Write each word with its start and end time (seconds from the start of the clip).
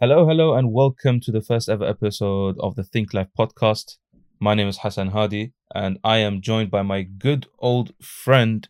Hello, 0.00 0.26
hello, 0.26 0.54
and 0.54 0.72
welcome 0.72 1.20
to 1.20 1.32
the 1.32 1.40
first 1.40 1.68
ever 1.68 1.84
episode 1.86 2.56
of 2.60 2.74
the 2.76 2.84
Think 2.84 3.14
Life 3.14 3.28
podcast. 3.38 3.96
My 4.38 4.54
name 4.54 4.68
is 4.68 4.78
Hassan 4.78 5.08
Hadi, 5.08 5.52
and 5.74 5.98
I 6.04 6.18
am 6.18 6.40
joined 6.42 6.70
by 6.70 6.82
my 6.82 7.02
good 7.02 7.46
old 7.58 7.92
friend. 8.02 8.68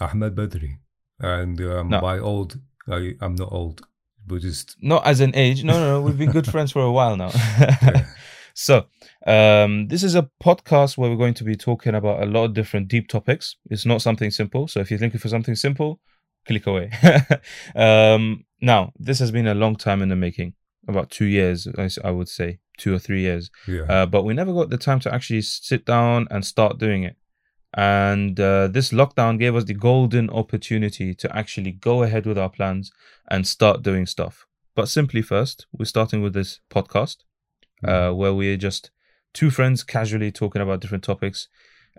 Ahmed 0.00 0.34
Badri. 0.36 0.78
And 1.18 1.60
um, 1.60 1.88
No. 1.88 2.00
by 2.00 2.18
old, 2.18 2.60
I, 2.88 3.14
I'm 3.20 3.34
not 3.34 3.52
old, 3.52 3.82
but 4.26 4.40
just 4.42 4.76
Not 4.80 5.04
as 5.06 5.20
an 5.20 5.32
age, 5.34 5.64
no, 5.64 5.72
no, 5.74 5.90
no, 5.94 6.02
we've 6.02 6.18
been 6.18 6.30
good 6.30 6.46
friends 6.50 6.70
for 6.72 6.82
a 6.82 6.92
while 6.92 7.16
now. 7.16 7.30
yeah, 7.58 8.06
so, 8.54 8.86
um, 9.26 9.88
this 9.88 10.02
is 10.04 10.14
a 10.14 10.30
podcast 10.42 10.96
where 10.96 11.10
we're 11.10 11.16
going 11.16 11.34
to 11.34 11.44
be 11.44 11.56
talking 11.56 11.94
about 11.96 12.22
a 12.22 12.26
lot 12.26 12.44
of 12.44 12.54
different 12.54 12.86
deep 12.88 13.08
topics. 13.08 13.56
It's 13.68 13.84
not 13.86 14.00
something 14.02 14.30
simple. 14.30 14.68
So, 14.68 14.78
if 14.80 14.90
you're 14.90 15.00
looking 15.00 15.18
for 15.20 15.28
something 15.28 15.56
simple, 15.56 15.98
click 16.46 16.66
away. 16.68 16.90
um, 17.74 18.44
now, 18.62 18.92
this 18.96 19.18
has 19.18 19.30
been 19.30 19.48
a 19.48 19.54
long 19.54 19.76
time 19.76 20.00
in 20.00 20.08
the 20.08 20.16
making 20.16 20.54
about 20.88 21.10
two 21.10 21.26
years, 21.26 21.68
I 22.02 22.10
would 22.10 22.28
say, 22.28 22.60
two 22.78 22.94
or 22.94 22.98
three 22.98 23.20
years. 23.20 23.50
yeah, 23.66 23.82
uh, 23.88 24.06
but 24.06 24.22
we 24.22 24.34
never 24.34 24.52
got 24.52 24.70
the 24.70 24.78
time 24.78 25.00
to 25.00 25.12
actually 25.12 25.42
sit 25.42 25.84
down 25.84 26.28
and 26.30 26.44
start 26.44 26.78
doing 26.78 27.02
it. 27.02 27.16
And 27.74 28.38
uh, 28.38 28.68
this 28.68 28.90
lockdown 28.90 29.38
gave 29.38 29.56
us 29.56 29.64
the 29.64 29.74
golden 29.74 30.30
opportunity 30.30 31.14
to 31.14 31.36
actually 31.36 31.72
go 31.72 32.02
ahead 32.02 32.26
with 32.26 32.38
our 32.38 32.50
plans 32.50 32.92
and 33.30 33.46
start 33.46 33.82
doing 33.82 34.06
stuff. 34.06 34.46
But 34.74 34.88
simply 34.88 35.22
first, 35.22 35.66
we're 35.72 35.86
starting 35.86 36.22
with 36.22 36.32
this 36.32 36.60
podcast 36.70 37.18
uh, 37.84 38.12
where 38.12 38.34
we're 38.34 38.56
just 38.56 38.90
two 39.32 39.50
friends 39.50 39.82
casually 39.82 40.30
talking 40.30 40.62
about 40.62 40.80
different 40.80 41.04
topics, 41.04 41.48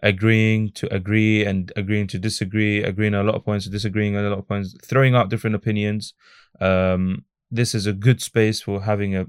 agreeing 0.02 0.72
to 0.72 0.94
agree 0.94 1.46
and 1.46 1.72
agreeing 1.76 2.08
to 2.08 2.20
disagree, 2.20 2.84
agreeing 2.84 3.14
on 3.14 3.26
a 3.26 3.28
lot 3.28 3.36
of 3.36 3.46
points, 3.46 3.68
disagreeing 3.68 4.16
on 4.16 4.26
a 4.26 4.30
lot 4.30 4.40
of 4.40 4.48
points, 4.48 4.76
throwing 4.84 5.16
out 5.16 5.30
different 5.30 5.56
opinions. 5.56 6.14
Um, 6.60 7.26
this 7.52 7.76
is 7.76 7.86
a 7.86 7.94
good 7.94 8.22
space 8.22 8.62
for 8.62 8.82
having 8.82 9.16
a 9.16 9.26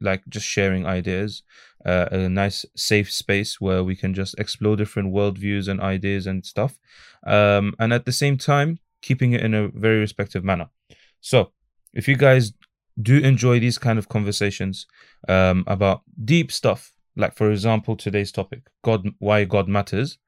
like 0.00 0.22
just 0.28 0.46
sharing 0.46 0.86
ideas, 0.86 1.42
uh, 1.84 2.06
a 2.12 2.28
nice 2.28 2.64
safe 2.76 3.12
space 3.12 3.60
where 3.60 3.82
we 3.82 3.96
can 3.96 4.14
just 4.14 4.38
explore 4.38 4.76
different 4.76 5.12
worldviews 5.12 5.68
and 5.68 5.80
ideas 5.80 6.26
and 6.26 6.46
stuff, 6.46 6.78
um, 7.26 7.74
and 7.78 7.92
at 7.92 8.04
the 8.04 8.12
same 8.12 8.38
time 8.38 8.78
keeping 9.02 9.32
it 9.32 9.42
in 9.42 9.54
a 9.54 9.68
very 9.68 9.98
respectful 9.98 10.40
manner. 10.42 10.68
So, 11.20 11.52
if 11.92 12.06
you 12.06 12.16
guys 12.16 12.52
do 13.00 13.18
enjoy 13.18 13.60
these 13.60 13.78
kind 13.78 13.98
of 13.98 14.08
conversations 14.08 14.86
um, 15.28 15.64
about 15.66 16.02
deep 16.24 16.50
stuff, 16.50 16.92
like 17.18 17.36
for 17.36 17.50
example 17.50 17.96
today's 17.96 18.32
topic, 18.32 18.62
God, 18.82 19.08
why 19.18 19.44
God 19.44 19.68
matters, 19.68 20.18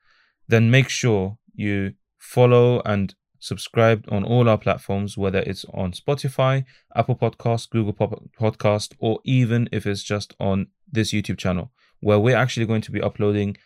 then 0.48 0.70
make 0.70 0.88
sure 0.88 1.38
you 1.54 1.94
follow 2.18 2.82
and 2.84 3.14
subscribe 3.38 4.04
on 4.10 4.24
all 4.24 4.48
our 4.48 4.58
platforms, 4.58 5.16
whether 5.16 5.38
it's 5.38 5.64
on 5.72 5.92
Spotify, 5.92 6.64
Apple 6.94 7.16
Podcast, 7.16 7.70
Google 7.70 7.94
Podcast, 8.38 8.94
or 8.98 9.20
even 9.24 9.68
if 9.72 9.86
it's 9.86 10.02
just 10.02 10.34
on 10.38 10.66
this 10.90 11.12
YouTube 11.12 11.38
channel, 11.38 11.70
where 12.00 12.18
we're 12.18 12.36
actually 12.36 12.66
going 12.66 12.82
to 12.82 12.90
be 12.90 13.00
uploading 13.00 13.56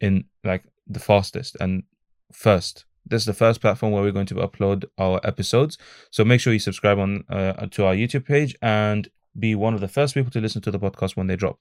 in 0.00 0.24
like 0.42 0.64
the 0.86 0.98
fastest 0.98 1.56
and 1.60 1.84
first. 2.32 2.86
This 3.06 3.22
is 3.22 3.26
the 3.26 3.34
first 3.34 3.60
platform 3.60 3.92
where 3.92 4.02
we're 4.02 4.12
going 4.12 4.26
to 4.26 4.36
upload 4.36 4.86
our 4.96 5.20
episodes. 5.24 5.76
So 6.10 6.24
make 6.24 6.40
sure 6.40 6.54
you 6.54 6.58
subscribe 6.58 6.98
on 6.98 7.24
uh, 7.28 7.66
to 7.72 7.84
our 7.84 7.94
YouTube 7.94 8.24
page 8.24 8.56
and 8.62 9.08
be 9.38 9.54
one 9.54 9.74
of 9.74 9.80
the 9.80 9.88
first 9.88 10.14
people 10.14 10.30
to 10.30 10.40
listen 10.40 10.62
to 10.62 10.70
the 10.70 10.78
podcast 10.78 11.16
when 11.16 11.26
they 11.26 11.36
drop. 11.36 11.58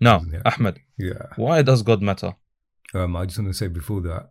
Now, 0.00 0.22
Yeah. 0.30 0.42
Ahmed, 0.44 0.80
yeah. 0.98 1.26
why 1.36 1.62
does 1.62 1.82
God 1.82 2.02
matter? 2.02 2.34
Um, 2.94 3.16
I 3.16 3.26
just 3.26 3.38
want 3.38 3.50
to 3.50 3.54
say 3.54 3.68
before 3.68 4.00
that, 4.02 4.30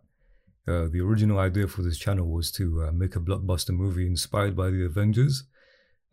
uh, 0.66 0.88
the 0.90 1.00
original 1.00 1.38
idea 1.38 1.66
for 1.68 1.82
this 1.82 1.98
channel 1.98 2.26
was 2.26 2.50
to 2.52 2.84
uh, 2.84 2.92
make 2.92 3.16
a 3.16 3.20
blockbuster 3.20 3.70
movie 3.70 4.06
inspired 4.06 4.56
by 4.56 4.70
the 4.70 4.84
Avengers. 4.84 5.44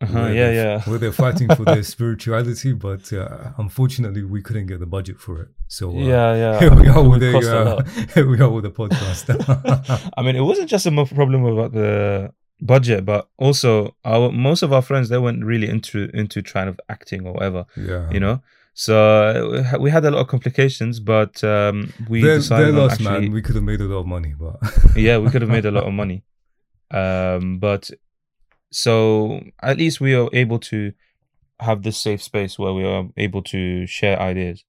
Uh-huh, 0.02 0.26
yeah, 0.26 0.50
yeah. 0.50 0.80
Where 0.82 0.98
they're 0.98 1.12
fighting 1.12 1.48
for 1.54 1.64
their 1.64 1.82
spirituality, 1.94 2.72
but 2.72 3.12
uh, 3.12 3.52
unfortunately, 3.58 4.24
we 4.24 4.42
couldn't 4.42 4.66
get 4.66 4.80
the 4.80 4.86
budget 4.86 5.20
for 5.20 5.40
it. 5.42 5.48
So 5.68 5.90
uh, 5.90 5.94
yeah, 5.94 6.34
yeah. 6.34 6.58
here 6.58 6.74
we 6.74 6.88
are 6.88 7.08
with 7.08 7.22
a, 7.22 7.36
a 7.36 7.76
uh, 7.76 7.84
here 8.14 8.28
we 8.28 8.40
are 8.40 8.50
with 8.50 8.66
a 8.66 8.70
podcast. 8.70 10.10
I 10.16 10.22
mean, 10.22 10.34
it 10.34 10.40
wasn't 10.40 10.68
just 10.68 10.86
a 10.86 11.04
problem 11.06 11.44
about 11.44 11.72
the 11.72 12.32
budget, 12.60 13.04
but 13.04 13.28
also 13.38 13.94
our 14.04 14.32
most 14.32 14.62
of 14.62 14.72
our 14.72 14.82
friends 14.82 15.08
they 15.08 15.18
weren't 15.18 15.44
really 15.44 15.68
into 15.68 16.10
into 16.12 16.42
trying 16.42 16.68
of 16.68 16.80
acting 16.88 17.24
or 17.24 17.34
whatever, 17.34 17.64
yeah, 17.76 18.10
you 18.10 18.20
know. 18.20 18.42
So 18.74 19.54
uh, 19.74 19.78
we 19.78 19.90
had 19.90 20.04
a 20.04 20.10
lot 20.10 20.20
of 20.20 20.28
complications, 20.28 20.98
but 20.98 21.42
um, 21.44 21.92
we 22.08 22.22
they're, 22.22 22.36
decided 22.36 22.66
they're 22.66 22.80
lost, 22.82 23.00
actually, 23.00 23.20
man. 23.28 23.32
We 23.32 23.42
could 23.42 23.54
have 23.54 23.64
made 23.64 23.80
a 23.80 23.84
lot 23.84 23.98
of 23.98 24.06
money, 24.06 24.34
but 24.38 24.56
yeah, 24.96 25.18
we 25.18 25.30
could 25.30 25.42
have 25.42 25.50
made 25.50 25.66
a 25.66 25.70
lot 25.70 25.84
of 25.84 25.92
money. 26.02 26.24
Um, 26.90 27.58
but 27.58 27.90
so 28.70 29.40
at 29.62 29.78
least 29.78 30.00
we 30.00 30.14
are 30.14 30.28
able 30.32 30.58
to 30.58 30.92
have 31.60 31.82
this 31.82 31.98
safe 31.98 32.22
space 32.22 32.58
where 32.58 32.72
we 32.72 32.84
are 32.84 33.08
able 33.16 33.42
to 33.42 33.86
share 33.86 34.18
ideas, 34.18 34.64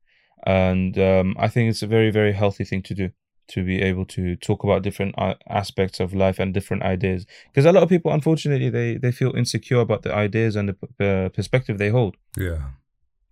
and 0.45 0.97
um, 0.97 1.35
I 1.39 1.47
think 1.47 1.69
it's 1.69 1.83
a 1.83 1.87
very 1.87 2.11
very 2.11 2.33
healthy 2.33 2.65
thing 2.65 2.83
to 2.83 2.93
do 2.93 3.09
to 3.45 3.63
be 3.63 3.81
able 3.81 4.05
to 4.05 4.35
talk 4.37 4.63
about 4.63 4.83
different 4.83 5.13
uh, 5.17 5.33
aspects 5.49 5.99
of 5.99 6.13
life 6.13 6.39
and 6.39 6.53
different 6.53 6.81
ideas 6.83 7.25
because 7.47 7.65
a 7.65 7.71
lot 7.71 7.83
of 7.83 7.89
people 7.89 8.11
unfortunately 8.11 8.69
they 8.69 8.95
they 8.95 9.11
feel 9.11 9.35
insecure 9.35 9.79
about 9.79 10.01
the 10.03 10.13
ideas 10.13 10.55
and 10.55 10.69
the 10.69 10.73
p- 10.73 11.05
uh, 11.05 11.29
perspective 11.29 11.77
they 11.77 11.89
hold 11.89 12.15
yeah, 12.37 12.69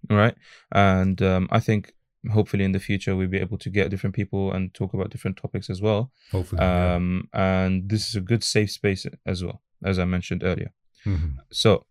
right 0.10 0.36
and 0.72 1.22
um, 1.22 1.48
i 1.52 1.60
think 1.60 1.94
hopefully 2.34 2.64
in 2.64 2.72
the 2.72 2.80
future 2.80 3.16
we'll 3.16 3.28
be 3.28 3.40
able 3.40 3.58
to 3.58 3.70
get 3.70 3.90
different 3.90 4.16
people 4.16 4.52
and 4.52 4.74
talk 4.74 4.94
about 4.94 5.10
different 5.10 5.38
topics 5.38 5.70
as 5.70 5.82
well 5.82 6.12
hopefully. 6.32 6.62
yeah. 6.62 6.96
um, 6.96 7.28
and 7.34 7.90
this 7.90 8.08
is 8.10 8.16
a 8.16 8.22
good 8.22 8.44
safe 8.44 8.72
space 8.72 9.06
as 9.26 9.44
well 9.44 9.62
as 9.84 9.98
i 10.00 10.06
mentioned 10.06 10.44
earlier 10.44 10.72
Mhm. 11.06 11.38
so 11.52 11.86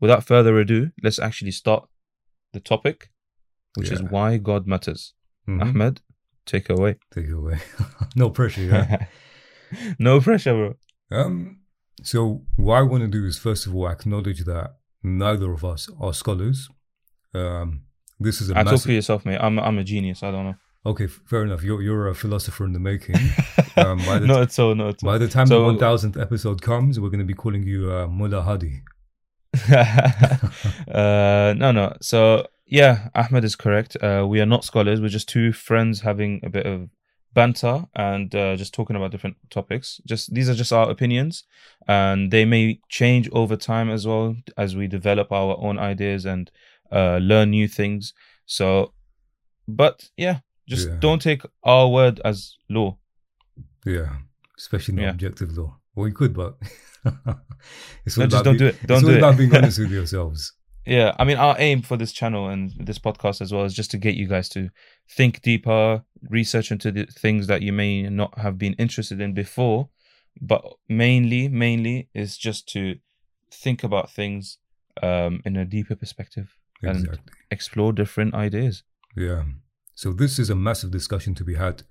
without 0.00 0.24
further 0.24 0.58
ado 0.58 0.90
let's 1.02 1.20
actually 1.20 1.52
start 1.52 1.88
the 2.52 2.60
topic 2.60 3.10
which 3.76 3.90
is 3.92 4.02
why 4.02 4.38
god 4.38 4.66
matters 4.66 5.14
Mhm. 5.48 5.62
ahmed 5.62 6.00
take 6.46 6.68
away 6.68 6.96
Take 7.14 7.30
away. 7.30 7.58
no 8.16 8.30
pressure, 8.30 8.62
yeah. 8.62 9.06
no 9.98 10.20
pressure 10.20 10.52
bro 10.54 10.74
um, 11.20 11.58
so 12.02 12.42
what 12.56 12.76
I 12.76 12.82
want 12.82 13.02
to 13.02 13.08
do 13.08 13.24
is 13.24 13.38
first 13.38 13.66
of 13.66 13.74
all 13.74 13.88
acknowledge 13.88 14.44
that 14.44 14.76
neither 15.02 15.52
of 15.52 15.64
us 15.64 15.88
are 16.00 16.12
scholars. 16.12 16.68
Um, 17.34 17.82
this 18.20 18.40
is 18.40 18.50
a 18.50 18.52
I 18.58 18.62
talk 18.62 18.72
massive. 18.72 18.86
for 18.86 18.92
yourself 18.92 19.26
mate 19.26 19.38
i'm, 19.40 19.58
I'm 19.58 19.78
a 19.78 19.84
genius 19.84 20.22
i 20.22 20.30
don't 20.30 20.44
know 20.44 20.54
Okay, 20.86 21.06
fair 21.06 21.44
enough. 21.44 21.62
You're 21.62 21.80
you're 21.80 22.08
a 22.08 22.14
philosopher 22.14 22.64
in 22.66 22.72
the 22.74 22.78
making. 22.78 23.16
Um, 23.76 23.98
by 24.06 24.20
the 24.20 24.26
not 24.28 24.56
all 24.60 24.74
not 24.76 25.00
by 25.00 25.18
the 25.18 25.26
time 25.26 25.48
So- 25.48 25.58
the 25.58 25.64
one 25.64 25.78
thousandth 25.78 26.16
episode 26.16 26.62
comes, 26.62 27.00
we're 27.00 27.08
going 27.08 27.26
to 27.26 27.32
be 27.34 27.34
calling 27.34 27.64
you 27.64 27.90
uh, 27.90 28.06
Mullah 28.06 28.42
Hadi. 28.42 28.82
uh, 30.92 31.54
no, 31.56 31.72
no. 31.72 31.96
So 32.00 32.46
yeah, 32.66 33.08
Ahmed 33.14 33.44
is 33.44 33.56
correct. 33.56 33.96
Uh, 34.00 34.26
we 34.28 34.40
are 34.40 34.46
not 34.46 34.64
scholars. 34.64 35.00
We're 35.00 35.08
just 35.08 35.28
two 35.28 35.52
friends 35.52 36.02
having 36.02 36.40
a 36.44 36.50
bit 36.50 36.66
of 36.66 36.88
banter 37.32 37.86
and 37.96 38.32
uh, 38.34 38.54
just 38.54 38.72
talking 38.74 38.96
about 38.96 39.10
different 39.10 39.36
topics. 39.50 40.00
Just 40.06 40.32
these 40.34 40.48
are 40.48 40.54
just 40.54 40.72
our 40.72 40.88
opinions, 40.90 41.44
and 41.88 42.30
they 42.30 42.44
may 42.44 42.80
change 42.88 43.28
over 43.32 43.56
time 43.56 43.90
as 43.90 44.06
well 44.06 44.36
as 44.56 44.76
we 44.76 44.86
develop 44.86 45.32
our 45.32 45.56
own 45.58 45.78
ideas 45.78 46.24
and 46.24 46.50
uh, 46.94 47.18
learn 47.18 47.50
new 47.50 47.68
things. 47.68 48.12
So, 48.46 48.92
but 49.66 50.08
yeah, 50.16 50.40
just 50.68 50.88
Yeah. 50.88 50.96
don't 51.00 51.20
take 51.22 51.42
our 51.62 51.88
word 51.88 52.20
as 52.24 52.56
law. 52.68 52.98
Yeah, 53.84 54.16
especially 54.58 54.94
not 54.94 55.02
Yeah. 55.02 55.10
objective 55.10 55.56
law. 55.58 55.78
Well, 55.94 56.08
you 56.08 56.14
could, 56.14 56.34
but 56.34 56.56
it's 58.04 58.16
No, 58.16 58.26
just 58.26 58.44
don't 58.44 58.56
do 58.58 58.66
it. 58.66 58.86
Don't 58.86 59.02
do 59.02 59.10
it. 59.10 59.18
about 59.18 59.36
being 59.36 59.54
honest 59.56 59.78
with 59.78 59.90
yourselves. 59.90 60.52
Yeah, 60.86 61.14
I 61.18 61.24
mean, 61.24 61.38
our 61.38 61.56
aim 61.58 61.80
for 61.82 61.96
this 61.96 62.12
channel 62.12 62.48
and 62.50 62.70
this 62.78 62.98
podcast 62.98 63.40
as 63.40 63.52
well 63.52 63.64
is 63.64 63.72
just 63.74 63.90
to 63.92 63.98
get 63.98 64.16
you 64.16 64.26
guys 64.28 64.50
to 64.50 64.68
think 65.10 65.40
deeper, 65.40 66.04
research 66.28 66.70
into 66.70 66.92
the 66.92 67.06
things 67.06 67.46
that 67.46 67.62
you 67.62 67.72
may 67.72 68.02
not 68.10 68.38
have 68.38 68.58
been 68.58 68.74
interested 68.74 69.18
in 69.20 69.32
before, 69.32 69.88
but 70.42 70.62
mainly, 70.88 71.48
mainly 71.48 72.08
is 72.14 72.36
just 72.36 72.68
to 72.74 72.96
think 73.50 73.82
about 73.82 74.10
things 74.10 74.58
um, 75.02 75.40
in 75.46 75.56
a 75.56 75.64
deeper 75.64 75.96
perspective 75.96 76.54
and 76.86 77.04
Exactly. 77.04 77.32
explore 77.50 77.92
different 77.92 78.34
ideas. 78.34 78.82
Yeah. 79.16 79.44
So 79.94 80.12
this 80.12 80.38
is 80.38 80.50
a 80.50 80.54
massive 80.54 80.90
discussion 80.90 81.34
to 81.36 81.44
be 81.44 81.54
had, 81.54 81.82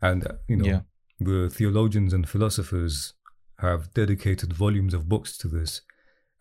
and 0.00 0.26
uh, 0.26 0.32
you 0.48 0.56
know 0.56 0.64
Yeah. 0.64 0.80
the 1.20 1.50
theologians 1.50 2.12
and 2.12 2.28
philosophers 2.28 3.14
have 3.58 3.92
dedicated 3.94 4.52
volumes 4.52 4.94
of 4.94 5.08
books 5.08 5.36
to 5.38 5.48
this. 5.48 5.82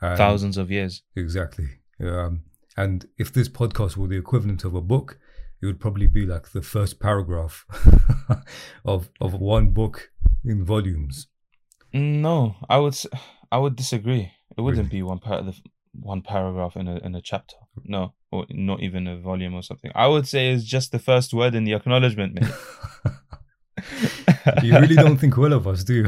And 0.01 0.17
Thousands 0.17 0.57
of 0.57 0.71
years. 0.71 1.03
Exactly. 1.15 1.67
Um, 1.99 2.43
and 2.77 3.05
if 3.17 3.31
this 3.31 3.49
podcast 3.49 3.97
were 3.97 4.07
the 4.07 4.17
equivalent 4.17 4.63
of 4.63 4.73
a 4.73 4.81
book, 4.81 5.19
it 5.61 5.65
would 5.67 5.79
probably 5.79 6.07
be 6.07 6.25
like 6.25 6.49
the 6.51 6.61
first 6.63 6.99
paragraph 6.99 7.65
of 8.85 9.09
of 9.19 9.33
one 9.33 9.71
book 9.73 10.11
in 10.43 10.65
volumes. 10.65 11.27
No, 11.93 12.55
I 12.69 12.77
would, 12.77 12.97
I 13.51 13.57
would 13.57 13.75
disagree. 13.75 14.31
It 14.57 14.61
wouldn't 14.61 14.87
Really? 14.87 14.99
be 15.01 15.03
one 15.03 15.19
part 15.19 15.41
of 15.41 15.45
the 15.47 15.55
one 15.93 16.21
paragraph 16.21 16.75
in 16.75 16.87
a 16.87 16.97
in 16.97 17.15
a 17.15 17.21
chapter. 17.21 17.55
No, 17.83 18.13
or 18.31 18.45
not 18.49 18.81
even 18.81 19.07
a 19.07 19.17
volume 19.17 19.53
or 19.53 19.63
something. 19.63 19.91
I 19.95 20.07
would 20.07 20.27
say 20.27 20.51
it's 20.51 20.63
just 20.63 20.91
the 20.91 20.99
first 20.99 21.33
word 21.33 21.55
in 21.55 21.63
the 21.63 21.73
acknowledgement, 21.73 22.39
you 24.63 24.73
really 24.73 24.95
don't 24.95 25.17
think 25.17 25.37
well 25.37 25.53
of 25.53 25.67
us, 25.67 25.83
do 25.83 25.93
you? 25.93 26.07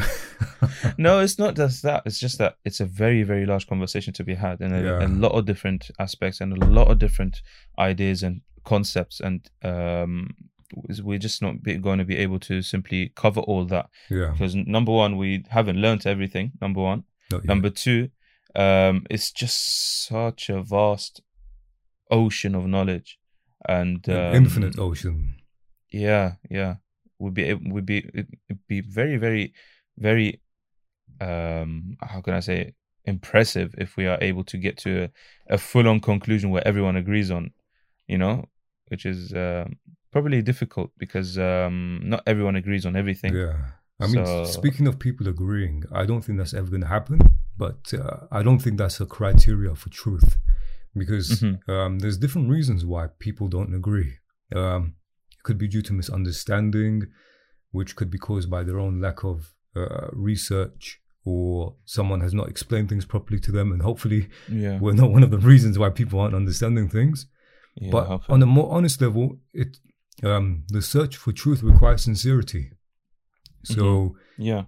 no, 0.98 1.20
it's 1.20 1.40
not 1.40 1.56
just 1.56 1.84
that. 1.84 2.04
It's 2.06 2.20
just 2.20 2.38
that 2.38 2.58
it's 2.66 2.80
a 2.80 2.86
very, 2.86 3.24
very 3.24 3.46
large 3.46 3.68
conversation 3.68 4.14
to 4.14 4.24
be 4.24 4.36
had, 4.36 4.60
and 4.62 4.76
a, 4.76 4.82
Yeah. 4.82 5.06
a 5.06 5.08
lot 5.08 5.32
of 5.32 5.46
different 5.46 5.90
aspects 6.00 6.42
and 6.42 6.54
a 6.54 6.66
lot 6.66 6.90
of 6.90 7.00
different 7.00 7.42
ideas 7.80 8.24
and 8.24 8.42
concepts, 8.64 9.20
and 9.20 9.50
um, 9.64 10.30
we're 11.02 11.20
just 11.20 11.42
not 11.42 11.64
be, 11.64 11.78
going 11.78 12.00
to 12.00 12.06
be 12.06 12.18
able 12.18 12.40
to 12.40 12.62
simply 12.62 13.12
cover 13.16 13.42
all 13.42 13.66
that 13.66 13.90
yeah. 14.10 14.32
because 14.32 14.56
number 14.56 14.92
one, 14.92 15.18
we 15.18 15.44
haven't 15.50 15.78
learned 15.78 16.06
everything. 16.06 16.52
Number 16.62 16.82
one, 16.82 17.04
number 17.48 17.70
two, 17.70 18.10
um, 18.56 19.06
it's 19.10 19.32
just 19.32 20.06
such 20.08 20.50
a 20.50 20.62
vast 20.62 21.22
ocean 22.12 22.56
of 22.56 22.66
knowledge, 22.68 23.20
and 23.68 24.08
um, 24.10 24.36
infinite 24.36 24.78
ocean. 24.80 25.36
yeah 25.92 26.34
yeah 26.50 26.76
would 27.20 27.34
be 27.34 27.44
it 27.44 27.60
would 27.74 27.86
be 27.86 27.98
it'd 28.14 28.68
be 28.68 28.82
very 28.82 29.18
very 29.18 29.54
very 29.98 30.42
um 31.22 31.96
how 32.02 32.22
can 32.22 32.34
i 32.34 32.40
say 32.40 32.58
it? 32.62 32.76
impressive 33.06 33.76
if 33.78 33.98
we 33.98 34.06
are 34.08 34.18
able 34.22 34.44
to 34.46 34.58
get 34.58 34.78
to 34.78 35.04
a, 35.04 35.10
a 35.56 35.58
full-on 35.58 36.00
conclusion 36.00 36.50
where 36.50 36.66
everyone 36.68 36.96
agrees 36.96 37.30
on 37.32 37.52
you 38.08 38.18
know 38.18 38.46
which 38.88 39.06
is 39.06 39.34
um 39.34 39.76
probably 40.12 40.42
difficult 40.42 40.90
because 40.98 41.38
um 41.38 42.00
not 42.04 42.22
everyone 42.26 42.56
agrees 42.56 42.86
on 42.86 42.96
everything 42.96 43.34
Yeah. 43.36 43.56
I 44.00 44.08
mean, 44.08 44.26
So- 44.26 44.46
speaking 44.46 44.88
of 44.88 44.98
people 45.00 45.28
agreeing, 45.28 45.84
I 45.92 46.06
don't 46.06 46.24
think 46.26 46.38
that's 46.40 46.54
ever 46.54 46.68
going 46.70 46.82
to 46.82 46.88
happen. 46.98 47.20
But 47.58 47.94
uh, 47.94 48.28
I 48.32 48.42
don't 48.44 48.60
think 48.60 48.78
that's 48.78 49.00
a 49.00 49.06
criteria 49.06 49.76
for 49.76 49.90
truth, 49.90 50.38
because 50.96 51.42
Mhm. 51.42 51.70
um, 51.70 52.00
there's 52.00 52.18
different 52.18 52.50
reasons 52.50 52.84
why 52.86 53.08
people 53.20 53.48
don't 53.48 53.74
agree. 53.76 54.18
Um, 54.56 54.96
it 55.32 55.44
could 55.44 55.58
be 55.58 55.68
due 55.68 55.82
to 55.84 55.94
misunderstanding, 55.94 57.04
which 57.72 57.96
could 57.96 58.10
be 58.10 58.18
caused 58.18 58.50
by 58.50 58.64
their 58.64 58.80
own 58.80 59.00
lack 59.02 59.24
of 59.24 59.54
uh, 59.76 60.08
research, 60.12 61.02
or 61.26 61.76
someone 61.86 62.22
has 62.22 62.34
not 62.34 62.48
explained 62.50 62.90
things 62.90 63.06
properly 63.06 63.40
to 63.40 63.52
them, 63.52 63.72
and 63.72 63.82
hopefully 63.82 64.30
yeah 64.50 64.80
we're 64.80 64.94
not 64.94 65.12
one 65.12 65.24
of 65.24 65.32
the 65.32 65.38
reasons 65.40 65.78
why 65.80 65.90
people 65.90 66.20
aren't 66.20 66.36
understanding 66.36 66.88
things. 66.90 67.28
yeah 67.76 67.92
but 67.92 68.06
hopefully. 68.08 68.34
on 68.36 68.44
a 68.44 68.46
more 68.46 68.70
honest 68.72 69.02
level, 69.02 69.40
it 69.54 69.78
um, 70.24 70.64
the 70.70 70.82
search 70.82 71.18
for 71.18 71.32
truth 71.34 71.64
requires 71.64 72.04
sincerity. 72.04 72.72
So 73.64 74.16
yeah 74.38 74.66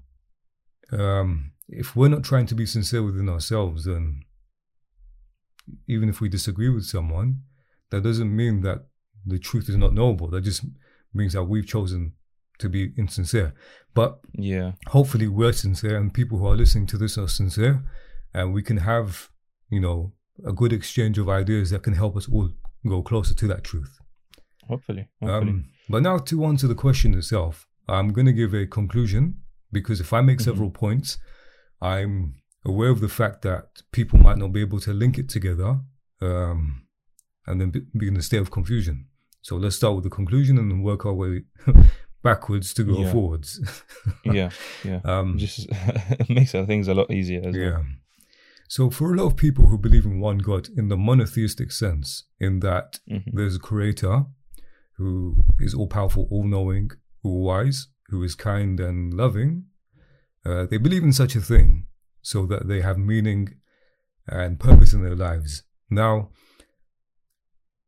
um, 0.92 1.52
if 1.68 1.96
we're 1.96 2.10
not 2.10 2.24
trying 2.24 2.46
to 2.48 2.56
be 2.56 2.66
sincere 2.66 3.04
within 3.04 3.30
ourselves, 3.30 3.86
then 3.86 4.24
even 5.88 6.10
if 6.10 6.22
we 6.22 6.30
disagree 6.30 6.70
with 6.70 6.86
someone, 6.86 7.42
that 7.90 8.04
doesn't 8.04 8.36
mean 8.36 8.62
that 8.62 8.86
the 9.26 9.40
truth 9.40 9.70
is 9.70 9.78
not 9.78 9.94
knowable. 9.94 10.28
That 10.30 10.42
just 10.42 10.64
means 11.14 11.34
that 11.34 11.44
we've 11.46 11.66
chosen 11.68 12.14
to 12.60 12.70
be 12.70 12.94
insincere. 12.98 13.54
But 13.94 14.20
yeah 14.34 14.74
hopefully 14.88 15.28
we're 15.28 15.52
sincere 15.54 15.98
and 15.98 16.14
people 16.14 16.38
who 16.38 16.48
are 16.48 16.56
listening 16.56 16.86
to 16.88 16.98
this 16.98 17.18
are 17.18 17.28
sincere 17.28 17.84
and 18.34 18.54
we 18.54 18.62
can 18.62 18.78
have, 18.78 19.30
you 19.70 19.80
know, 19.80 20.14
a 20.46 20.54
good 20.54 20.72
exchange 20.74 21.18
of 21.18 21.30
ideas 21.30 21.70
that 21.72 21.84
can 21.84 21.94
help 21.94 22.16
us 22.16 22.30
all 22.30 22.50
go 22.88 23.02
closer 23.02 23.34
to 23.34 23.48
that 23.48 23.64
truth. 23.64 23.98
hopefully 24.68 25.08
hopefully 25.22 25.52
Um, 25.52 25.66
but 25.90 26.02
now 26.04 26.18
to 26.18 26.46
answer 26.46 26.68
the 26.68 26.76
question 26.76 27.14
itself, 27.14 27.68
I'm 27.88 28.12
going 28.14 28.26
to 28.26 28.34
give 28.34 28.54
a 28.54 28.66
conclusion 28.68 29.38
because 29.72 30.00
if 30.02 30.12
I 30.14 30.22
make 30.22 30.40
Mhm. 30.40 30.44
several 30.50 30.72
points, 30.72 31.18
I'm 31.94 32.36
aware 32.66 32.90
of 32.96 33.00
the 33.00 33.10
fact 33.20 33.38
that 33.44 33.66
people 33.92 34.18
might 34.28 34.38
not 34.38 34.52
be 34.58 34.62
able 34.62 34.80
to 34.82 34.94
link 34.94 35.18
it 35.18 35.30
together 35.30 35.72
um, 36.22 36.88
and 37.48 37.56
then 37.62 37.70
be, 37.76 37.82
be 38.00 38.08
in 38.08 38.18
a 38.18 38.22
state 38.22 38.42
of 38.42 38.50
confusion. 38.52 38.98
So 39.42 39.56
let's 39.58 39.76
start 39.76 39.96
with 39.96 40.04
the 40.04 40.10
conclusion 40.10 40.58
and 40.58 40.68
then 40.72 40.82
work 40.82 41.06
our 41.06 41.14
way 41.14 41.44
backwards 42.24 42.74
to 42.76 42.84
go 42.84 43.02
Yeah. 43.02 43.12
forwards. 43.12 43.50
yeah 44.40 44.50
yeah 44.84 45.00
um, 45.04 45.38
just 45.38 45.68
it 46.22 46.30
makes 46.30 46.52
things 46.52 46.88
a 46.88 46.94
lot 46.94 47.12
easier 47.12 47.42
as 47.48 47.56
yeah. 47.56 47.84
So 48.68 48.90
for 48.90 49.14
a 49.14 49.18
lot 49.18 49.28
of 49.28 49.36
people 49.38 49.68
who 49.68 49.78
believe 49.78 50.06
in 50.06 50.20
one 50.20 50.40
God 50.40 50.70
in 50.76 50.88
the 50.90 50.98
monotheistic 50.98 51.72
sense, 51.72 52.24
in 52.40 52.62
that 52.62 53.00
Mhm. 53.08 53.24
there's 53.38 53.56
a 53.58 53.60
creator 53.70 54.26
who 54.98 55.36
is 55.60 55.74
all 55.76 55.88
powerful, 55.88 56.28
all 56.32 56.48
knowing, 56.48 56.90
all 57.24 57.44
wise, 57.44 57.80
who 58.10 58.24
is 58.24 58.34
kind 58.34 58.80
and 58.80 59.14
loving. 59.14 59.66
Uh, 60.46 60.66
they 60.66 60.78
believe 60.78 61.04
in 61.04 61.14
such 61.14 61.36
a 61.36 61.42
thing 61.42 61.88
so 62.22 62.46
that 62.46 62.68
they 62.68 62.82
have 62.82 62.98
meaning 62.98 63.56
and 64.28 64.60
purpose 64.60 64.94
in 64.94 65.04
their 65.04 65.16
lives. 65.16 65.64
Now, 65.90 66.30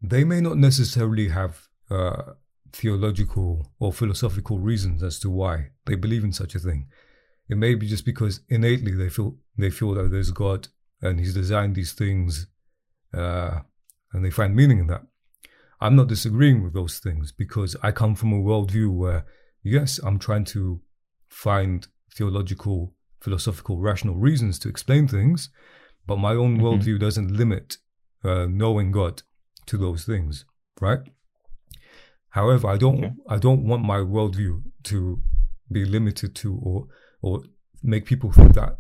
they 0.01 0.24
may 0.24 0.42
not 0.42 0.57
necessarily 0.57 1.30
have 1.30 1.68
uh, 1.89 2.33
theological 2.71 3.74
or 3.80 3.92
philosophical 3.94 4.59
reasons 4.59 5.04
as 5.04 5.19
to 5.19 5.30
why 5.30 5.69
they 5.86 5.95
believe 5.95 6.24
in 6.24 6.33
such 6.33 6.56
a 6.56 6.59
thing. 6.59 6.88
It 7.50 7.57
may 7.57 7.75
be 7.75 7.88
just 7.88 8.06
because 8.06 8.42
innately 8.50 8.92
they 8.92 9.10
feel 9.10 9.38
they 9.57 9.69
feel 9.69 9.94
that 9.95 10.12
there's 10.12 10.31
God 10.31 10.68
and 11.01 11.19
He's 11.19 11.33
designed 11.33 11.75
these 11.75 11.94
things, 11.94 12.48
uh, 13.13 13.60
and 14.12 14.25
they 14.25 14.30
find 14.30 14.56
meaning 14.56 14.80
in 14.80 14.88
that. 14.88 15.03
I'm 15.80 15.95
not 15.95 16.07
disagreeing 16.07 16.63
with 16.63 16.74
those 16.74 17.00
things 17.00 17.31
because 17.31 17.75
I 17.83 17.92
come 17.92 18.15
from 18.15 18.33
a 18.33 18.38
worldview 18.38 18.92
where, 18.92 19.25
yes, 19.63 20.00
I'm 20.00 20.18
trying 20.18 20.45
to 20.45 20.81
find 21.30 21.88
theological, 22.18 22.94
philosophical, 23.22 23.80
rational 23.80 24.16
reasons 24.16 24.60
to 24.60 24.69
explain 24.69 25.08
things, 25.08 25.50
but 26.08 26.18
my 26.18 26.34
own 26.34 26.58
Mhm. 26.58 26.62
worldview 26.64 27.00
doesn't 27.00 27.31
limit 27.31 27.78
uh, 28.24 28.48
knowing 28.48 28.92
God 28.92 29.22
to 29.68 29.78
those 29.78 30.04
things, 30.06 30.46
right? 30.81 31.02
However, 32.30 32.68
I 32.68 32.78
don't, 32.78 33.04
Okay. 33.06 33.16
I 33.30 33.38
don't 33.38 33.64
want 33.64 33.84
my 33.84 34.00
worldview 34.00 34.64
to 34.84 35.22
be 35.72 35.86
limited 35.86 36.36
to 36.36 36.56
or 36.56 36.88
or 37.22 37.44
make 37.84 38.06
people 38.06 38.31
think 38.31 38.54
that 38.54 38.80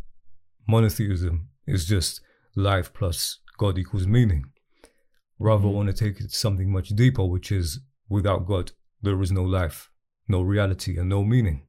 monotheism 0.67 1.49
is 1.65 1.85
just 1.85 2.21
life 2.55 2.93
plus 2.93 3.39
God 3.57 3.77
equals 3.77 4.05
meaning. 4.07 4.43
Rather, 5.39 5.67
I 5.67 5.71
Mhm. 5.71 5.73
want 5.75 5.87
to 5.89 5.93
take 5.93 6.19
it 6.19 6.29
to 6.29 6.35
something 6.35 6.71
much 6.71 6.89
deeper, 6.89 7.25
which 7.25 7.51
is 7.51 7.79
without 8.09 8.45
God, 8.47 8.71
there 9.01 9.21
is 9.21 9.31
no 9.31 9.43
life, 9.43 9.89
no 10.27 10.41
reality, 10.41 10.97
and 10.99 11.09
no 11.09 11.23
meaning. 11.23 11.66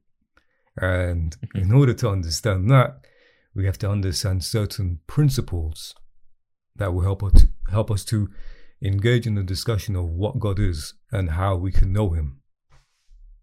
And 0.77 1.35
Mhm. 1.55 1.61
in 1.61 1.71
order 1.73 1.93
to 1.93 2.09
understand 2.09 2.69
that, 2.71 3.05
we 3.53 3.65
have 3.65 3.77
to 3.79 3.89
understand 3.89 4.43
certain 4.43 4.99
principles 5.07 5.95
that 6.75 6.93
will 6.93 7.01
help 7.01 7.23
us 7.23 7.33
to, 7.41 7.47
help 7.71 7.91
us 7.91 8.05
to 8.05 8.29
engage 8.81 9.27
in 9.27 9.35
the 9.35 9.43
discussion 9.43 9.95
of 9.95 10.05
what 10.09 10.39
God 10.39 10.59
is 10.59 10.93
and 11.11 11.31
how 11.31 11.55
we 11.57 11.71
can 11.71 11.91
know 11.91 12.11
Him. 12.11 12.41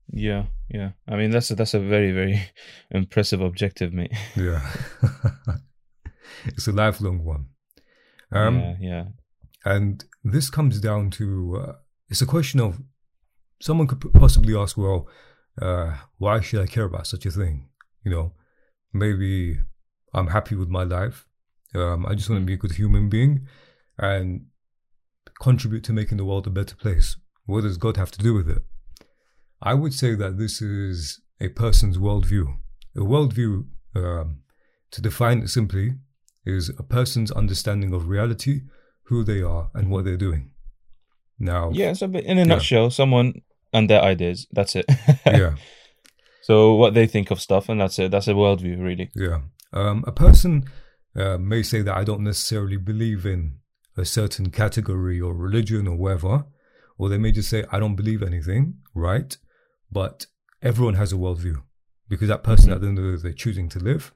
Yeah, 0.08 0.46
yeah. 0.68 0.92
I 1.08 1.16
mean, 1.16 1.30
that's 1.30 1.50
a, 1.50 1.54
that's 1.56 1.74
a 1.74 1.80
very 1.80 2.12
very 2.12 2.40
impressive 2.90 3.40
objective, 3.40 3.92
mate. 3.92 4.12
Yeah, 4.36 4.62
it's 6.46 6.68
a 6.68 6.72
lifelong 6.72 7.24
one. 7.24 7.46
Um, 8.32 8.56
yeah, 8.58 8.76
yeah, 8.80 9.04
And 9.64 10.04
this 10.24 10.50
comes 10.50 10.80
down 10.80 11.10
to 11.12 11.56
uh, 11.56 11.72
it's 12.08 12.22
a 12.22 12.26
question 12.26 12.60
of 12.60 12.80
someone 13.60 13.86
could 13.86 14.00
possibly 14.14 14.56
ask, 14.56 14.76
well, 14.76 15.08
uh, 15.60 15.96
why 16.18 16.40
should 16.40 16.60
I 16.60 16.66
care 16.66 16.84
about 16.84 17.06
such 17.06 17.26
a 17.26 17.30
thing? 17.30 17.68
You 18.04 18.10
know, 18.10 18.32
maybe 18.92 19.58
I'm 20.12 20.28
happy 20.28 20.54
with 20.54 20.68
my 20.68 20.84
life. 20.84 21.26
Um, 21.74 22.06
I 22.06 22.14
just 22.14 22.30
want 22.30 22.42
to 22.42 22.46
be 22.46 22.54
a 22.54 22.58
good 22.58 22.72
human 22.72 23.08
being 23.08 23.46
and 23.98 24.46
contribute 25.40 25.84
to 25.84 25.92
making 25.92 26.18
the 26.18 26.24
world 26.24 26.46
a 26.46 26.50
better 26.50 26.74
place. 26.74 27.16
What 27.44 27.62
does 27.62 27.76
God 27.76 27.96
have 27.96 28.10
to 28.12 28.22
do 28.22 28.34
with 28.34 28.48
it? 28.48 28.62
I 29.62 29.74
would 29.74 29.94
say 29.94 30.14
that 30.14 30.38
this 30.38 30.60
is 30.60 31.20
a 31.40 31.48
person's 31.48 31.98
worldview. 31.98 32.56
A 32.96 33.00
worldview, 33.00 33.66
um, 33.94 34.40
to 34.90 35.02
define 35.02 35.40
it 35.40 35.48
simply, 35.48 35.94
is 36.44 36.70
a 36.78 36.82
person's 36.82 37.30
understanding 37.30 37.92
of 37.92 38.08
reality, 38.08 38.62
who 39.04 39.24
they 39.24 39.42
are, 39.42 39.70
and 39.74 39.90
what 39.90 40.04
they're 40.04 40.16
doing. 40.16 40.50
Now, 41.38 41.70
yeah. 41.72 41.92
So, 41.92 42.06
in 42.06 42.38
a 42.38 42.44
nutshell, 42.44 42.90
someone 42.90 43.42
and 43.76 43.88
their 43.90 44.02
ideas. 44.02 44.46
That's 44.52 44.74
it. 44.76 44.86
yeah, 45.26 45.54
So 46.42 46.74
what 46.74 46.94
they 46.94 47.06
think 47.06 47.30
of 47.30 47.40
stuff, 47.40 47.68
and 47.68 47.80
that's 47.80 47.98
it. 47.98 48.10
That's 48.10 48.28
a 48.28 48.32
worldview, 48.32 48.82
really. 48.82 49.10
yeah. 49.14 49.40
Um, 49.72 50.04
a 50.06 50.12
person 50.12 50.64
uh, 51.14 51.38
may 51.38 51.62
say 51.62 51.82
that 51.82 51.96
I 51.96 52.04
don't 52.04 52.22
necessarily 52.22 52.76
believe 52.76 53.26
in 53.26 53.58
a 53.96 54.04
certain 54.04 54.50
category 54.50 55.20
or 55.20 55.34
religion 55.34 55.86
or 55.88 55.96
whatever, 55.96 56.44
or 56.98 57.08
they 57.08 57.18
may 57.18 57.32
just 57.32 57.50
say 57.50 57.64
I 57.70 57.78
don't 57.78 57.96
believe 57.96 58.22
anything, 58.22 58.78
right? 58.94 59.36
But 59.90 60.26
everyone 60.62 60.94
has 60.94 61.12
a 61.12 61.16
worldview 61.16 61.62
because 62.08 62.28
that 62.28 62.42
person 62.44 62.72
at 62.72 62.80
the 62.80 62.86
end 62.88 62.98
of 62.98 63.04
the 63.04 63.16
day 63.16 63.22
they're 63.22 63.32
choosing 63.32 63.68
to 63.70 63.78
live, 63.78 64.14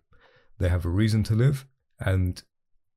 they 0.58 0.68
have 0.68 0.84
a 0.86 0.90
reason 0.90 1.22
to 1.24 1.34
live, 1.34 1.66
and 1.98 2.42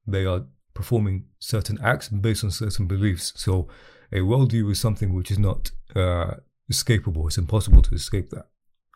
they 0.08 0.26
are 0.26 0.46
performing 0.74 1.26
certain 1.40 1.80
acts 1.82 2.10
based 2.10 2.44
on 2.44 2.52
certain 2.52 2.88
beliefs. 2.88 3.34
So 3.36 3.68
a 4.12 4.18
worldview 4.20 4.72
is 4.72 4.80
something 4.80 5.14
which 5.14 5.32
is 5.32 5.40
not 5.40 5.72
uh, 5.96 6.36
escapable. 6.72 7.28
It's 7.28 7.38
impossible 7.38 7.82
to 7.84 7.96
escape 7.96 8.30
that, 8.32 8.48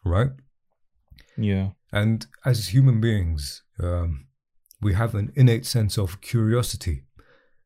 right? 0.05 0.31
Yeah. 1.37 1.69
And 1.91 2.25
as 2.45 2.69
human 2.69 2.99
beings, 3.01 3.63
um, 3.79 4.27
we 4.81 4.93
have 4.93 5.15
an 5.15 5.31
innate 5.35 5.65
sense 5.65 5.97
of 5.97 6.21
curiosity 6.21 7.03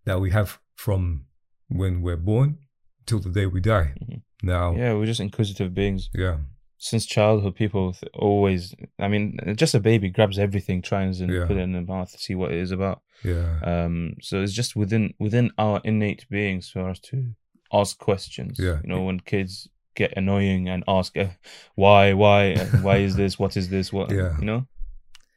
that 0.06 0.20
we 0.20 0.32
have 0.32 0.60
from 0.76 1.26
when 1.68 2.02
we're 2.02 2.18
born 2.18 2.58
till 3.06 3.20
the 3.20 3.30
day 3.30 3.46
we 3.46 3.62
die. 3.62 3.94
Mhm. 4.02 4.22
Now, 4.44 4.76
Yeah, 4.76 4.94
we're 4.94 5.06
just 5.06 5.20
inquisitive 5.22 5.74
beings. 5.74 6.10
yeah. 6.14 6.38
since 6.84 7.06
childhood, 7.06 7.56
people 7.56 7.94
th- 7.94 8.10
always. 8.16 8.74
I 8.98 9.08
mean, 9.08 9.38
just 9.56 9.76
a 9.76 9.80
baby 9.80 10.10
grabs 10.10 10.40
everything, 10.40 10.82
tries 10.82 11.22
and 11.22 11.32
Yeah. 11.32 11.46
put 11.46 11.58
it 11.58 11.60
in 11.60 11.74
their 11.74 11.84
mouth 11.84 12.12
to 12.12 12.18
see 12.18 12.34
what 12.34 12.52
it 12.52 12.58
is 12.58 12.72
about. 12.72 13.04
Yeah. 13.24 13.60
Um, 13.62 14.16
so 14.20 14.42
it's 14.42 14.52
just 14.52 14.76
within 14.76 15.14
within 15.20 15.52
our 15.60 15.80
innate 15.84 16.26
beings 16.28 16.72
for 16.72 16.90
us 16.90 17.00
to 17.12 17.36
ask 17.72 18.00
questions. 18.00 18.58
Yeah. 18.58 18.80
You 18.84 18.88
know, 18.90 19.04
when 19.04 19.20
kids 19.20 19.70
get 19.96 20.14
annoying 20.16 20.70
and 20.70 20.84
ask, 20.88 21.18
uh, 21.18 21.30
"Why? 21.76 22.14
Why? 22.14 22.54
Uh, 22.54 22.66
Why 22.82 22.98
is 22.98 23.16
this? 23.16 23.38
What 23.38 23.58
is 23.58 23.70
this? 23.70 23.92
What?" 23.92 24.12
Yeah. 24.22 24.38
You 24.40 24.46
know. 24.46 24.68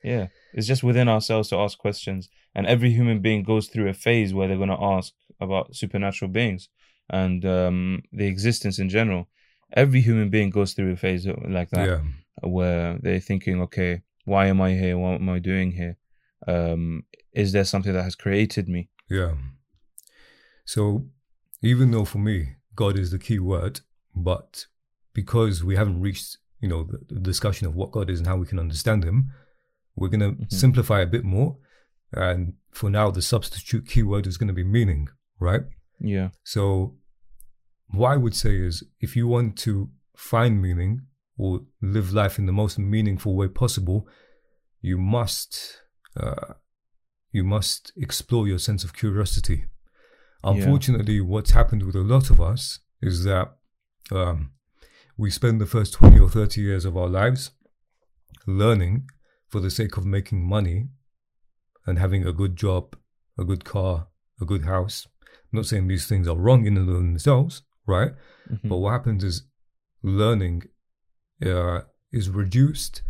Yeah, 0.03 0.27
it's 0.53 0.67
just 0.67 0.83
within 0.83 1.09
ourselves 1.09 1.49
to 1.49 1.57
ask 1.57 1.79
questions, 1.79 2.29
and 2.55 2.67
every 2.67 2.91
human 2.91 3.21
being 3.21 3.43
goes 3.43 3.69
through 3.69 3.89
a 3.89 3.95
phase 3.95 4.35
where 4.35 4.47
they're 4.47 4.59
going 4.59 4.69
to 4.69 4.83
ask 4.83 5.15
about 5.41 5.75
supernatural 5.75 6.31
beings 6.31 6.69
and 7.11 7.45
um, 7.45 8.03
the 8.13 8.27
existence 8.27 8.79
in 8.79 8.89
general. 8.89 9.29
Every 9.73 10.01
human 10.01 10.31
being 10.31 10.51
goes 10.51 10.75
through 10.75 10.93
a 10.93 10.97
phase 10.97 11.27
like 11.27 11.71
that 11.71 11.89
yeah. 11.89 12.01
where 12.43 12.99
they're 13.01 13.19
thinking, 13.19 13.61
okay, 13.63 14.03
why 14.25 14.47
am 14.47 14.61
I 14.61 14.73
here? 14.73 14.97
What 14.97 15.15
am 15.15 15.29
I 15.29 15.39
doing 15.39 15.73
here? 15.73 15.97
Um, 16.47 17.05
is 17.33 17.53
there 17.53 17.65
something 17.65 17.93
that 17.93 18.03
has 18.03 18.15
created 18.15 18.69
me? 18.69 18.89
Yeah. 19.11 19.35
So, 20.65 21.07
even 21.63 21.91
though 21.91 22.05
for 22.05 22.19
me, 22.19 22.57
God 22.77 22.99
is 22.99 23.11
the 23.11 23.19
key 23.19 23.39
word, 23.39 23.81
but 24.15 24.67
because 25.13 25.63
we 25.65 25.77
haven't 25.77 26.01
reached, 26.01 26.39
you 26.61 26.69
know, 26.69 26.85
the, 26.85 26.99
the 27.15 27.21
discussion 27.21 27.67
of 27.67 27.75
what 27.75 27.93
God 27.93 28.11
is 28.11 28.19
and 28.21 28.27
how 28.27 28.37
we 28.37 28.47
can 28.47 28.59
understand 28.59 29.05
Him, 29.05 29.31
we're 29.97 30.09
going 30.09 30.21
to 30.21 30.33
Mhm. 30.45 30.53
simplify 30.53 31.01
a 31.01 31.07
bit 31.07 31.25
more. 31.25 31.57
And 32.13 32.55
for 32.71 32.91
now, 32.91 33.11
the 33.11 33.23
substitute 33.23 33.87
keyword 33.87 34.27
is 34.27 34.37
going 34.39 34.49
to 34.49 34.55
be 34.55 34.65
meaning, 34.65 35.09
right? 35.41 35.63
Yeah. 36.01 36.31
So, 36.43 36.97
what 37.89 38.11
I 38.13 38.17
would 38.17 38.35
say 38.35 38.57
is 38.57 38.83
if 39.01 39.15
you 39.17 39.27
want 39.29 39.57
to 39.59 39.91
find 40.17 40.61
meaning 40.63 41.03
or 41.37 41.61
live 41.81 42.13
life 42.13 42.39
in 42.39 42.47
the 42.47 42.53
most 42.53 42.79
meaningful 42.79 43.35
way 43.37 43.49
possible, 43.49 44.09
you 44.81 44.97
must 44.99 45.81
uh, 46.17 46.55
you 47.33 47.43
must 47.43 47.93
explore 47.97 48.47
your 48.47 48.59
sense 48.61 48.85
of 48.85 48.93
curiosity. 48.95 49.65
Unfortunately, 50.45 51.21
what's 51.21 51.51
happened 51.51 51.83
with 51.83 51.97
a 51.97 52.01
lot 52.03 52.31
of 52.31 52.41
us 52.41 52.81
is 53.03 53.25
that 53.25 53.57
um, 54.13 54.51
we 55.17 55.31
spend 55.31 55.61
the 55.61 55.67
first 55.67 55.95
20 55.95 56.19
or 56.19 56.29
30 56.29 56.61
years 56.61 56.85
of 56.85 56.97
our 56.97 57.09
lives 57.09 57.53
learning 58.47 59.09
for 59.49 59.61
the 59.61 59.71
sake 59.71 59.97
of 59.97 60.05
making 60.05 60.47
money 60.47 60.89
and 61.87 61.99
having 61.99 62.27
a 62.27 62.33
good 62.33 62.57
job, 62.57 62.97
a 63.39 63.45
good 63.45 63.65
car, 63.65 64.09
a 64.41 64.45
good 64.45 64.65
house. 64.65 65.07
I'm 65.53 65.59
not 65.59 65.67
saying 65.67 65.87
these 65.87 66.07
things 66.07 66.27
are 66.27 66.37
wrong 66.37 66.67
in 66.67 66.77
and 66.77 66.89
of 66.89 66.97
themselves, 66.97 67.63
right? 67.87 68.13
Mhm. 68.51 68.69
But 68.69 68.79
what 68.79 68.93
happens 68.93 69.23
is 69.25 69.47
learning 70.03 70.65
uh, 71.45 71.83
is 72.13 72.31
reduced 72.31 73.03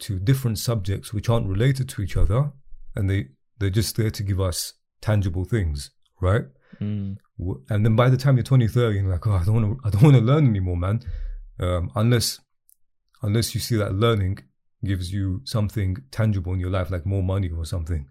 to 0.00 0.18
different 0.18 0.58
subjects 0.58 1.12
which 1.12 1.28
aren't 1.28 1.48
related 1.48 1.88
to 1.90 2.02
each 2.02 2.16
other, 2.16 2.52
and 2.94 3.08
they 3.08 3.28
they're 3.58 3.70
just 3.70 3.96
there 3.96 4.10
to 4.10 4.22
give 4.22 4.40
us 4.40 4.74
tangible 5.00 5.44
things, 5.44 5.90
right? 6.20 6.46
Mm. 6.80 7.18
And 7.68 7.84
then 7.84 7.96
by 7.96 8.08
the 8.08 8.16
time 8.16 8.36
you're 8.36 8.44
20, 8.44 8.68
30, 8.68 8.98
you're 8.98 9.10
like, 9.10 9.26
oh, 9.26 9.32
I 9.32 9.44
don't 9.44 9.54
want 9.54 9.82
to, 9.82 9.86
I 9.86 9.90
don't 9.90 10.02
want 10.02 10.16
to 10.16 10.22
learn 10.22 10.46
anymore, 10.46 10.76
man. 10.76 11.00
Um, 11.58 11.90
unless, 11.94 12.40
unless 13.22 13.54
you 13.54 13.60
see 13.60 13.76
that 13.76 13.94
learning 13.94 14.38
gives 14.84 15.12
you 15.12 15.40
something 15.44 15.96
tangible 16.10 16.52
in 16.52 16.60
your 16.60 16.70
life, 16.70 16.90
like 16.90 17.06
more 17.06 17.22
money 17.22 17.50
or 17.50 17.64
something. 17.64 18.06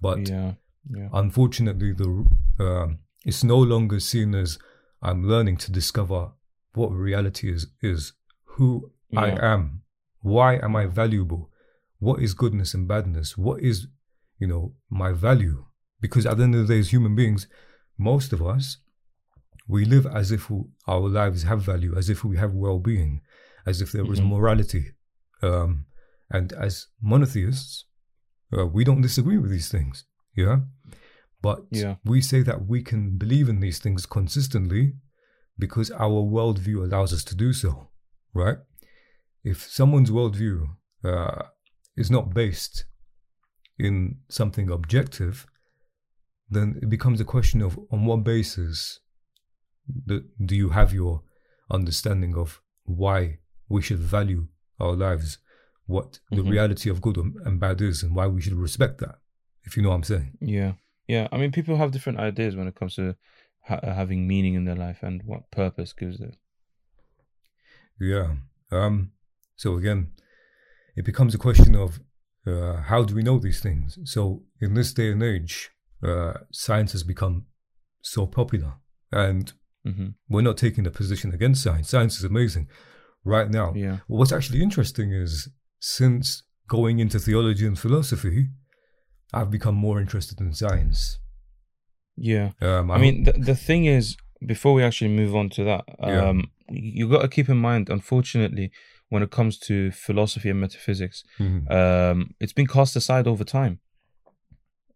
But 0.00 0.28
yeah. 0.28 0.52
Yeah. 0.90 1.08
unfortunately, 1.12 1.92
the 1.92 2.26
um, 2.58 2.98
it's 3.24 3.44
no 3.44 3.58
longer 3.58 4.00
seen 4.00 4.34
as 4.34 4.58
I'm 5.00 5.28
learning 5.28 5.58
to 5.58 5.72
discover 5.72 6.32
what 6.74 6.88
reality 6.88 7.52
is 7.52 7.66
is 7.80 8.12
who 8.44 8.90
I 9.16 9.30
am, 9.30 9.82
why 10.20 10.54
am 10.56 10.74
I 10.74 10.86
valuable, 10.86 11.50
what 11.98 12.20
is 12.20 12.34
goodness 12.34 12.74
and 12.74 12.88
badness, 12.88 13.36
what 13.36 13.62
is 13.62 13.86
you 14.38 14.46
know 14.46 14.74
my 14.90 15.12
value. 15.12 15.66
Because 16.00 16.26
at 16.26 16.36
the 16.36 16.42
end 16.42 16.56
of 16.56 16.66
the 16.66 16.74
day, 16.74 16.80
as 16.80 16.92
human 16.92 17.14
beings, 17.14 17.46
most 18.02 18.32
of 18.32 18.40
us 18.42 18.78
we 19.68 19.84
live 19.84 20.06
as 20.06 20.32
if 20.32 20.50
our 20.88 21.08
lives 21.08 21.44
have 21.44 21.62
value, 21.62 21.96
as 21.96 22.10
if 22.10 22.24
we 22.24 22.36
have 22.36 22.52
well-being, 22.52 23.22
as 23.64 23.80
if 23.80 23.92
there 23.92 24.12
is 24.12 24.20
Mhm. 24.20 24.28
morality, 24.34 24.84
um, 25.40 25.86
and 26.36 26.52
as 26.52 26.88
monotheists, 27.00 27.84
uh, 28.56 28.66
we 28.66 28.82
don't 28.84 29.02
disagree 29.02 29.38
with 29.38 29.50
these 29.52 29.68
things. 29.68 30.04
Yeah. 30.34 30.56
But 31.40 31.58
Yeah. 31.70 31.96
we 32.04 32.20
say 32.20 32.42
that 32.42 32.66
we 32.66 32.82
can 32.82 33.16
believe 33.18 33.48
in 33.48 33.60
these 33.60 33.78
things 33.78 34.04
consistently 34.06 34.84
because 35.58 35.90
our 35.92 36.20
worldview 36.36 36.78
allows 36.84 37.12
us 37.12 37.24
to 37.24 37.34
do 37.36 37.52
so, 37.52 37.90
right? 38.34 38.58
If 39.44 39.58
someone's 39.70 40.10
worldview 40.10 40.76
uh, 41.04 41.42
is 41.96 42.10
not 42.10 42.32
based 42.34 42.84
in 43.78 44.20
something 44.28 44.70
objective, 44.70 45.46
then 46.54 46.78
it 46.82 46.88
becomes 46.88 47.20
a 47.20 47.24
question 47.24 47.62
of 47.62 47.78
on 47.90 48.04
what 48.06 48.24
basis 48.24 49.00
do, 50.06 50.24
you 50.54 50.70
have 50.70 50.92
your 50.92 51.22
understanding 51.70 52.36
of 52.36 52.60
why 52.84 53.38
we 53.68 53.80
should 53.82 53.98
value 53.98 54.46
our 54.78 54.94
lives, 54.94 55.38
what 55.86 56.20
the 56.30 56.42
Mhm. 56.42 56.50
reality 56.50 56.88
of 56.90 57.00
good 57.00 57.16
and 57.16 57.58
bad 57.60 57.80
is, 57.80 58.02
and 58.02 58.14
why 58.14 58.26
we 58.26 58.40
should 58.42 58.54
respect 58.54 58.98
that, 58.98 59.16
if 59.64 59.76
you 59.76 59.82
know 59.82 59.90
what 59.90 59.96
I'm 59.96 60.04
saying. 60.04 60.36
Yeah. 60.40 60.74
Yeah. 61.08 61.28
I 61.32 61.38
mean, 61.38 61.52
people 61.52 61.76
have 61.76 61.90
different 61.92 62.18
ideas 62.18 62.54
when 62.56 62.68
it 62.68 62.74
comes 62.74 62.94
to 62.96 63.16
ha- 63.68 63.80
having 63.82 64.26
meaning 64.26 64.54
in 64.54 64.64
their 64.64 64.76
life 64.86 65.02
and 65.02 65.22
what 65.24 65.50
purpose 65.50 65.92
gives 65.92 66.20
it. 66.20 66.36
Yeah. 68.00 68.36
Um, 68.70 69.12
so 69.56 69.76
again, 69.76 70.12
it 70.96 71.04
becomes 71.04 71.34
a 71.34 71.38
question 71.38 71.74
of 71.74 72.00
uh, 72.46 72.82
how 72.82 73.04
do 73.04 73.14
we 73.14 73.22
know 73.22 73.38
these 73.38 73.60
things? 73.60 73.98
So 74.04 74.42
in 74.60 74.74
this 74.74 74.92
day 74.92 75.12
and 75.12 75.22
age, 75.22 75.70
uh, 76.02 76.34
science 76.50 76.92
has 76.92 77.02
become 77.02 77.46
so 78.00 78.26
popular, 78.26 78.74
and 79.10 79.52
hmm 79.84 80.08
we're 80.28 80.42
not 80.42 80.56
taking 80.56 80.86
a 80.86 80.90
position 80.90 81.32
against 81.34 81.62
science. 81.62 81.88
Science 81.90 82.16
is 82.18 82.24
amazing 82.24 82.68
right 83.24 83.50
now. 83.50 83.72
Yeah. 83.74 83.98
What's 84.06 84.32
actually 84.32 84.62
interesting 84.62 85.12
is 85.12 85.48
since 85.80 86.42
going 86.68 86.98
into 87.00 87.18
theology 87.18 87.66
and 87.66 87.78
philosophy, 87.78 88.48
I've 89.34 89.50
become 89.50 89.74
more 89.74 90.00
interested 90.00 90.40
in 90.40 90.52
science. 90.54 91.18
Yeah. 92.16 92.50
Um, 92.60 92.90
I 92.90 92.98
mean, 92.98 93.24
the, 93.24 93.32
the 93.32 93.54
thing 93.56 93.84
is, 93.86 94.16
before 94.46 94.72
we 94.74 94.82
actually 94.82 95.14
move 95.14 95.34
on 95.34 95.50
to 95.50 95.64
that, 95.64 95.84
Yeah. 96.00 96.28
um, 96.28 96.50
you 96.70 97.08
got 97.08 97.22
to 97.22 97.28
keep 97.28 97.48
in 97.48 97.58
mind, 97.58 97.88
unfortunately, 97.90 98.70
when 99.08 99.22
it 99.22 99.30
comes 99.30 99.58
to 99.58 99.90
philosophy 99.90 100.48
and 100.50 100.60
metaphysics, 100.60 101.22
Mhm. 101.38 101.70
um, 101.70 102.30
it's 102.40 102.52
been 102.54 102.66
cast 102.66 102.96
aside 102.96 103.26
over 103.26 103.44
time. 103.44 103.80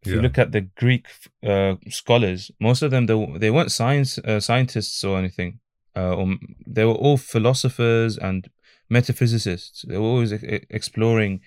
If 0.07 0.13
you 0.15 0.23
look 0.23 0.39
at 0.39 0.53
the 0.53 0.63
Greek 0.83 1.07
uh, 1.43 1.75
scholars, 1.89 2.51
most 2.61 2.83
of 2.83 2.91
them 2.91 3.07
they, 3.07 3.39
they 3.39 3.51
weren't 3.51 3.73
science 3.73 4.19
uh, 4.19 4.41
scientists 4.41 5.03
or 5.05 5.19
anything. 5.19 5.61
Uh, 5.97 6.15
or 6.15 6.37
they 6.67 6.85
were 6.85 6.93
all 7.05 7.17
philosophers 7.17 8.19
and 8.19 8.49
metaphysicists. 8.91 9.83
They 9.89 9.97
were 9.97 10.05
always 10.15 10.33
e- 10.33 10.67
exploring 10.71 11.41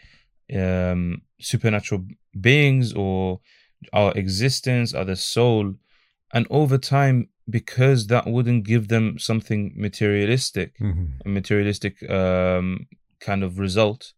um, 0.54 1.22
supernatural 1.40 2.06
beings 2.40 2.94
or 2.94 3.40
our 3.94 4.12
existence, 4.14 4.94
our 4.94 5.16
soul, 5.16 5.76
and 6.34 6.46
over 6.50 6.78
time, 6.78 7.30
because 7.50 8.08
that 8.08 8.26
wouldn't 8.28 8.64
give 8.66 8.88
them 8.88 9.18
something 9.20 9.74
materialistic, 9.76 10.78
Mhm. 10.80 11.08
a 11.26 11.30
materialistic 11.30 11.96
um, 12.10 12.88
kind 13.20 13.44
of 13.44 13.60
result, 13.60 14.14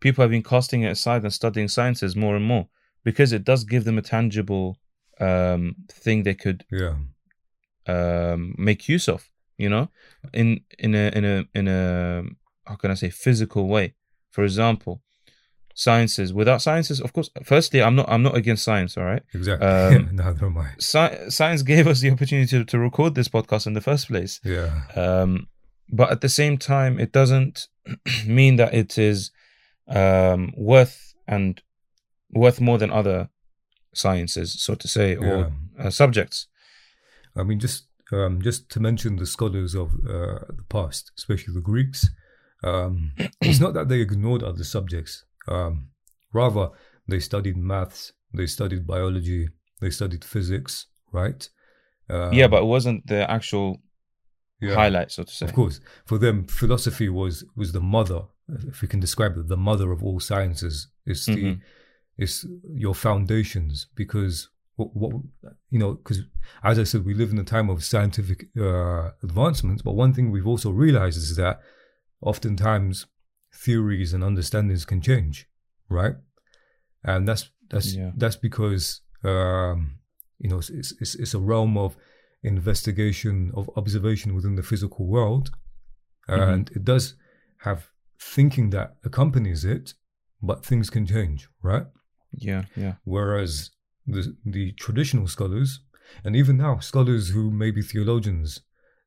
people 0.00 0.22
have 0.22 0.30
been 0.30 0.42
casting 0.42 0.82
it 0.82 0.90
aside 0.92 1.22
and 1.24 1.32
studying 1.32 1.68
sciences 1.68 2.14
more 2.16 2.36
and 2.36 2.44
more 2.44 2.68
because 3.06 3.32
it 3.32 3.44
does 3.44 3.62
give 3.62 3.84
them 3.84 3.98
a 3.98 4.02
tangible 4.02 4.66
um, 5.20 5.76
thing 6.04 6.24
they 6.24 6.34
could 6.34 6.64
yeah, 6.72 6.96
um, 7.86 8.54
make 8.58 8.88
use 8.88 9.08
of. 9.08 9.30
You 9.56 9.70
know, 9.70 9.88
in 10.34 10.48
in 10.78 10.94
a 10.94 11.06
in 11.18 11.24
a 11.24 11.44
in 11.54 11.68
a 11.68 12.24
how 12.66 12.74
can 12.74 12.90
I 12.90 12.94
say 12.94 13.10
physical 13.10 13.68
way. 13.68 13.94
For 14.30 14.44
example, 14.44 15.00
sciences. 15.72 16.34
Without 16.34 16.60
sciences, 16.60 17.00
of 17.00 17.12
course. 17.12 17.30
Firstly, 17.44 17.80
I'm 17.80 17.94
not 17.94 18.06
I'm 18.10 18.22
not 18.22 18.36
against 18.36 18.64
science. 18.64 18.98
All 18.98 19.04
right. 19.04 19.22
exactly. 19.32 19.66
Um, 19.66 20.10
Neither 20.20 20.46
am 20.46 20.58
I. 20.58 20.72
Sci- 20.78 21.30
science 21.30 21.62
gave 21.62 21.86
us 21.86 22.00
the 22.00 22.10
opportunity 22.10 22.48
to, 22.58 22.64
to 22.64 22.78
record 22.78 23.14
this 23.14 23.28
podcast 23.28 23.66
in 23.66 23.74
the 23.74 23.80
first 23.80 24.08
place. 24.08 24.40
Yeah, 24.44 24.82
Um, 24.94 25.46
but 25.88 26.10
at 26.10 26.20
the 26.20 26.28
same 26.28 26.58
time, 26.58 26.98
it 26.98 27.12
doesn't 27.12 27.68
mean 28.26 28.56
that 28.56 28.74
it 28.74 28.98
is 28.98 29.30
um, 29.88 30.52
worth 30.56 31.14
and 31.26 31.62
worth 32.30 32.60
more 32.60 32.78
than 32.78 32.90
other 32.90 33.28
sciences, 33.94 34.60
so 34.62 34.74
to 34.74 34.88
say, 34.88 35.12
yeah. 35.12 35.26
or 35.26 35.52
uh, 35.78 35.90
subjects. 35.90 36.48
I 37.36 37.42
mean, 37.42 37.60
just 37.60 37.86
um, 38.12 38.40
just 38.42 38.70
to 38.70 38.80
mention 38.80 39.16
the 39.16 39.26
scholars 39.26 39.74
of 39.74 39.92
uh, 40.08 40.40
the 40.48 40.64
past, 40.68 41.12
especially 41.18 41.54
the 41.54 41.60
Greeks, 41.60 42.08
um, 42.62 43.12
it's 43.40 43.60
not 43.60 43.74
that 43.74 43.88
they 43.88 44.00
ignored 44.00 44.42
other 44.42 44.64
subjects. 44.64 45.24
Um, 45.48 45.88
rather, 46.32 46.70
they 47.08 47.20
studied 47.20 47.56
maths, 47.56 48.12
they 48.32 48.46
studied 48.46 48.86
biology, 48.86 49.48
they 49.80 49.90
studied 49.90 50.24
physics, 50.24 50.86
right? 51.12 51.48
Um, 52.08 52.32
yeah, 52.32 52.46
but 52.48 52.62
it 52.62 52.66
wasn't 52.66 53.06
the 53.06 53.28
actual 53.30 53.82
Yeah. 54.60 54.74
highlight, 54.74 55.10
so 55.10 55.24
to 55.24 55.32
say. 55.32 55.46
Of 55.46 55.52
course, 55.52 55.80
for 56.06 56.18
them, 56.18 56.46
philosophy 56.46 57.08
was 57.08 57.44
was 57.56 57.72
the 57.72 57.80
mother. 57.80 58.22
If 58.68 58.80
we 58.82 58.88
can 58.88 59.00
describe 59.00 59.36
it, 59.36 59.48
the 59.48 59.56
mother 59.56 59.90
of 59.92 60.02
all 60.04 60.20
sciences. 60.20 60.88
It's 61.04 61.26
the 61.26 61.36
Mhm. 61.36 61.60
It's 62.18 62.46
your 62.74 62.94
foundations 62.94 63.86
because 63.94 64.48
what, 64.76 64.94
what 64.94 65.12
you 65.70 65.78
know 65.78 65.94
because 65.94 66.20
as 66.62 66.78
I 66.78 66.84
said, 66.84 67.04
we 67.04 67.14
live 67.14 67.30
in 67.30 67.38
a 67.38 67.44
time 67.44 67.68
of 67.70 67.82
scientific 67.84 68.48
uh, 68.58 69.10
advancements. 69.22 69.82
But 69.82 69.92
one 69.94 70.12
thing 70.14 70.30
we've 70.30 70.46
also 70.46 70.70
realized 70.70 71.18
is 71.18 71.36
that 71.36 71.60
oftentimes 72.20 73.06
theories 73.54 74.12
and 74.12 74.22
understandings 74.22 74.84
can 74.84 75.00
change, 75.00 75.46
right? 75.88 76.16
And 77.04 77.26
that's 77.28 77.50
that's 77.70 77.94
Yeah. 77.94 78.12
that's 78.16 78.36
because 78.36 79.00
um, 79.24 79.98
you 80.38 80.48
know 80.50 80.58
it's, 80.58 80.92
it's 81.00 81.14
it's 81.14 81.34
a 81.34 81.38
realm 81.38 81.76
of 81.78 81.96
investigation 82.42 83.50
of 83.54 83.68
observation 83.76 84.34
within 84.34 84.54
the 84.56 84.62
physical 84.62 85.06
world, 85.06 85.50
Mhm. 86.28 86.52
and 86.54 86.70
it 86.70 86.84
does 86.84 87.14
have 87.58 87.90
thinking 88.18 88.70
that 88.70 88.96
accompanies 89.04 89.64
it, 89.64 89.94
but 90.42 90.64
things 90.64 90.90
can 90.90 91.06
change, 91.06 91.48
right? 91.62 91.86
Yeah, 92.38 92.64
yeah. 92.76 92.94
Whereas 93.04 93.70
the 94.06 94.36
the 94.44 94.72
traditional 94.72 95.26
scholars, 95.26 95.80
and 96.24 96.36
even 96.36 96.56
now 96.56 96.78
scholars 96.78 97.30
who 97.30 97.50
may 97.50 97.70
be 97.70 97.82
theologians, 97.82 98.60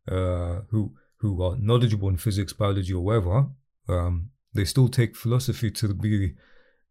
uh, 0.07 0.61
who 0.69 0.93
who 1.17 1.41
are 1.43 1.57
knowledgeable 1.57 2.09
in 2.09 2.17
physics, 2.17 2.53
biology, 2.53 2.93
or 2.93 3.03
whatever, 3.03 3.47
um, 3.87 4.29
they 4.53 4.65
still 4.65 4.87
take 4.87 5.15
philosophy 5.15 5.69
to 5.71 5.93
be 5.93 6.33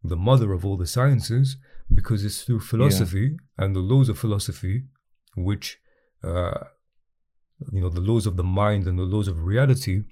the 0.03 0.15
mother 0.15 0.53
of 0.53 0.65
all 0.65 0.77
the 0.77 0.87
sciences 0.87 1.57
because 1.93 2.23
it's 2.23 2.43
through 2.43 2.59
philosophy 2.59 3.37
and 3.57 3.75
the 3.75 3.79
laws 3.79 4.07
of 4.09 4.17
philosophy, 4.17 4.83
which 5.35 5.79
uh, 6.23 6.63
you 7.71 7.81
know 7.81 7.89
the 7.89 7.99
laws 7.99 8.25
of 8.25 8.37
the 8.37 8.43
mind 8.43 8.87
and 8.87 8.97
the 8.97 9.03
laws 9.03 9.27
of 9.27 9.43
reality. 9.43 10.03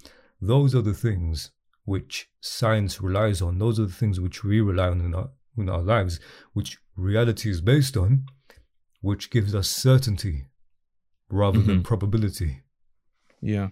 Those 0.41 0.75
are 0.75 0.81
the 0.81 0.93
things 0.93 1.51
which 1.85 2.29
science 2.41 3.01
relies 3.01 3.41
on. 3.41 3.59
Those 3.59 3.79
are 3.79 3.85
the 3.85 3.93
things 3.93 4.19
which 4.19 4.43
we 4.43 4.59
rely 4.61 4.89
on 4.89 5.01
in 5.01 5.15
our 5.15 5.29
in 5.57 5.69
our 5.69 5.81
lives, 5.81 6.19
which 6.53 6.77
reality 6.95 7.49
is 7.49 7.61
based 7.61 7.97
on, 7.97 8.25
which 9.01 9.29
gives 9.29 9.53
us 9.55 9.67
certainty 9.69 10.45
rather 11.29 11.59
than 11.61 11.79
Mhm. 11.79 11.83
probability. 11.83 12.61
Yeah. 13.41 13.69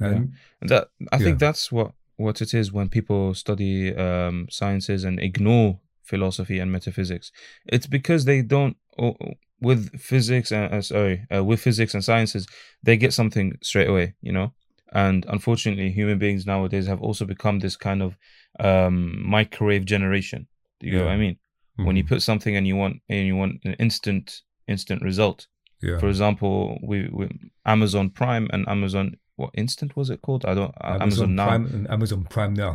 And 0.00 0.32
And 0.60 0.70
that 0.70 0.88
I 1.12 1.18
think 1.18 1.38
that's 1.38 1.70
what 1.70 1.92
what 2.16 2.40
it 2.42 2.54
is 2.54 2.72
when 2.72 2.88
people 2.88 3.34
study 3.34 3.94
um, 3.94 4.46
sciences 4.50 5.04
and 5.04 5.18
ignore 5.20 5.80
philosophy 6.02 6.58
and 6.58 6.70
metaphysics. 6.70 7.32
It's 7.66 7.86
because 7.86 8.24
they 8.24 8.42
don't 8.42 8.76
o- 8.98 9.16
o- 9.20 9.34
with 9.60 9.98
physics 10.00 10.50
and 10.52 10.72
uh, 10.74 10.82
sorry 10.82 11.26
uh, 11.34 11.44
with 11.44 11.60
physics 11.60 11.94
and 11.94 12.04
sciences 12.04 12.46
they 12.82 12.96
get 12.96 13.12
something 13.12 13.58
straight 13.62 13.88
away, 13.88 14.14
you 14.20 14.32
know. 14.32 14.52
And 14.94 15.24
unfortunately, 15.28 15.90
human 15.90 16.18
beings 16.18 16.44
nowadays 16.46 16.86
have 16.86 17.00
also 17.00 17.24
become 17.24 17.60
this 17.60 17.76
kind 17.76 18.02
of 18.02 18.16
um, 18.60 19.28
microwave 19.28 19.84
generation. 19.84 20.46
Do 20.80 20.86
you 20.88 20.98
know 20.98 21.04
what 21.04 21.10
I 21.12 21.14
Yeah. 21.14 21.20
mean? 21.20 21.36
When 21.76 21.96
you 21.96 22.04
Mhm. 22.04 22.08
put 22.08 22.22
something 22.22 22.54
and 22.56 22.66
you 22.66 22.76
want 22.76 22.96
and 23.08 23.26
you 23.26 23.34
want 23.36 23.60
an 23.64 23.74
instant 23.78 24.42
instant 24.68 25.02
result. 25.02 25.46
yeah, 25.82 25.98
For 25.98 26.08
example, 26.08 26.78
we, 26.82 27.08
we 27.12 27.28
Amazon 27.66 28.10
Prime 28.10 28.48
and 28.52 28.68
Amazon 28.68 29.16
what 29.36 29.50
instant 29.54 29.96
was 29.96 30.10
it 30.10 30.20
called? 30.22 30.44
I 30.44 30.54
don't 30.54 30.72
uh, 30.80 30.98
Amazon, 31.00 31.34
Now. 31.34 31.46
Prime 31.48 31.66
and 31.66 31.90
Amazon 31.90 32.24
Prime 32.24 32.54
now, 32.54 32.74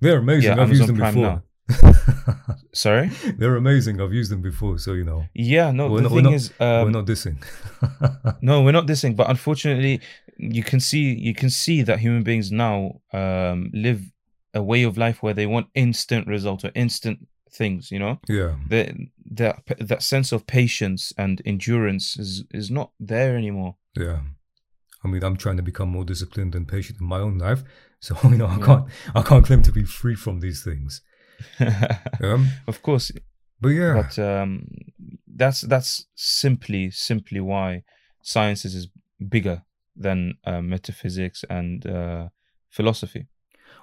they're 0.00 0.18
amazing. 0.18 0.56
Yeah, 0.56 0.62
I've 0.62 0.70
used 0.70 0.86
them 0.88 0.96
Prime 0.96 1.14
before. 1.14 1.42
Sorry. 2.72 3.10
they're 3.38 3.56
amazing. 3.56 4.00
I've 4.00 4.12
used 4.12 4.30
them 4.32 4.42
before, 4.42 4.78
so 4.78 4.92
you 4.94 5.04
know 5.04 5.24
Yeah, 5.34 5.70
no. 5.70 5.88
We're 5.90 5.98
the 5.98 6.02
not- 6.04 6.12
we're 6.12 6.16
thing 6.18 6.24
not- 6.24 6.34
is, 6.34 6.52
we're 6.58 6.80
um, 6.82 6.92
not 6.92 7.06
dissing. 7.06 7.36
no, 8.42 8.62
we're 8.62 8.72
not 8.72 8.86
dissing, 8.86 9.14
but 9.16 9.28
unfortunately, 9.30 10.00
you 10.38 10.62
can 10.62 10.80
see 10.80 11.14
you 11.28 11.34
can 11.34 11.50
see 11.50 11.82
that 11.82 11.98
human 12.00 12.22
beings 12.22 12.50
now 12.50 13.00
um, 13.12 13.70
live 13.72 14.00
a 14.54 14.62
way 14.62 14.82
of 14.82 14.96
life 14.98 15.22
where 15.22 15.34
they 15.34 15.46
want 15.46 15.68
instant 15.74 16.26
results 16.26 16.64
or 16.64 16.72
instant 16.74 17.28
things. 17.50 17.90
You 17.90 17.98
know, 17.98 18.20
yeah, 18.28 18.56
that 18.68 18.94
that 19.30 19.62
that 19.78 20.02
sense 20.02 20.32
of 20.32 20.46
patience 20.46 21.12
and 21.16 21.40
endurance 21.44 22.18
is 22.18 22.44
is 22.50 22.70
not 22.70 22.90
there 22.98 23.36
anymore. 23.36 23.76
yeah. 23.96 24.20
I 25.02 25.08
mean, 25.08 25.24
I'm 25.24 25.36
trying 25.38 25.56
to 25.56 25.62
become 25.62 25.88
more 25.88 26.04
disciplined 26.04 26.54
and 26.54 26.68
patient 26.68 27.00
in 27.00 27.06
my 27.06 27.20
own 27.20 27.38
life, 27.38 27.62
so 28.00 28.16
you 28.24 28.36
know 28.36 28.46
I 28.46 28.58
Yeah. 28.58 28.66
can't 28.66 28.84
I 29.14 29.22
can't 29.22 29.46
claim 29.46 29.62
to 29.62 29.72
be 29.72 29.84
free 29.84 30.14
from 30.16 30.40
these 30.40 30.62
things. 30.64 31.02
Um, 32.22 32.48
of 32.66 32.82
course, 32.82 33.10
but 33.60 33.68
yeah, 33.70 33.94
but 34.02 34.18
um, 34.18 34.66
that's 35.26 35.62
that's 35.62 36.06
simply 36.14 36.90
simply 36.90 37.40
why 37.40 37.82
sciences 38.22 38.74
is 38.74 38.88
bigger 39.28 39.62
than 39.96 40.34
uh, 40.44 40.60
metaphysics 40.60 41.44
and 41.48 41.86
uh, 41.86 42.28
philosophy. 42.68 43.26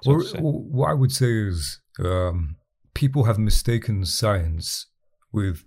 So 0.02 0.12
Or, 0.12 0.24
or 0.40 0.54
what 0.64 0.90
I 0.90 0.94
would 0.94 1.12
say 1.12 1.32
is 1.48 1.80
um, 2.00 2.56
people 2.94 3.24
have 3.26 3.40
mistaken 3.40 4.06
science 4.06 4.88
with 5.32 5.64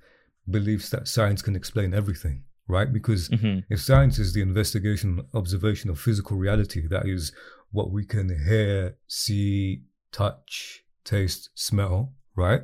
beliefs 0.48 0.90
that 0.90 1.08
science 1.08 1.42
can 1.42 1.54
explain 1.56 1.94
everything, 1.94 2.44
right? 2.66 2.92
Because 2.92 3.28
Mhm. 3.28 3.64
if 3.68 3.80
science 3.80 4.18
is 4.18 4.32
the 4.32 4.40
investigation, 4.40 5.22
observation 5.34 5.90
of 5.90 5.98
physical 6.00 6.36
reality, 6.36 6.86
that 6.88 7.06
is 7.06 7.32
what 7.70 7.90
we 7.92 8.04
can 8.04 8.28
hear, 8.46 8.96
see, 9.06 9.84
touch, 10.12 10.82
taste, 11.04 11.50
smell, 11.54 12.14
right? 12.36 12.62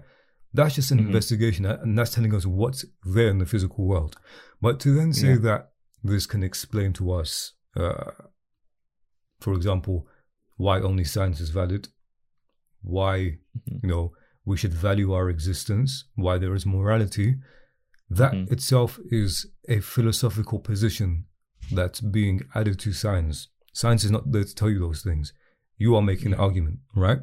That's 0.53 0.75
just 0.75 0.91
an 0.91 0.99
Mhm. 0.99 1.07
investigation, 1.07 1.67
and 1.67 1.97
that's 1.99 2.15
telling 2.15 2.35
us 2.35 2.47
what's 2.47 2.85
there 3.05 3.29
in 3.29 3.39
the 3.39 3.47
physical 3.47 3.85
world. 3.87 4.17
But 4.61 4.81
to 4.81 4.95
then 4.95 5.13
say 5.13 5.29
Yeah. 5.35 5.39
that 5.49 5.73
this 6.03 6.27
can 6.27 6.43
explain 6.43 6.93
to 6.95 7.13
us, 7.13 7.53
uh, 7.77 8.13
for 9.41 9.53
example, 9.55 10.09
why 10.57 10.81
only 10.81 11.05
science 11.05 11.41
is 11.41 11.51
valid, 11.51 11.89
why 12.83 13.39
Mhm. 13.69 13.83
you 13.83 13.89
know 13.89 14.13
we 14.45 14.57
should 14.57 14.73
value 14.73 15.13
our 15.13 15.29
existence, 15.29 16.05
why 16.15 16.39
there 16.39 16.55
is 16.55 16.65
morality, 16.67 17.37
that 18.09 18.33
Mhm. 18.33 18.53
itself 18.53 18.99
is 19.11 19.47
a 19.69 19.81
philosophical 19.81 20.61
position 20.61 21.27
that's 21.73 22.01
being 22.01 22.43
added 22.55 22.79
to 22.79 22.93
science. 22.93 23.49
Science 23.73 24.05
is 24.05 24.11
not 24.11 24.31
there 24.33 24.45
to 24.45 24.55
tell 24.55 24.71
you 24.71 24.79
those 24.79 25.03
things. 25.03 25.33
You 25.77 25.97
are 25.97 26.03
making 26.03 26.33
an 26.33 26.39
argument, 26.39 26.79
right? 26.95 27.21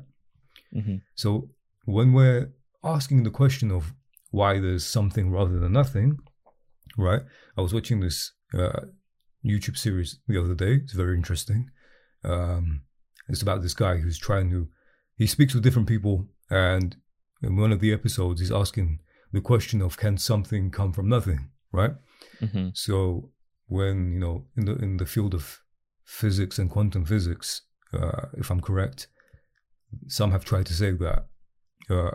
Mhm. 0.73 1.01
So 1.15 1.49
when 1.85 2.11
we're 2.13 2.51
asking 2.83 3.23
the 3.23 3.31
question 3.31 3.71
of 3.71 3.93
why 4.31 4.59
there's 4.59 4.85
something 4.85 5.31
rather 5.31 5.57
than 5.59 5.71
nothing, 5.71 6.19
right? 6.97 7.23
I 7.57 7.61
was 7.61 7.73
watching 7.73 8.01
this 8.01 8.33
uh, 8.53 8.81
YouTube 9.43 9.77
series 9.77 10.19
the 10.27 10.37
other 10.43 10.53
day. 10.55 10.75
It's 10.75 10.93
very 10.93 11.15
interesting. 11.15 11.71
Um, 12.23 12.83
it's 13.29 13.41
about 13.41 13.61
this 13.61 13.73
guy 13.73 13.97
who's 13.97 14.17
trying 14.17 14.49
to. 14.51 14.67
He 15.15 15.27
speaks 15.27 15.53
with 15.53 15.63
different 15.63 15.87
people, 15.87 16.27
and 16.49 16.95
in 17.41 17.55
one 17.57 17.71
of 17.71 17.79
the 17.79 17.93
episodes, 17.93 18.41
he's 18.41 18.51
asking 18.51 18.99
the 19.31 19.41
question 19.41 19.81
of 19.81 19.97
can 19.97 20.17
something 20.17 20.71
come 20.71 20.93
from 20.93 21.09
nothing, 21.09 21.49
right? 21.71 21.93
Mhm. 22.41 22.75
So 22.75 23.31
when 23.67 24.13
you 24.13 24.19
know 24.19 24.47
in 24.57 24.65
the 24.65 24.75
in 24.75 24.97
the 24.97 25.05
field 25.05 25.33
of 25.33 25.61
physics 26.03 26.59
and 26.59 26.69
quantum 26.69 27.05
physics, 27.05 27.61
uh, 27.93 28.27
if 28.37 28.49
I'm 28.51 28.61
correct, 28.61 29.07
some 30.07 30.31
have 30.31 30.45
tried 30.45 30.65
to 30.67 30.73
say 30.73 30.91
that 30.91 31.27
uh, 31.89 32.11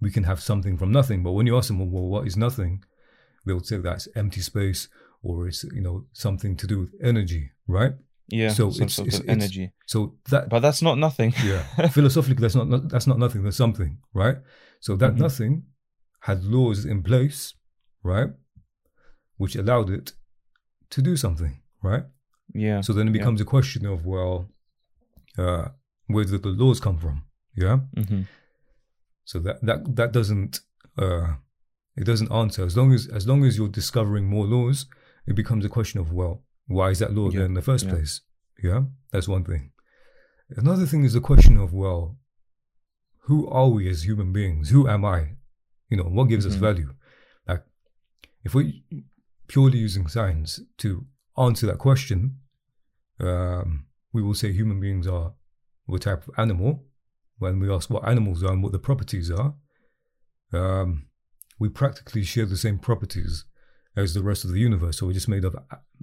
we 0.00 0.10
can 0.10 0.24
have 0.24 0.40
something 0.40 0.76
from 0.76 0.92
nothing. 0.92 1.22
But 1.22 1.32
when 1.32 1.46
you 1.46 1.56
ask 1.56 1.68
them, 1.68 1.90
well, 1.90 2.08
what 2.08 2.26
is 2.26 2.36
nothing? 2.36 2.84
They'll 3.44 3.60
say 3.60 3.78
that's 3.78 4.08
empty 4.14 4.40
space 4.40 4.88
or 5.22 5.48
it's 5.48 5.64
you 5.64 5.80
know 5.80 6.06
something 6.12 6.56
to 6.56 6.66
do 6.66 6.80
with 6.80 6.94
energy, 7.02 7.50
right? 7.66 7.94
Yeah, 8.32 8.52
So 8.54 8.70
some 8.70 8.82
it's- 8.84 8.94
sort 8.96 9.08
it's- 9.08 9.20
of 9.20 9.28
it's- 9.28 9.36
energy. 9.42 9.72
So 9.86 9.98
that 10.30 10.48
But 10.48 10.60
that's 10.60 10.82
not 10.82 10.98
nothing. 10.98 11.32
yeah 11.44 11.62
philosophically 11.96 12.42
that's 12.42 12.54
not 12.54 12.88
that's 12.88 13.06
not 13.06 13.18
nothing 13.18 13.42
That's 13.44 13.56
something 13.56 13.98
right 14.14 14.38
so 14.80 14.96
that 14.96 15.12
Mhm. 15.14 15.18
nothing 15.26 15.52
had 16.20 16.44
laws 16.44 16.84
in 16.84 17.02
place 17.02 17.54
right 18.02 18.30
which 19.40 19.56
allowed 19.56 19.90
it 19.90 20.14
to 20.90 21.02
do 21.02 21.16
something 21.16 21.54
right 21.82 22.04
yeah. 22.54 22.80
so 22.82 22.92
then 22.92 23.06
it 23.08 23.10
Yeah. 23.14 23.18
becomes 23.18 23.40
a 23.40 23.44
question 23.44 23.86
of 23.86 24.04
well 24.06 24.34
uh 25.38 25.68
where 26.12 26.24
did 26.24 26.42
the 26.42 26.48
laws 26.62 26.80
come 26.80 26.98
from 26.98 27.16
yeah 27.54 27.78
Mhm. 27.96 28.26
so 29.24 29.38
that 29.40 29.56
that 29.68 29.80
that 29.96 30.12
doesn't 30.12 30.60
uh 30.98 31.34
it 31.96 32.04
doesn't 32.04 32.32
answer 32.32 32.64
as 32.64 32.74
long 32.76 32.92
as 32.92 33.02
as 33.18 33.24
long 33.26 33.44
as 33.44 33.56
you're 33.56 33.68
discovering 33.80 34.26
more 34.34 34.46
laws 34.46 34.86
it 35.26 35.34
becomes 35.34 35.64
a 35.64 35.68
question 35.68 36.00
of 36.00 36.12
well 36.12 36.42
why 36.76 36.88
is 36.90 36.98
that 37.00 37.12
law 37.18 37.28
Yeah, 37.30 37.38
there 37.38 37.46
in 37.50 37.54
the 37.54 37.62
first 37.70 37.84
yeah. 37.86 37.92
place? 37.94 38.12
Yeah 38.62 38.82
that's 39.12 39.28
one 39.36 39.44
thing. 39.44 39.72
Another 40.64 40.86
thing 40.90 41.02
is 41.04 41.12
the 41.14 41.20
question 41.30 41.56
of 41.64 41.72
well 41.72 42.02
who 43.26 43.38
are 43.48 43.68
we 43.76 43.88
as 43.92 44.04
human 44.08 44.32
beings? 44.32 44.70
Who 44.70 44.82
am 44.94 45.04
i? 45.04 45.20
You 45.90 45.96
know 45.98 46.08
what 46.16 46.28
gives 46.32 46.46
us 46.46 46.56
Mhm. 46.56 46.60
value? 46.68 46.90
Like 47.48 47.64
if 48.46 48.54
we're 48.54 48.72
purely 49.48 49.78
using 49.78 50.06
science 50.16 50.50
to 50.82 50.88
answer 51.46 51.66
that 51.66 51.78
question 51.88 52.20
um 53.28 53.86
we 54.12 54.22
will 54.22 54.34
say 54.42 54.48
human 54.52 54.78
beings 54.80 55.06
are 55.06 55.28
a 55.92 55.98
type 55.98 56.22
of 56.28 56.34
animal. 56.44 56.70
When 57.38 57.58
we 57.60 57.68
ask 57.76 57.90
what 57.90 58.06
animals 58.06 58.42
are 58.44 58.52
and 58.52 58.62
what 58.62 58.72
the 58.72 58.78
properties 58.88 59.28
are, 59.30 59.54
um, 60.52 61.06
we 61.58 61.68
practically 61.68 62.22
share 62.22 62.46
the 62.46 62.56
same 62.66 62.78
properties 62.78 63.44
as 63.96 64.14
the 64.14 64.22
rest 64.22 64.44
of 64.44 64.50
the 64.52 64.60
universe. 64.60 64.98
So 64.98 65.06
we're 65.06 65.12
just 65.12 65.28
made 65.28 65.44
of 65.44 65.56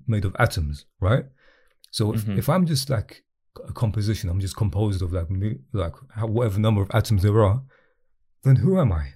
made 0.08 0.26
of 0.26 0.36
atoms, 0.40 0.86
right? 1.00 1.26
So 1.92 2.14
if, 2.14 2.26
Mhm. 2.26 2.38
if 2.38 2.50
I'm 2.50 2.66
just 2.66 2.90
like 2.90 3.24
a 3.68 3.74
composition, 3.74 4.30
I'm 4.30 4.40
just 4.40 4.56
composed 4.56 5.02
of 5.02 5.12
like 5.14 5.28
like 5.74 5.96
whatever 6.22 6.60
number 6.60 6.82
of 6.82 6.90
atoms 6.94 7.24
there 7.24 7.44
are, 7.44 7.64
then 8.44 8.58
who 8.58 8.80
am 8.80 8.92
I? 8.92 9.14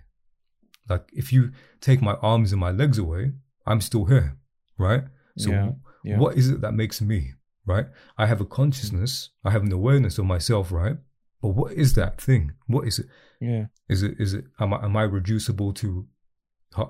Like 0.89 1.09
if 1.13 1.31
you 1.31 1.51
take 1.79 2.01
my 2.01 2.13
arms 2.15 2.51
and 2.51 2.59
my 2.59 2.71
legs 2.71 2.97
away, 2.97 3.33
I'm 3.65 3.81
still 3.81 4.05
here, 4.05 4.37
right? 4.77 5.03
So 5.37 5.51
Yeah, 5.51 5.71
yeah. 6.03 6.17
what 6.17 6.37
is 6.37 6.49
it 6.49 6.61
that 6.61 6.73
makes 6.73 7.01
me, 7.01 7.33
right? 7.65 7.87
I 8.17 8.25
have 8.25 8.41
a 8.41 8.45
consciousness, 8.45 9.29
I 9.43 9.51
have 9.51 9.63
an 9.63 9.71
awareness 9.71 10.17
of 10.17 10.25
myself, 10.25 10.71
right? 10.71 10.97
But 11.41 11.49
what 11.49 11.73
is 11.73 11.93
that 11.93 12.19
thing? 12.21 12.53
What 12.67 12.87
is 12.87 12.99
it? 12.99 13.07
Yeah. 13.39 13.67
Is 13.89 14.03
it 14.03 14.19
is 14.19 14.33
it 14.33 14.45
am 14.59 14.73
I 14.73 14.83
am 14.85 14.95
I 14.97 15.03
reducible 15.03 15.73
to 15.73 16.07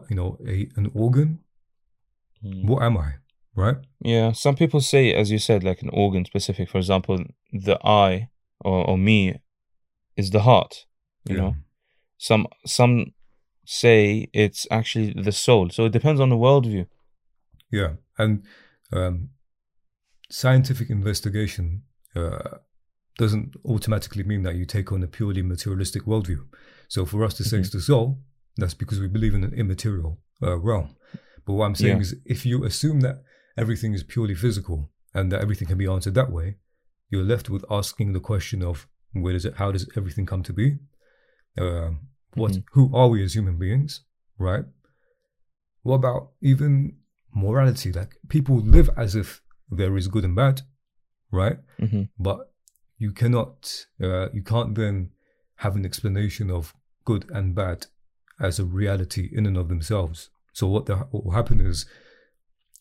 you 0.09 0.15
know 0.15 0.37
a 0.47 0.69
an 0.75 0.89
organ? 0.93 1.39
Mm. 2.43 2.65
What 2.67 2.83
am 2.83 2.97
I? 2.97 3.13
Right? 3.55 3.77
Yeah, 3.99 4.31
some 4.31 4.55
people 4.55 4.79
say, 4.81 5.13
as 5.13 5.29
you 5.29 5.37
said, 5.37 5.63
like 5.63 5.81
an 5.81 5.89
organ 5.89 6.25
specific. 6.25 6.69
For 6.69 6.77
example, 6.77 7.17
the 7.51 7.77
eye 7.85 8.29
or, 8.59 8.87
or 8.89 8.97
me 8.97 9.39
is 10.15 10.29
the 10.31 10.41
heart. 10.41 10.85
You 11.25 11.35
Yeah. 11.35 11.41
know, 11.41 11.55
some 12.17 12.47
some 12.65 13.13
say 13.65 14.27
it's 14.33 14.65
actually 14.71 15.13
the 15.13 15.31
soul. 15.31 15.69
So 15.69 15.85
it 15.85 15.91
depends 15.91 16.19
on 16.21 16.29
the 16.29 16.35
worldview. 16.37 16.87
Yeah. 17.71 17.93
And 18.17 18.43
um, 18.91 19.29
scientific 20.29 20.89
investigation 20.89 21.83
uh, 22.15 22.57
doesn't 23.17 23.55
automatically 23.65 24.23
mean 24.23 24.43
that 24.43 24.55
you 24.55 24.65
take 24.65 24.91
on 24.91 25.03
a 25.03 25.07
purely 25.07 25.41
materialistic 25.41 26.03
worldview. 26.03 26.39
So 26.87 27.05
for 27.05 27.23
us 27.23 27.33
to 27.35 27.43
say 27.43 27.57
Mhm. 27.57 27.61
it's 27.61 27.69
the 27.69 27.81
soul, 27.81 28.19
that's 28.57 28.73
because 28.73 28.99
we 28.99 29.07
believe 29.07 29.35
in 29.35 29.43
an 29.43 29.53
immaterial 29.53 30.19
uh, 30.41 30.57
realm. 30.57 30.95
But 31.45 31.53
what 31.53 31.65
I'm 31.65 31.75
saying 31.75 31.97
Yeah. 31.97 32.01
is, 32.01 32.15
if 32.25 32.45
you 32.45 32.63
assume 32.63 33.01
that 33.01 33.23
everything 33.57 33.93
is 33.93 34.03
purely 34.03 34.35
physical 34.35 34.91
and 35.13 35.31
that 35.31 35.41
everything 35.41 35.67
can 35.67 35.77
be 35.77 35.87
answered 35.87 36.13
that 36.15 36.31
way, 36.31 36.57
you're 37.09 37.23
left 37.23 37.49
with 37.49 37.65
asking 37.69 38.13
the 38.13 38.19
question 38.19 38.61
of 38.63 38.87
where 39.13 39.33
does 39.33 39.45
it, 39.45 39.55
how 39.55 39.71
does 39.71 39.89
everything 39.97 40.25
come 40.25 40.43
to 40.43 40.53
be? 40.53 40.77
Uh, 41.57 41.91
what, 42.35 42.51
Mhm. 42.53 42.63
who 42.73 42.95
are 42.95 43.09
we 43.09 43.23
as 43.23 43.33
human 43.35 43.57
beings, 43.57 44.01
right? 44.37 44.65
What 45.83 45.95
about 45.95 46.31
even 46.41 46.97
morality? 47.33 47.91
Like 47.91 48.17
people 48.29 48.57
live 48.57 48.89
as 48.95 49.15
if 49.15 49.41
there 49.69 49.97
is 49.97 50.07
good 50.07 50.23
and 50.25 50.35
bad, 50.35 50.61
right? 51.31 51.59
hmm 51.79 52.03
But 52.17 52.53
you 52.97 53.11
cannot, 53.11 53.87
uh, 53.99 54.29
you 54.31 54.43
can't 54.43 54.75
then 54.75 55.11
have 55.55 55.75
an 55.75 55.85
explanation 55.85 56.49
of 56.51 56.73
good 57.03 57.29
and 57.31 57.55
bad 57.55 57.87
as 58.39 58.59
a 58.59 58.65
reality 58.65 59.29
in 59.31 59.45
and 59.45 59.57
of 59.57 59.67
themselves. 59.69 60.29
So 60.53 60.67
what, 60.67 60.85
the, 60.85 60.95
what 60.95 61.25
will 61.25 61.31
happen 61.31 61.61
is 61.61 61.85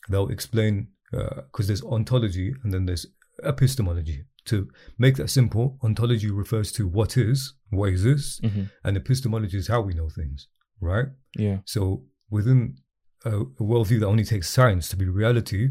they'll 0.08 0.28
explain 0.28 0.88
because 1.10 1.66
there's 1.66 1.82
ontology 1.82 2.54
and 2.62 2.72
then 2.72 2.86
there's 2.86 3.06
epistemology. 3.42 4.24
To 4.46 4.68
make 4.98 5.16
that 5.16 5.28
simple, 5.28 5.78
ontology 5.82 6.30
refers 6.30 6.72
to 6.72 6.88
what 6.88 7.16
is, 7.16 7.54
what 7.70 7.88
exists, 7.88 8.40
hmm 8.42 8.64
and 8.84 8.96
epistemology 8.96 9.58
is 9.58 9.68
how 9.68 9.80
we 9.82 9.94
know 9.94 10.08
things, 10.08 10.48
right? 10.80 11.06
Yeah. 11.36 11.58
So 11.66 12.04
within 12.30 12.78
a, 13.24 13.40
a 13.40 13.62
worldview 13.62 14.00
that 14.00 14.06
only 14.06 14.24
takes 14.24 14.48
science 14.48 14.88
to 14.88 14.96
be 14.96 15.06
reality, 15.06 15.68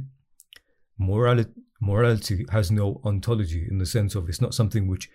morality 0.98 1.52
morality 1.82 2.46
has 2.52 2.70
no 2.70 3.02
ontology 3.04 3.66
in 3.70 3.78
the 3.78 3.86
sense 3.86 4.14
of 4.14 4.28
it's 4.30 4.42
not 4.42 4.54
something 4.54 4.88
which 4.88 5.10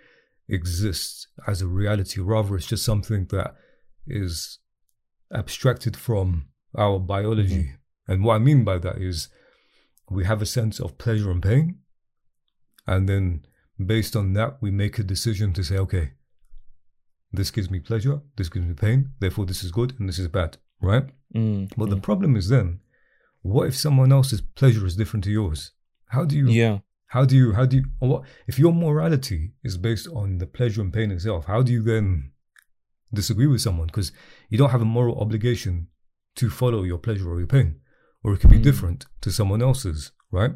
exists 0.49 1.29
as 1.47 1.62
a 1.62 1.66
reality. 1.66 2.20
Rather, 2.20 2.57
it's 2.57 2.66
just 2.66 2.85
something 2.85 3.27
that 3.31 3.55
is 4.07 4.59
abstracted 5.33 5.97
from 5.97 6.49
our 6.76 6.98
biology. 6.98 7.72
And 8.06 8.24
what 8.24 8.34
I 8.34 8.38
mean 8.38 8.64
by 8.64 8.78
that 8.78 8.98
is 8.98 9.28
we 10.10 10.24
have 10.24 10.42
a 10.42 10.46
sense 10.46 10.80
of 10.80 10.98
pleasure 10.98 11.30
and 11.30 11.42
pain, 11.42 11.78
and 12.87 13.08
then 13.08 13.46
based 13.84 14.14
on 14.14 14.34
that, 14.34 14.58
we 14.60 14.70
make 14.70 14.98
a 14.98 15.02
decision 15.02 15.52
to 15.54 15.64
say, 15.64 15.76
okay, 15.78 16.12
this 17.32 17.50
gives 17.50 17.70
me 17.70 17.80
pleasure, 17.80 18.20
this 18.37 18.48
gives 18.48 18.66
me 18.66 18.74
pain, 18.74 19.10
therefore 19.20 19.46
this 19.46 19.64
is 19.64 19.72
good 19.72 19.94
and 19.98 20.08
this 20.08 20.18
is 20.18 20.28
bad, 20.28 20.58
right? 20.80 21.06
Mm. 21.34 21.72
But 21.76 21.90
the 21.90 21.96
problem 21.96 22.37
is 22.37 22.48
then, 22.48 22.80
what 23.42 23.66
if 23.66 23.76
someone 23.76 24.12
else's 24.12 24.40
pleasure 24.40 24.87
is 24.87 24.96
different 24.96 25.24
to 25.24 25.30
yours? 25.30 25.72
How 26.08 26.24
do 26.24 26.37
you, 26.37 26.48
yeah. 26.48 26.78
how 27.06 27.24
do 27.24 27.37
you, 27.37 27.52
how 27.52 27.66
do 27.66 27.78
you, 27.78 27.84
what, 27.98 28.22
if 28.46 28.58
your 28.58 28.72
morality 28.72 29.52
is 29.64 29.76
based 29.76 30.08
on 30.08 30.38
the 30.38 30.46
pleasure 30.46 30.80
and 30.80 30.92
pain 30.92 31.10
itself, 31.10 31.46
how 31.46 31.62
do 31.62 31.72
you 31.72 31.82
then 31.82 32.30
disagree 33.12 33.46
with 33.46 33.60
someone? 33.60 33.87
Because 33.87 34.12
you 34.48 34.58
don't 34.58 34.70
have 34.70 34.82
a 34.82 34.87
moral 34.87 35.18
obligation 35.18 35.88
to 36.37 36.51
follow 36.51 36.83
your 36.83 36.99
pleasure 36.99 37.31
or 37.31 37.38
your 37.38 37.47
pain, 37.47 37.81
or 38.23 38.35
it 38.35 38.40
could 38.40 38.51
be 38.51 38.59
Mm. 38.59 38.62
different 38.64 39.07
to 39.20 39.31
someone 39.31 39.62
else's, 39.62 40.12
right? 40.31 40.53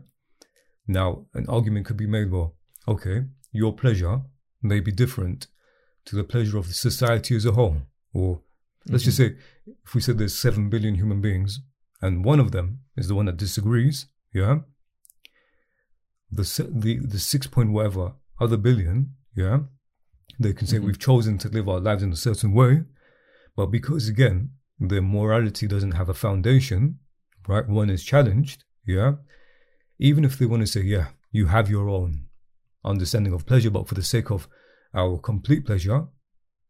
Now, 0.87 1.27
an 1.35 1.47
argument 1.49 1.87
could 1.87 1.97
be 1.97 2.07
made, 2.07 2.31
well, 2.31 2.57
okay, 2.87 3.27
your 3.53 3.75
pleasure 3.75 4.23
may 4.63 4.81
be 4.81 4.91
different 4.93 5.47
to 6.07 6.17
the 6.17 6.25
pleasure 6.25 6.59
of 6.59 6.67
the 6.69 6.75
society 6.75 7.37
as 7.37 7.45
a 7.45 7.53
whole. 7.53 7.83
Or 8.13 8.43
let's 8.87 9.05
just 9.05 9.19
say, 9.19 9.37
if 9.85 9.95
we 9.95 10.01
said 10.01 10.19
there's 10.19 10.35
7 10.39 10.71
billion 10.71 10.95
human 10.95 11.21
beings 11.21 11.61
and 12.01 12.25
one 12.25 12.41
of 12.41 12.53
them 12.53 12.81
is 12.97 13.09
the 13.09 13.15
one 13.15 13.27
that 13.27 13.37
disagrees, 13.37 14.07
yeah, 14.33 14.61
the, 16.31 16.43
the, 16.71 16.99
the 17.07 17.19
6 17.19 17.47
point 17.49 17.73
whatever 17.73 18.15
other 18.41 18.57
billion, 18.57 19.15
yeah, 19.35 19.61
they 20.39 20.53
can 20.53 20.67
say 20.67 20.79
Mhm. 20.79 20.85
we've 20.85 20.99
chosen 20.99 21.39
to 21.39 21.49
live 21.49 21.69
our 21.69 21.81
lives 21.81 22.03
in 22.03 22.13
a 22.13 22.17
certain 22.17 22.53
way. 22.53 22.85
But 23.57 23.67
because, 23.67 24.09
again, 24.09 24.51
their 24.81 25.03
morality 25.03 25.67
doesn't 25.67 25.93
have 25.93 26.09
a 26.09 26.15
foundation, 26.15 26.99
right? 27.47 27.69
One 27.69 27.91
is 27.91 28.05
challenged, 28.05 28.65
yeah. 28.87 29.13
Even 29.99 30.25
if 30.25 30.39
they 30.39 30.47
want 30.47 30.63
to 30.63 30.67
say, 30.67 30.83
yeah, 30.83 31.09
you 31.33 31.47
have 31.47 31.69
your 31.69 31.89
own 31.89 32.27
understanding 32.85 33.33
of 33.33 33.47
pleasure, 33.47 33.71
but 33.71 33.89
for 33.89 33.95
the 33.95 34.03
sake 34.03 34.31
of 34.31 34.49
our 34.95 35.19
complete 35.19 35.67
pleasure, 35.67 36.07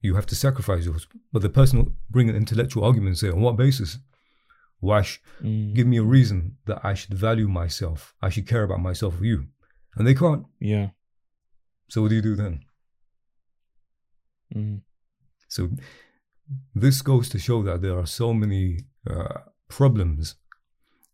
you 0.00 0.14
have 0.14 0.26
to 0.26 0.34
sacrifice 0.34 0.84
yours. 0.86 1.06
But 1.32 1.42
the 1.42 1.48
person 1.50 1.78
will 1.78 1.92
bring 2.08 2.30
an 2.30 2.36
intellectual 2.36 2.84
argument 2.84 3.08
and 3.10 3.18
say, 3.18 3.30
on 3.30 3.40
what 3.40 3.56
basis? 3.56 3.98
Why? 4.80 5.02
Sh- 5.02 5.20
Mm. 5.42 5.74
give 5.74 5.86
me 5.86 5.98
a 5.98 6.02
reason 6.02 6.56
that 6.66 6.80
I 6.84 6.94
should 6.94 7.14
value 7.14 7.48
myself. 7.48 8.14
I 8.22 8.28
should 8.30 8.46
care 8.48 8.62
about 8.62 8.80
myself 8.80 9.20
or 9.20 9.24
you. 9.24 9.46
And 9.96 10.06
they 10.06 10.14
can't. 10.14 10.46
Yeah. 10.60 10.90
So 11.88 12.02
what 12.02 12.08
do 12.08 12.14
you 12.16 12.22
do 12.22 12.36
then? 12.36 12.64
Mm. 14.54 14.80
So 15.48 15.70
this 16.74 17.02
goes 17.02 17.28
to 17.30 17.38
show 17.38 17.62
that 17.62 17.82
there 17.82 17.98
are 17.98 18.06
so 18.06 18.32
many 18.32 18.80
uh, 19.08 19.40
problems 19.68 20.36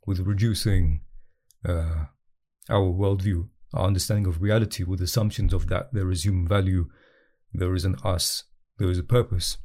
with 0.07 0.21
reducing 0.21 1.01
uh, 1.65 2.05
our 2.69 2.87
worldview, 2.93 3.49
our 3.73 3.87
understanding 3.87 4.27
of 4.27 4.43
reality, 4.43 4.85
with 4.85 5.01
assumptions 5.01 5.53
of 5.53 5.69
that 5.69 5.93
there 5.93 6.11
is 6.11 6.25
human 6.25 6.47
value, 6.47 6.89
there 7.53 7.75
is 7.75 7.85
an 7.85 7.97
us, 8.05 8.45
there 8.79 8.91
is 8.91 8.99
a 8.99 9.03
purpose 9.03 9.59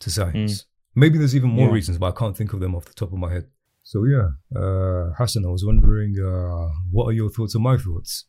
to 0.00 0.10
science. 0.10 0.66
Maybe 0.94 1.16
there's 1.18 1.34
even 1.36 1.50
more 1.50 1.68
Yeah. 1.68 1.74
reasons, 1.74 1.98
but 1.98 2.14
I 2.14 2.18
can't 2.18 2.36
think 2.36 2.52
of 2.52 2.60
them 2.60 2.74
off 2.74 2.84
the 2.84 2.94
top 2.94 3.12
of 3.12 3.18
my 3.18 3.32
head. 3.32 3.46
So 3.84 4.04
yeah, 4.04 4.28
uh, 4.54 5.12
Hassan, 5.18 5.44
I 5.44 5.48
was 5.48 5.64
wondering, 5.64 6.16
uh, 6.20 6.68
what 6.90 7.06
are 7.06 7.12
your 7.12 7.30
thoughts 7.30 7.54
on 7.56 7.62
my 7.62 7.76
thoughts? 7.76 8.26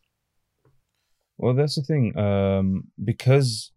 Well, 1.36 1.54
that's 1.54 1.74
the 1.76 1.82
thing. 1.82 2.16
Um, 2.16 2.84
because 3.02 3.72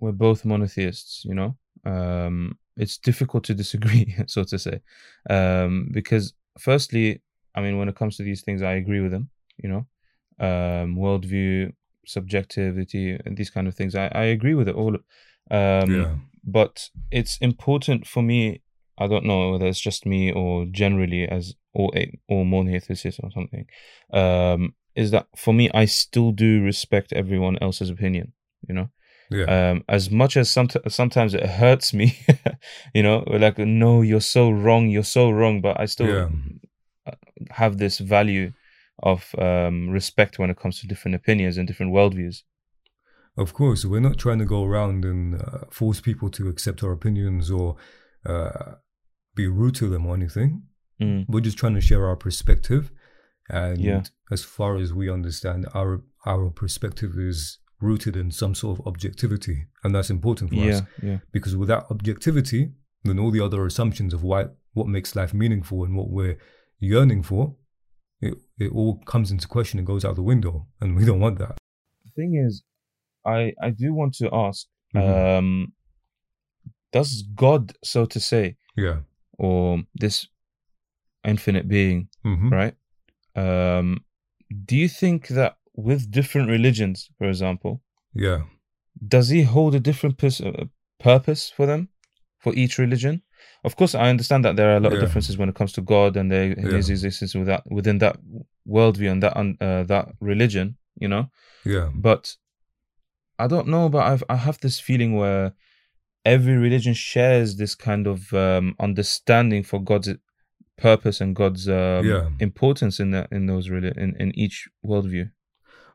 we're 0.00 0.12
both 0.12 0.44
monotheists, 0.44 1.24
you 1.24 1.34
know, 1.34 1.56
um, 1.84 2.58
it's 2.76 2.98
difficult 2.98 3.44
to 3.44 3.54
disagree, 3.54 4.14
so 4.26 4.44
to 4.44 4.58
say. 4.58 4.80
Um, 5.28 5.88
because 5.92 6.34
firstly, 6.58 7.22
I 7.54 7.60
mean, 7.60 7.78
when 7.78 7.88
it 7.88 7.96
comes 7.96 8.16
to 8.16 8.22
these 8.22 8.42
things, 8.42 8.62
I 8.62 8.72
agree 8.74 9.00
with 9.00 9.12
them. 9.12 9.30
You 9.62 9.68
know, 9.68 9.86
um, 10.38 10.96
worldview, 10.96 11.72
subjectivity, 12.06 13.18
and 13.24 13.36
these 13.36 13.50
kind 13.50 13.68
of 13.68 13.74
things. 13.74 13.94
I, 13.94 14.06
I 14.06 14.24
agree 14.24 14.54
with 14.54 14.68
it 14.68 14.74
all. 14.74 14.96
Um, 15.50 15.94
yeah, 15.94 16.14
but 16.44 16.88
it's 17.10 17.36
important 17.38 18.06
for 18.06 18.22
me. 18.22 18.62
I 18.98 19.06
don't 19.06 19.24
know 19.24 19.52
whether 19.52 19.66
it's 19.66 19.80
just 19.80 20.04
me 20.04 20.30
or 20.30 20.66
generally 20.66 21.26
as 21.26 21.54
all 21.72 21.92
all 22.28 22.44
monotheists 22.44 23.18
or 23.22 23.30
something. 23.30 23.66
Um, 24.12 24.74
is 24.94 25.10
that 25.12 25.28
for 25.36 25.54
me? 25.54 25.70
I 25.72 25.84
still 25.86 26.32
do 26.32 26.62
respect 26.62 27.12
everyone 27.12 27.58
else's 27.60 27.90
opinion. 27.90 28.32
You 28.68 28.74
know, 28.74 28.90
yeah, 29.30 29.70
um, 29.70 29.84
as 29.88 30.10
much 30.10 30.36
as 30.36 30.50
some 30.50 30.68
sometimes 30.88 31.34
it 31.34 31.46
hurts 31.46 31.94
me. 31.94 32.18
you 32.94 33.02
know, 33.02 33.24
like 33.26 33.58
no, 33.58 34.02
you're 34.02 34.20
so 34.20 34.50
wrong. 34.50 34.88
You're 34.88 35.04
so 35.18 35.30
wrong. 35.30 35.60
But 35.60 35.78
I 35.80 35.86
still 35.86 36.08
Yeah. 36.08 36.28
have 37.50 37.78
this 37.78 37.98
value 37.98 38.52
of 39.02 39.34
um, 39.38 39.88
respect 39.90 40.38
when 40.38 40.50
it 40.50 40.58
comes 40.58 40.80
to 40.80 40.86
different 40.86 41.14
opinions 41.14 41.56
and 41.56 41.66
different 41.66 41.92
worldviews. 41.92 42.42
Of 43.36 43.54
course, 43.54 43.84
we're 43.84 44.00
not 44.00 44.18
trying 44.18 44.38
to 44.40 44.44
go 44.44 44.64
around 44.64 45.04
and 45.04 45.40
uh, 45.40 45.64
force 45.70 46.00
people 46.00 46.28
to 46.30 46.48
accept 46.48 46.82
our 46.82 46.92
opinions 46.92 47.50
or 47.50 47.76
uh, 48.26 48.74
be 49.34 49.46
rude 49.46 49.76
to 49.76 49.88
them 49.88 50.04
or 50.06 50.14
anything. 50.14 50.64
Mm. 51.00 51.24
We're 51.28 51.40
just 51.40 51.56
trying 51.56 51.74
to 51.74 51.80
share 51.80 52.04
our 52.06 52.16
perspective, 52.16 52.90
and 53.48 53.78
Yeah. 53.80 54.02
as 54.30 54.44
far 54.44 54.76
as 54.76 54.92
we 54.92 55.08
understand, 55.08 55.66
our 55.72 56.02
our 56.26 56.50
perspective 56.50 57.12
is 57.16 57.58
rooted 57.80 58.16
in 58.16 58.30
some 58.30 58.54
sort 58.54 58.78
of 58.78 58.86
objectivity, 58.86 59.66
and 59.84 59.94
that's 59.94 60.10
important 60.10 60.50
for 60.50 60.56
us 60.68 60.82
Yeah, 61.02 61.08
yeah, 61.10 61.18
because 61.32 61.56
without 61.56 61.90
objectivity, 61.90 62.72
then 63.04 63.18
all 63.18 63.30
the 63.30 63.40
other 63.44 63.64
assumptions 63.66 64.12
of 64.14 64.22
why 64.22 64.46
what 64.74 64.86
makes 64.86 65.16
life 65.16 65.32
meaningful 65.34 65.84
and 65.84 65.96
what 65.96 66.10
we're 66.10 66.38
yearning 66.78 67.22
for, 67.22 67.56
it 68.20 68.34
it 68.58 68.70
all 68.72 68.98
comes 69.06 69.30
into 69.30 69.48
question 69.48 69.78
and 69.78 69.86
goes 69.86 70.04
out 70.04 70.14
the 70.16 70.22
window, 70.22 70.66
and 70.80 70.94
we 70.96 71.04
don't 71.04 71.20
want 71.20 71.38
that. 71.38 71.56
The 72.04 72.10
thing 72.14 72.34
is, 72.46 72.62
I 73.24 73.52
I 73.62 73.70
do 73.70 73.94
want 73.94 74.14
to 74.16 74.28
ask, 74.32 74.66
Mhm. 74.94 75.38
um, 75.38 75.72
does 76.92 77.22
God, 77.34 77.72
so 77.84 78.04
to 78.06 78.20
say, 78.20 78.56
Yeah. 78.76 79.00
or 79.38 79.82
this 79.94 80.26
infinite 81.24 81.68
being, 81.68 82.08
hmm 82.22 82.48
right? 82.50 82.74
Um, 83.36 84.04
do 84.64 84.76
you 84.76 84.88
think 84.88 85.28
that 85.28 85.56
with 85.82 86.10
different 86.10 86.48
religions, 86.50 87.10
for 87.18 87.28
example, 87.28 87.82
Yeah. 88.14 88.40
does 89.16 89.28
he 89.30 89.42
hold 89.42 89.74
a 89.74 89.80
different 89.80 90.16
pers- 90.18 90.40
uh, 90.40 90.64
purpose 90.98 91.42
for 91.56 91.66
them, 91.66 91.88
for 92.38 92.52
each 92.54 92.78
religion? 92.78 93.22
Of 93.64 93.76
course, 93.76 93.94
I 93.94 94.08
understand 94.10 94.44
that 94.44 94.56
there 94.56 94.70
are 94.72 94.76
a 94.76 94.80
lot 94.80 94.92
of 94.92 95.00
differences 95.00 95.36
when 95.38 95.48
it 95.48 95.54
comes 95.54 95.72
to 95.74 95.82
God 95.82 96.16
and 96.16 96.30
their, 96.30 96.54
his 96.54 96.88
Yeah. 96.88 96.92
existence 96.94 97.34
within, 97.34 97.60
within 97.70 97.98
that 97.98 98.16
worldview 98.66 99.10
and 99.12 99.22
that 99.22 99.34
uh, 99.36 99.82
that 99.84 100.08
religion, 100.20 100.76
you 101.02 101.08
know. 101.08 101.30
Yeah. 101.64 101.90
But 101.94 102.36
I 103.38 103.46
don't 103.46 103.68
know, 103.68 103.88
but 103.88 104.02
I've 104.10 104.24
I 104.28 104.36
have 104.36 104.58
this 104.60 104.78
feeling 104.80 105.14
where 105.16 105.52
every 106.24 106.56
religion 106.56 106.94
shares 106.94 107.56
this 107.56 107.74
kind 107.74 108.06
of 108.06 108.32
um, 108.34 108.74
understanding 108.78 109.62
for 109.64 109.78
God's 109.82 110.10
purpose 110.76 111.20
and 111.22 111.34
God's 111.36 111.66
um, 111.68 112.06
Yeah. 112.06 112.28
importance 112.40 113.00
in 113.02 113.10
that 113.12 113.28
in 113.32 113.46
those 113.46 113.66
in 113.68 114.14
in 114.18 114.32
each 114.38 114.68
worldview. 114.84 115.30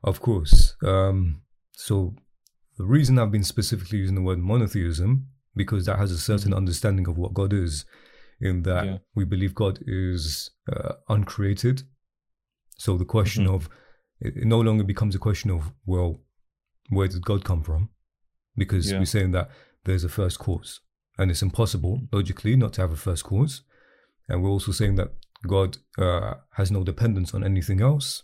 Of 0.06 0.22
course. 0.22 0.76
Um, 0.84 1.42
so 1.74 2.16
the 2.78 2.86
reason 2.86 3.18
I've 3.20 3.32
been 3.32 3.44
specifically 3.44 3.98
using 4.00 4.16
the 4.16 4.22
word 4.22 4.40
monotheism 4.40 5.28
because 5.56 5.86
that 5.86 5.98
has 5.98 6.12
a 6.12 6.18
certain 6.18 6.54
understanding 6.54 7.08
of 7.08 7.18
what 7.18 7.34
God 7.34 7.52
is, 7.54 7.86
in 8.42 8.64
that 8.64 8.86
Yeah. 8.86 8.98
we 9.16 9.24
believe 9.26 9.56
God 9.56 9.80
is 9.88 10.52
uh, 10.72 10.94
uncreated. 11.10 11.84
So 12.78 12.98
the 12.98 13.06
question 13.06 13.46
Mhm. 13.46 13.56
of 13.56 13.70
it, 14.20 14.36
it 14.38 14.46
no 14.46 14.60
longer 14.62 14.84
becomes 14.84 15.16
a 15.16 15.20
question 15.20 15.50
of 15.52 15.72
well, 15.86 16.22
where 16.90 17.08
did 17.08 17.24
God 17.26 17.44
come 17.46 17.64
from? 17.64 17.90
Because 18.56 18.92
Yeah. 18.92 19.00
we're 19.00 19.06
saying 19.06 19.32
that 19.32 19.50
there's 19.86 20.04
a 20.04 20.10
first 20.10 20.38
cause, 20.40 20.82
and 21.18 21.32
it's 21.32 21.42
impossible 21.42 22.08
logically 22.12 22.56
not 22.58 22.74
to 22.74 22.82
have 22.82 22.92
a 22.92 22.98
first 23.08 23.24
cause, 23.24 23.64
and 24.28 24.44
we're 24.44 24.50
also 24.58 24.72
saying 24.72 24.96
that 24.96 25.14
God 25.48 25.78
uh, 25.98 26.34
has 26.60 26.70
no 26.72 26.84
dependence 26.84 27.34
on 27.34 27.44
anything 27.44 27.80
else 27.82 28.24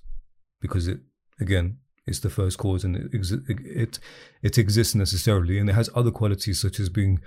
because 0.60 0.88
it 0.88 1.00
again 1.42 1.78
it's 2.08 2.20
the 2.20 2.30
first 2.30 2.58
cause 2.58 2.84
and 2.86 2.96
it, 2.96 3.12
exi- 3.12 3.44
it 3.84 4.00
it 4.42 4.58
exists 4.58 4.96
necessarily. 4.96 5.60
And 5.60 5.70
it 5.70 5.74
has 5.76 5.90
other 5.96 6.12
qualities 6.12 6.60
such 6.62 6.80
as 6.80 6.90
being 6.90 7.20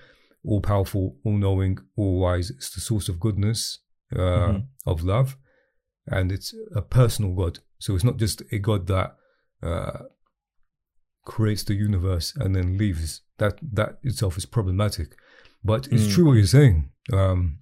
all 0.44 0.60
powerful 0.60 1.16
all 1.24 1.36
knowing 1.46 1.78
all 1.96 2.18
wise 2.20 2.50
it's 2.50 2.70
the 2.74 2.80
source 2.80 3.08
of 3.08 3.20
goodness 3.20 3.60
uh, 4.12 4.18
Mhm. 4.52 4.66
of 4.86 5.02
love. 5.04 5.36
And 6.06 6.30
it's 6.32 6.52
a 6.74 6.82
personal 6.82 7.32
god. 7.34 7.60
So 7.78 7.94
it's 7.94 8.04
not 8.10 8.18
just 8.18 8.42
a 8.52 8.58
god 8.58 8.86
that 8.88 9.16
uh, 9.62 10.00
creates 11.24 11.64
the 11.64 11.74
universe 11.74 12.34
and 12.36 12.54
then 12.54 12.76
leaves. 12.76 13.22
That 13.38 13.58
that 13.72 13.98
itself 14.02 14.36
is 14.36 14.46
problematic. 14.46 15.08
But 15.62 15.86
it's 15.92 16.04
Mm. 16.06 16.12
true 16.14 16.24
what 16.26 16.34
you're 16.34 16.46
saying. 16.60 16.90
Um, 17.12 17.58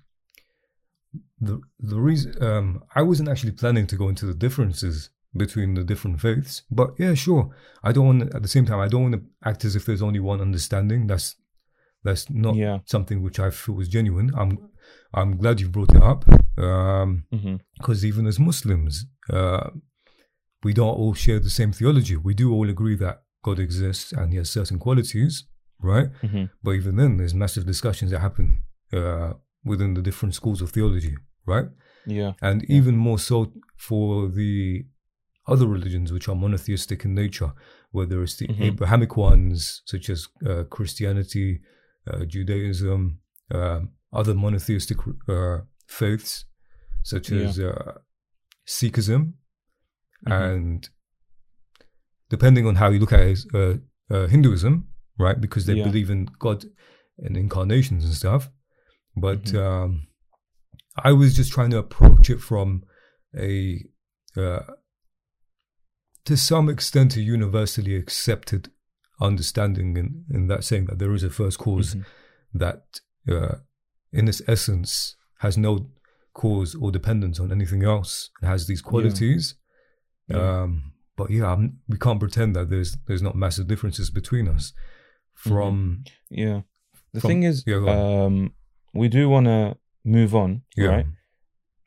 the 1.41 1.61
the 1.79 2.01
reason 2.01 2.43
um, 2.43 2.83
I 2.95 3.03
wasn't 3.03 3.29
actually 3.29 3.53
planning 3.53 3.87
to 3.89 3.97
go 3.97 4.09
into 4.09 4.27
the 4.27 4.35
differences 4.35 5.11
between 5.35 5.75
the 5.75 5.85
different 5.85 6.21
faiths, 6.21 6.63
but 6.71 6.91
yeah, 6.99 7.15
sure. 7.15 7.55
I 7.83 7.93
don't 7.93 8.07
want 8.07 8.31
to, 8.31 8.37
at 8.37 8.43
the 8.43 8.49
same 8.49 8.67
time 8.67 8.81
I 8.81 8.89
don't 8.89 9.03
want 9.03 9.15
to 9.15 9.23
act 9.51 9.65
as 9.65 9.75
if 9.77 9.85
there's 9.87 10.03
only 10.03 10.21
one 10.21 10.41
understanding. 10.41 11.07
That's 11.07 11.37
that's 12.05 12.29
not 12.31 12.55
Yeah. 12.57 12.79
something 12.85 13.23
which 13.23 13.39
I 13.39 13.51
feel 13.51 13.75
was 13.77 13.89
genuine. 13.89 14.31
I'm 14.37 14.59
I'm 15.15 15.37
glad 15.37 15.61
you 15.61 15.69
brought 15.69 15.95
it 15.95 16.03
up 16.03 16.25
um, 16.59 17.25
hmm 17.31 17.57
because 17.79 18.05
even 18.05 18.27
as 18.27 18.39
Muslims, 18.39 19.07
uh, 19.31 19.71
we 20.63 20.73
don't 20.73 20.97
all 21.01 21.15
share 21.15 21.41
the 21.41 21.51
same 21.51 21.73
theology. 21.73 22.17
We 22.17 22.35
do 22.35 22.53
all 22.53 22.69
agree 22.69 22.97
that 22.97 23.23
God 23.43 23.59
exists 23.59 24.13
and 24.13 24.33
He 24.33 24.39
has 24.39 24.51
certain 24.51 24.79
qualities, 24.79 25.45
right? 25.81 26.09
hmm 26.21 26.45
But 26.63 26.73
even 26.73 26.97
then, 26.97 27.17
there's 27.17 27.35
massive 27.35 27.65
discussions 27.67 28.11
that 28.11 28.21
happen 28.21 28.63
uh, 28.93 29.33
within 29.65 29.95
the 29.95 30.03
different 30.03 30.35
schools 30.35 30.61
of 30.63 30.71
theology, 30.71 31.17
right? 31.47 31.67
Yeah. 32.07 32.33
And 32.41 32.65
even 32.69 32.97
more 32.97 33.19
so 33.19 33.53
for 33.77 34.29
the 34.29 34.85
other 35.47 35.67
religions 35.67 36.13
which 36.13 36.29
are 36.29 36.37
monotheistic 36.37 37.05
in 37.05 37.15
nature, 37.15 37.53
whether 37.91 38.23
it's 38.23 38.37
the 38.37 38.47
Mhm. 38.49 38.63
Abrahamic 38.63 39.17
ones 39.17 39.83
such 39.87 40.09
as 40.11 40.29
uh, 40.47 40.65
Christianity, 40.65 41.61
uh, 42.07 42.25
Judaism, 42.25 43.19
um 43.51 43.91
other 44.15 44.35
monotheistic 44.35 44.99
uh, 45.29 45.61
faiths 45.87 46.45
such 47.03 47.31
Yeah. 47.31 47.49
as 47.49 47.59
uh, 47.59 47.99
Sikhism, 48.67 49.33
Mhm. 50.27 50.33
and 50.55 50.91
depending 52.29 52.67
on 52.67 52.77
how 52.77 52.89
you 52.91 52.99
look 53.01 53.13
at 53.13 53.21
it, 53.21 53.45
uh, 53.55 53.77
uh, 54.15 54.27
Hinduism, 54.29 54.87
right? 55.19 55.41
Because 55.41 55.67
they 55.67 55.75
Yeah. 55.77 55.85
believe 55.85 56.11
in 56.11 56.27
God 56.39 56.65
and 57.19 57.37
incarnations 57.37 58.05
and 58.05 58.15
stuff. 58.15 58.51
But 59.17 59.45
Mhm. 59.45 59.57
um, 59.59 60.07
I 60.97 61.13
was 61.13 61.35
just 61.35 61.53
trying 61.53 61.71
to 61.71 61.79
approach 61.79 62.31
it 62.31 62.41
from 62.41 62.85
a, 63.35 63.83
uh, 64.37 64.61
to 66.25 66.37
some 66.37 66.69
extent, 66.69 67.17
a 67.17 67.21
universally 67.21 67.95
accepted 67.97 68.71
understanding 69.21 69.97
in, 69.97 70.25
in 70.31 70.47
that 70.49 70.65
saying 70.65 70.87
that 70.87 70.99
there 70.99 71.15
is 71.15 71.23
a 71.23 71.31
first 71.31 71.59
cause 71.59 71.95
Mhm. 71.95 72.05
that, 72.55 73.01
uh, 73.29 73.57
in 74.13 74.29
its 74.29 74.43
essence, 74.49 75.17
has 75.39 75.57
no 75.57 75.91
cause 76.35 76.75
or 76.75 76.91
dependence 76.91 77.39
on 77.41 77.53
anything 77.53 77.83
else. 77.85 78.31
It 78.43 78.47
has 78.47 78.67
these 78.67 78.81
qualities. 78.83 79.55
Yeah. 80.29 80.63
Um, 80.63 80.93
but 81.17 81.31
yeah, 81.31 81.53
I'm, 81.53 81.79
we 81.89 81.99
can't 81.99 82.19
pretend 82.21 82.57
that 82.57 82.71
there's 82.71 82.97
there's 83.07 83.23
not 83.23 83.35
massive 83.37 83.67
differences 83.69 84.11
between 84.11 84.49
us. 84.49 84.73
From 85.35 86.05
Yeah. 86.31 86.63
The 87.13 87.21
From- 87.21 87.29
thing 87.29 87.43
is, 87.43 87.65
yeah, 87.67 87.77
um, 88.25 88.55
we 88.95 89.09
do 89.09 89.29
want 89.29 89.47
to 89.47 89.77
move 90.05 90.35
on, 90.35 90.63
yeah, 90.77 90.87
right? 90.87 91.07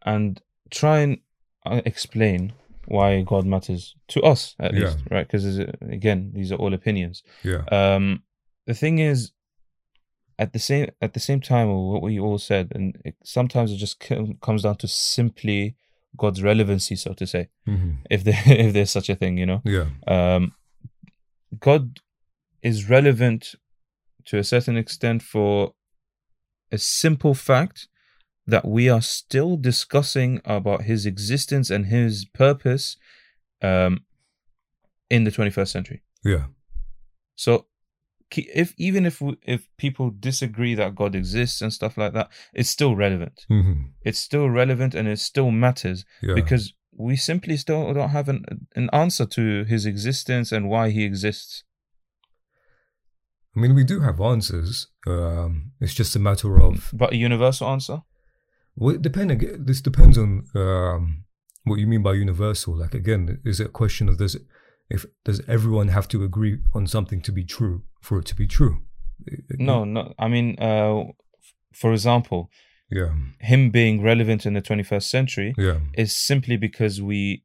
And 0.06 0.40
try 0.70 1.00
and 1.00 1.18
uh, 1.66 1.82
explain 1.86 2.54
why 2.88 3.22
God 3.22 3.46
matters 3.46 3.96
to 4.10 4.22
us, 4.22 4.56
at 4.60 4.74
Yeah. 4.74 4.80
least, 4.82 4.98
right? 5.12 5.28
Because 5.28 5.60
again, 5.82 6.32
these 6.34 6.52
are 6.52 6.56
all 6.56 6.74
opinions. 6.74 7.24
yeah, 7.44 7.64
Um, 7.72 8.24
the 8.66 8.74
thing 8.74 9.00
is, 9.00 9.32
at 10.38 10.52
the 10.54 10.60
same 10.60 10.90
at 11.02 11.14
the 11.14 11.20
same 11.20 11.40
time, 11.40 11.70
what 11.70 12.02
we 12.02 12.20
all 12.20 12.38
said, 12.38 12.72
and 12.76 13.02
it, 13.06 13.16
sometimes 13.24 13.72
it 13.72 13.78
just 13.78 14.00
com- 14.00 14.38
comes 14.42 14.64
down 14.64 14.76
to 14.78 14.88
simply 14.88 15.76
God's 16.18 16.44
relevancy, 16.44 16.96
so 16.96 17.14
to 17.14 17.26
say, 17.26 17.48
hmm 17.66 17.92
if 18.10 18.24
there 18.24 18.42
if 18.46 18.74
there's 18.74 18.92
such 18.92 19.10
a 19.10 19.16
thing, 19.16 19.38
you 19.38 19.46
know. 19.46 19.62
yeah, 19.66 19.88
Um, 20.08 20.54
God 21.60 22.00
is 22.62 22.90
relevant 22.90 23.56
to 24.26 24.38
a 24.38 24.44
certain 24.44 24.76
extent 24.78 25.22
for 25.24 25.74
a 26.72 26.78
simple 26.78 27.34
fact 27.34 27.88
that 28.48 28.66
we 28.66 28.90
are 28.90 29.02
still 29.02 29.58
discussing 29.58 30.42
about 30.46 30.84
his 30.84 31.06
existence 31.06 31.70
and 31.70 31.88
his 31.88 32.26
purpose 32.26 32.98
um, 33.62 34.06
in 35.10 35.24
the 35.24 35.32
21st 35.32 35.68
century. 35.68 36.04
yeah, 36.24 36.46
So, 37.36 37.68
if 38.32 38.74
even 38.78 39.06
if 39.06 39.22
we, 39.22 39.38
if 39.44 39.68
people 39.78 40.12
disagree 40.12 40.76
that 40.76 40.96
God 40.96 41.16
exists 41.16 41.62
and 41.62 41.72
stuff 41.72 41.98
like 41.98 42.14
that, 42.14 42.30
it's 42.54 42.70
still 42.70 42.96
relevant. 42.96 43.46
hmm 43.48 43.74
It's 44.02 44.20
still 44.20 44.50
relevant 44.50 44.94
and 44.96 45.08
it 45.08 45.20
still 45.20 45.52
matters 45.52 46.06
yeah, 46.22 46.36
because 46.36 46.74
we 46.98 47.16
simply 47.16 47.58
still 47.58 47.94
don't 47.94 48.10
have 48.10 48.30
an 48.30 48.68
an 48.76 48.90
answer 48.94 49.26
to 49.26 49.64
his 49.66 49.86
existence 49.86 50.52
and 50.52 50.70
why 50.70 50.90
he 50.90 51.04
exists. 51.04 51.64
I 53.56 53.60
mean, 53.62 53.74
we 53.74 53.84
do 53.86 54.02
have 54.02 54.20
answers. 54.20 54.88
Um, 55.08 55.72
it's 55.80 55.94
just 55.94 56.16
a 56.16 56.20
matter 56.20 56.58
of 56.58 56.90
But 56.94 57.14
a 57.14 57.16
universal 57.16 57.68
answer? 57.70 58.02
Well, 58.76 58.96
it 58.96 59.02
depend. 59.02 59.32
ag- 59.32 59.66
This 59.66 59.82
depends 59.82 60.18
on 60.18 60.46
um, 60.56 61.24
what 61.64 61.80
you 61.80 61.88
mean 61.88 62.04
by 62.04 62.14
universal. 62.14 62.76
Like 62.78 62.94
again, 62.94 63.40
is 63.46 63.60
it 63.60 63.68
a 63.68 63.70
question 63.70 64.10
of 64.10 64.18
does 64.18 64.38
if 64.90 65.06
does 65.24 65.42
everyone 65.48 65.88
have 65.90 66.08
to 66.10 66.24
agree 66.24 66.60
on 66.74 66.88
something 66.88 67.22
to 67.22 67.32
be 67.32 67.44
true 67.44 67.84
for 68.02 68.20
it 68.20 68.26
to 68.26 68.36
be 68.36 68.48
true? 68.48 68.84
No, 69.58 69.86
no. 69.86 70.14
I 70.20 70.28
mean, 70.28 70.58
uh, 70.60 71.04
for 71.74 71.94
example, 71.94 72.50
Yeah, 72.92 73.14
him 73.40 73.72
being 73.72 74.04
relevant 74.04 74.46
in 74.46 74.54
the 74.54 74.62
21st 74.62 75.10
century 75.10 75.54
yeah, 75.58 75.80
is 75.98 76.16
simply 76.16 76.58
because 76.58 77.02
we, 77.02 77.44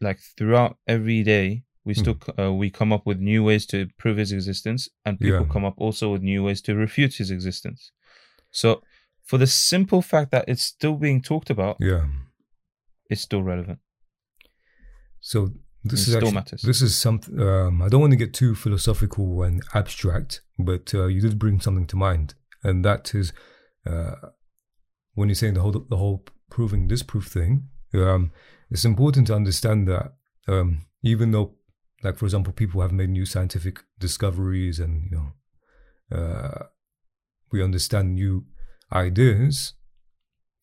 like, 0.00 0.20
throughout 0.38 0.78
every 0.86 1.22
day, 1.22 1.64
we 1.84 1.94
still 1.94 2.16
c 2.24 2.32
uh, 2.42 2.52
we 2.52 2.70
come 2.70 2.92
up 2.96 3.04
with 3.06 3.18
new 3.20 3.44
ways 3.44 3.66
to 3.66 3.76
prove 3.98 4.16
his 4.18 4.32
existence, 4.32 4.88
and 5.04 5.18
people 5.18 5.44
Yeah. 5.46 5.52
come 5.52 5.66
up 5.68 5.74
also 5.78 6.12
with 6.12 6.22
new 6.22 6.42
ways 6.46 6.60
to 6.62 6.74
refute 6.74 7.14
his 7.18 7.30
existence. 7.30 7.92
So, 8.50 8.82
for 9.30 9.38
the 9.38 9.46
simple 9.46 10.02
fact 10.02 10.32
that 10.32 10.44
it's 10.48 10.64
still 10.64 10.96
being 10.96 11.22
talked 11.22 11.50
about, 11.50 11.76
yeah. 11.78 12.04
it's 13.08 13.22
still 13.22 13.44
relevant. 13.44 13.78
So 15.20 15.50
this 15.84 16.00
It 16.00 16.02
is 16.02 16.02
still 16.06 16.16
actually, 16.16 16.32
matters. 16.32 16.62
this 16.62 16.82
is 16.82 16.96
something. 16.96 17.40
Um, 17.40 17.80
I 17.80 17.88
don't 17.88 18.00
want 18.00 18.10
to 18.10 18.16
get 18.16 18.34
too 18.34 18.56
philosophical 18.56 19.44
and 19.44 19.62
abstract, 19.72 20.40
but 20.58 20.92
uh, 20.92 21.06
you 21.06 21.20
did 21.20 21.38
bring 21.38 21.60
something 21.60 21.86
to 21.86 21.96
mind, 21.96 22.34
and 22.64 22.84
that 22.84 23.14
is 23.14 23.32
uh, 23.86 24.16
when 25.14 25.28
you're 25.28 25.36
saying 25.36 25.54
the 25.54 25.60
whole 25.60 25.86
the 25.88 25.96
whole 25.96 26.24
proving 26.50 26.88
disproof 26.88 27.26
thing, 27.26 27.68
um, 27.94 28.32
it's 28.68 28.84
important 28.84 29.28
to 29.28 29.36
understand 29.36 29.86
that 29.86 30.14
um, 30.48 30.86
even 31.04 31.30
though, 31.30 31.54
like 32.02 32.16
for 32.16 32.24
example, 32.24 32.52
people 32.52 32.80
have 32.80 32.90
made 32.90 33.10
new 33.10 33.26
scientific 33.26 33.84
discoveries 34.00 34.80
and 34.80 35.04
you 35.08 35.16
know, 35.16 36.18
uh, 36.18 36.64
we 37.52 37.62
understand 37.62 38.16
new 38.16 38.44
ideas, 38.92 39.74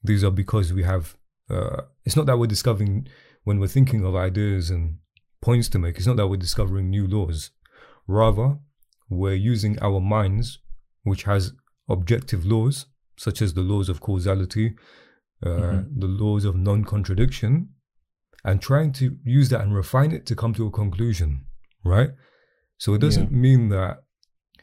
these 0.03 0.23
are 0.23 0.31
because 0.31 0.73
we 0.73 0.83
have. 0.83 1.15
Uh, 1.49 1.83
it's 2.05 2.15
not 2.15 2.25
that 2.25 2.37
we're 2.37 2.47
discovering 2.47 3.07
when 3.43 3.59
we're 3.59 3.67
thinking 3.67 4.03
of 4.05 4.15
ideas 4.15 4.69
and 4.69 4.97
points 5.41 5.69
to 5.69 5.79
make. 5.79 5.97
It's 5.97 6.07
not 6.07 6.17
that 6.17 6.27
we're 6.27 6.37
discovering 6.37 6.89
new 6.89 7.07
laws. 7.07 7.51
Rather, 8.07 8.57
we're 9.09 9.33
using 9.33 9.79
our 9.81 9.99
minds, 9.99 10.59
which 11.03 11.23
has 11.23 11.53
objective 11.89 12.45
laws, 12.45 12.87
such 13.17 13.41
as 13.41 13.53
the 13.53 13.61
laws 13.61 13.89
of 13.89 14.01
causality, 14.01 14.75
uh, 15.45 15.49
mm-hmm. 15.49 15.99
the 15.99 16.07
laws 16.07 16.45
of 16.45 16.55
non 16.55 16.83
contradiction, 16.83 17.69
and 18.43 18.61
trying 18.61 18.91
to 18.93 19.17
use 19.23 19.49
that 19.49 19.61
and 19.61 19.75
refine 19.75 20.11
it 20.11 20.25
to 20.25 20.35
come 20.35 20.53
to 20.53 20.67
a 20.67 20.71
conclusion, 20.71 21.45
right? 21.83 22.09
So 22.77 22.93
it 22.93 23.01
doesn't 23.01 23.31
yeah. 23.31 23.37
mean 23.37 23.69
that 23.69 24.03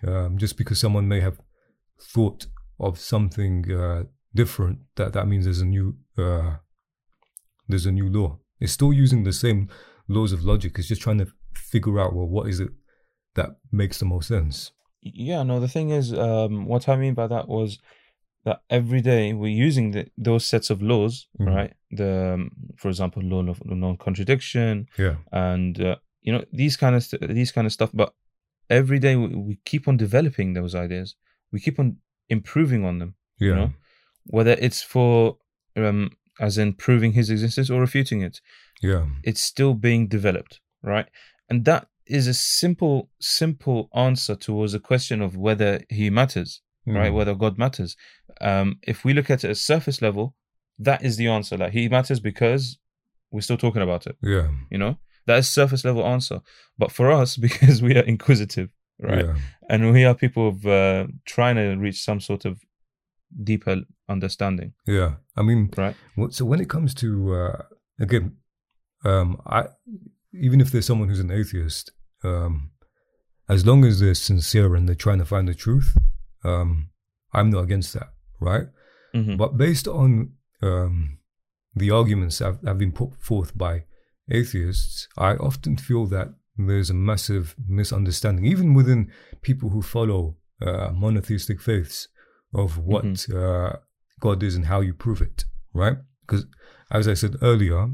um, 0.06 0.38
just 0.38 0.56
because 0.56 0.78
someone 0.78 1.08
may 1.08 1.20
have 1.20 1.40
thought 2.00 2.46
of 2.78 2.98
something 2.98 3.70
uh, 3.72 4.04
different, 4.34 4.80
that 4.96 5.12
that 5.12 5.26
means 5.26 5.44
there's 5.44 5.60
a 5.60 5.66
new 5.66 5.96
uh, 6.18 6.56
there's 7.68 7.86
a 7.86 7.92
new 7.92 8.08
law. 8.08 8.38
It's 8.60 8.72
still 8.72 8.92
using 8.92 9.24
the 9.24 9.32
same 9.32 9.68
laws 10.08 10.32
of 10.32 10.44
logic. 10.44 10.78
It's 10.78 10.88
just 10.88 11.02
trying 11.02 11.18
to 11.18 11.28
figure 11.54 11.98
out 12.00 12.14
well, 12.14 12.26
what 12.26 12.48
is 12.48 12.60
it 12.60 12.70
that 13.34 13.56
makes 13.70 13.98
the 13.98 14.04
most 14.04 14.28
sense. 14.28 14.72
Yeah, 15.02 15.42
no. 15.42 15.60
The 15.60 15.68
thing 15.68 15.90
is, 15.90 16.12
um, 16.14 16.66
what 16.66 16.88
I 16.88 16.96
mean 16.96 17.14
by 17.14 17.26
that 17.26 17.48
was 17.48 17.78
that 18.44 18.60
every 18.70 19.00
day 19.00 19.32
we're 19.32 19.48
using 19.48 19.90
the, 19.90 20.06
those 20.16 20.46
sets 20.46 20.70
of 20.70 20.82
laws, 20.82 21.26
mm-hmm. 21.38 21.54
right? 21.54 21.74
The, 21.90 22.34
um, 22.34 22.50
for 22.76 22.88
example, 22.88 23.22
law 23.22 23.46
of 23.48 23.60
non-contradiction, 23.64 24.86
yeah, 24.98 25.16
and 25.32 25.80
uh, 25.80 25.96
you 26.22 26.32
know 26.32 26.44
these 26.52 26.76
kind 26.76 26.96
of 26.96 27.02
st- 27.02 27.28
these 27.28 27.52
kind 27.52 27.66
of 27.66 27.72
stuff. 27.72 27.90
But 27.92 28.14
every 28.70 28.98
day 28.98 29.16
we, 29.16 29.28
we, 29.34 29.58
keep 29.64 29.88
on 29.88 29.96
developing 29.96 30.54
those 30.54 30.74
ideas. 30.74 31.16
We 31.52 31.60
keep 31.60 31.78
on 31.78 31.98
improving 32.28 32.84
on 32.84 32.98
them. 32.98 33.14
Yeah. 33.38 33.48
You 33.48 33.54
know? 33.54 33.72
Whether 34.26 34.52
it's 34.52 34.82
for 34.82 35.36
um, 35.76 36.10
as 36.40 36.58
in 36.58 36.72
proving 36.74 37.12
his 37.12 37.30
existence 37.30 37.70
or 37.70 37.80
refuting 37.80 38.22
it. 38.22 38.40
Yeah. 38.82 39.06
It's 39.22 39.40
still 39.40 39.74
being 39.74 40.08
developed, 40.08 40.60
right? 40.82 41.06
And 41.48 41.64
that 41.64 41.88
is 42.06 42.26
a 42.26 42.34
simple, 42.34 43.10
simple 43.20 43.88
answer 43.94 44.34
towards 44.34 44.72
the 44.72 44.80
question 44.80 45.22
of 45.22 45.36
whether 45.36 45.80
he 45.88 46.10
matters, 46.10 46.60
mm. 46.86 46.96
right? 46.96 47.12
Whether 47.12 47.34
God 47.34 47.58
matters. 47.58 47.96
Um, 48.40 48.78
if 48.82 49.04
we 49.04 49.14
look 49.14 49.30
at 49.30 49.44
it 49.44 49.50
at 49.50 49.56
surface 49.56 50.02
level, 50.02 50.34
that 50.78 51.04
is 51.04 51.16
the 51.16 51.28
answer. 51.28 51.56
Like 51.56 51.72
he 51.72 51.88
matters 51.88 52.20
because 52.20 52.78
we're 53.30 53.40
still 53.40 53.56
talking 53.56 53.82
about 53.82 54.06
it. 54.06 54.16
Yeah. 54.22 54.48
You 54.70 54.78
know? 54.78 54.98
That 55.26 55.38
is 55.38 55.48
surface 55.48 55.84
level 55.84 56.04
answer. 56.04 56.40
But 56.76 56.92
for 56.92 57.10
us, 57.10 57.36
because 57.36 57.80
we 57.80 57.96
are 57.96 58.02
inquisitive, 58.02 58.70
right? 59.00 59.26
Yeah. 59.26 59.34
And 59.68 59.92
we 59.92 60.04
are 60.04 60.14
people 60.14 60.48
of 60.48 60.66
uh, 60.66 61.06
trying 61.24 61.56
to 61.56 61.74
reach 61.76 62.02
some 62.02 62.20
sort 62.20 62.44
of 62.44 62.60
deeper 63.42 63.82
understanding. 64.08 64.72
Yeah, 64.86 65.14
I 65.36 65.42
mean, 65.42 65.70
right. 65.76 65.96
So 66.30 66.44
when 66.44 66.60
it 66.60 66.68
comes 66.68 66.94
to 66.94 67.34
uh, 67.34 67.62
again, 67.98 68.36
um, 69.04 69.40
I 69.46 69.66
even 70.32 70.60
if 70.60 70.70
there's 70.70 70.86
someone 70.86 71.08
who's 71.08 71.20
an 71.20 71.30
atheist, 71.30 71.92
um, 72.22 72.70
as 73.48 73.66
long 73.66 73.84
as 73.84 74.00
they're 74.00 74.14
sincere 74.14 74.74
and 74.74 74.88
they're 74.88 74.94
trying 74.94 75.18
to 75.18 75.24
find 75.24 75.48
the 75.48 75.54
truth, 75.54 75.96
um, 76.44 76.90
I'm 77.32 77.50
not 77.50 77.64
against 77.64 77.92
that, 77.94 78.10
right? 78.40 78.66
Mm-hmm. 79.14 79.36
But 79.36 79.56
based 79.56 79.86
on 79.86 80.32
um, 80.62 81.18
the 81.74 81.90
arguments 81.90 82.38
that 82.38 82.58
have 82.64 82.78
been 82.78 82.92
put 82.92 83.14
forth 83.20 83.56
by 83.56 83.84
atheists, 84.30 85.08
I 85.16 85.34
often 85.34 85.76
feel 85.76 86.06
that 86.06 86.34
there's 86.56 86.90
a 86.90 86.94
massive 86.94 87.54
misunderstanding, 87.66 88.46
even 88.46 88.74
within 88.74 89.10
people 89.42 89.70
who 89.70 89.82
follow 89.82 90.36
uh, 90.62 90.90
monotheistic 90.92 91.60
faiths 91.60 92.08
of 92.54 92.78
what 92.78 93.04
mm-hmm. 93.04 93.36
uh, 93.36 93.76
God 94.20 94.42
is 94.42 94.54
and 94.54 94.66
how 94.66 94.80
you 94.80 94.94
prove 94.94 95.20
it, 95.20 95.44
right? 95.72 95.96
Because 96.26 96.46
as 96.90 97.08
I 97.08 97.14
said 97.14 97.36
earlier, 97.42 97.88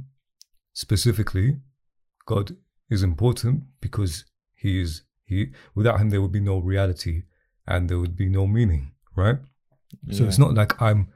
specifically, 0.75 1.59
God 2.27 2.57
is 2.91 3.03
important 3.03 3.65
because 3.81 4.25
He 4.55 4.81
is 4.81 5.03
He. 5.25 5.53
Without 5.75 6.01
Him, 6.01 6.11
there 6.11 6.21
would 6.21 6.33
be 6.33 6.41
no 6.41 6.59
reality 6.59 7.23
and 7.67 7.89
there 7.89 7.99
would 7.99 8.17
be 8.17 8.29
no 8.29 8.47
meaning, 8.47 8.93
right? 9.17 9.39
Yeah. 10.05 10.19
So 10.19 10.25
it's 10.25 10.39
not 10.39 10.55
like 10.55 10.81
I'm 10.81 11.09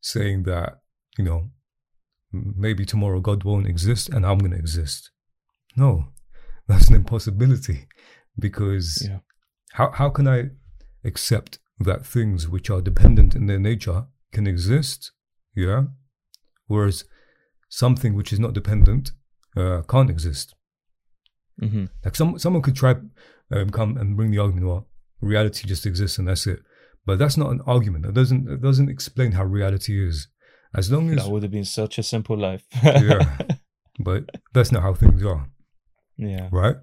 saying 0.00 0.44
that 0.44 0.80
you 1.18 1.24
know 1.24 1.50
maybe 2.32 2.84
tomorrow 2.84 3.20
God 3.20 3.44
won't 3.44 3.66
exist 3.66 4.08
and 4.08 4.24
I'm 4.24 4.38
going 4.38 4.52
to 4.52 4.58
exist. 4.58 5.10
No, 5.76 6.06
that's 6.70 6.88
an 6.88 6.94
impossibility 6.94 7.86
because 8.38 9.06
yeah. 9.08 9.18
how 9.72 9.90
how 9.90 10.10
can 10.10 10.28
I 10.28 10.50
accept 11.04 11.58
that 11.78 12.04
things 12.04 12.48
which 12.48 12.70
are 12.70 12.80
dependent 12.80 13.34
in 13.34 13.46
their 13.46 13.58
nature 13.58 14.06
can 14.32 14.46
exist, 14.46 15.12
yeah, 15.54 15.84
whereas 16.66 17.04
something 17.68 18.14
which 18.14 18.32
is 18.32 18.38
not 18.38 18.52
dependent 18.52 19.12
uh, 19.56 19.82
can't 19.88 20.10
exist. 20.10 20.54
Mm-hmm. 21.60 21.86
Like 22.04 22.16
some 22.16 22.38
someone 22.38 22.62
could 22.62 22.76
try 22.76 22.94
um, 23.50 23.70
come 23.70 23.96
and 23.96 24.16
bring 24.16 24.30
the 24.30 24.38
argument, 24.38 24.66
well, 24.66 24.88
reality 25.20 25.66
just 25.66 25.86
exists 25.86 26.18
and 26.18 26.28
that's 26.28 26.46
it. 26.46 26.60
But 27.06 27.18
that's 27.18 27.36
not 27.36 27.50
an 27.50 27.60
argument. 27.66 28.06
That 28.06 28.14
doesn't 28.14 28.44
that 28.44 28.62
doesn't 28.62 28.88
explain 28.88 29.32
how 29.32 29.44
reality 29.44 30.06
is. 30.06 30.28
As 30.74 30.90
long 30.90 31.10
as 31.10 31.24
that 31.24 31.30
would 31.30 31.42
have 31.42 31.50
been 31.50 31.64
such 31.64 31.98
a 31.98 32.02
simple 32.02 32.36
life. 32.36 32.64
yeah, 32.82 33.38
but 33.98 34.24
that's 34.52 34.70
not 34.70 34.82
how 34.82 34.94
things 34.94 35.24
are. 35.24 35.46
Yeah. 36.20 36.48
Right. 36.52 36.76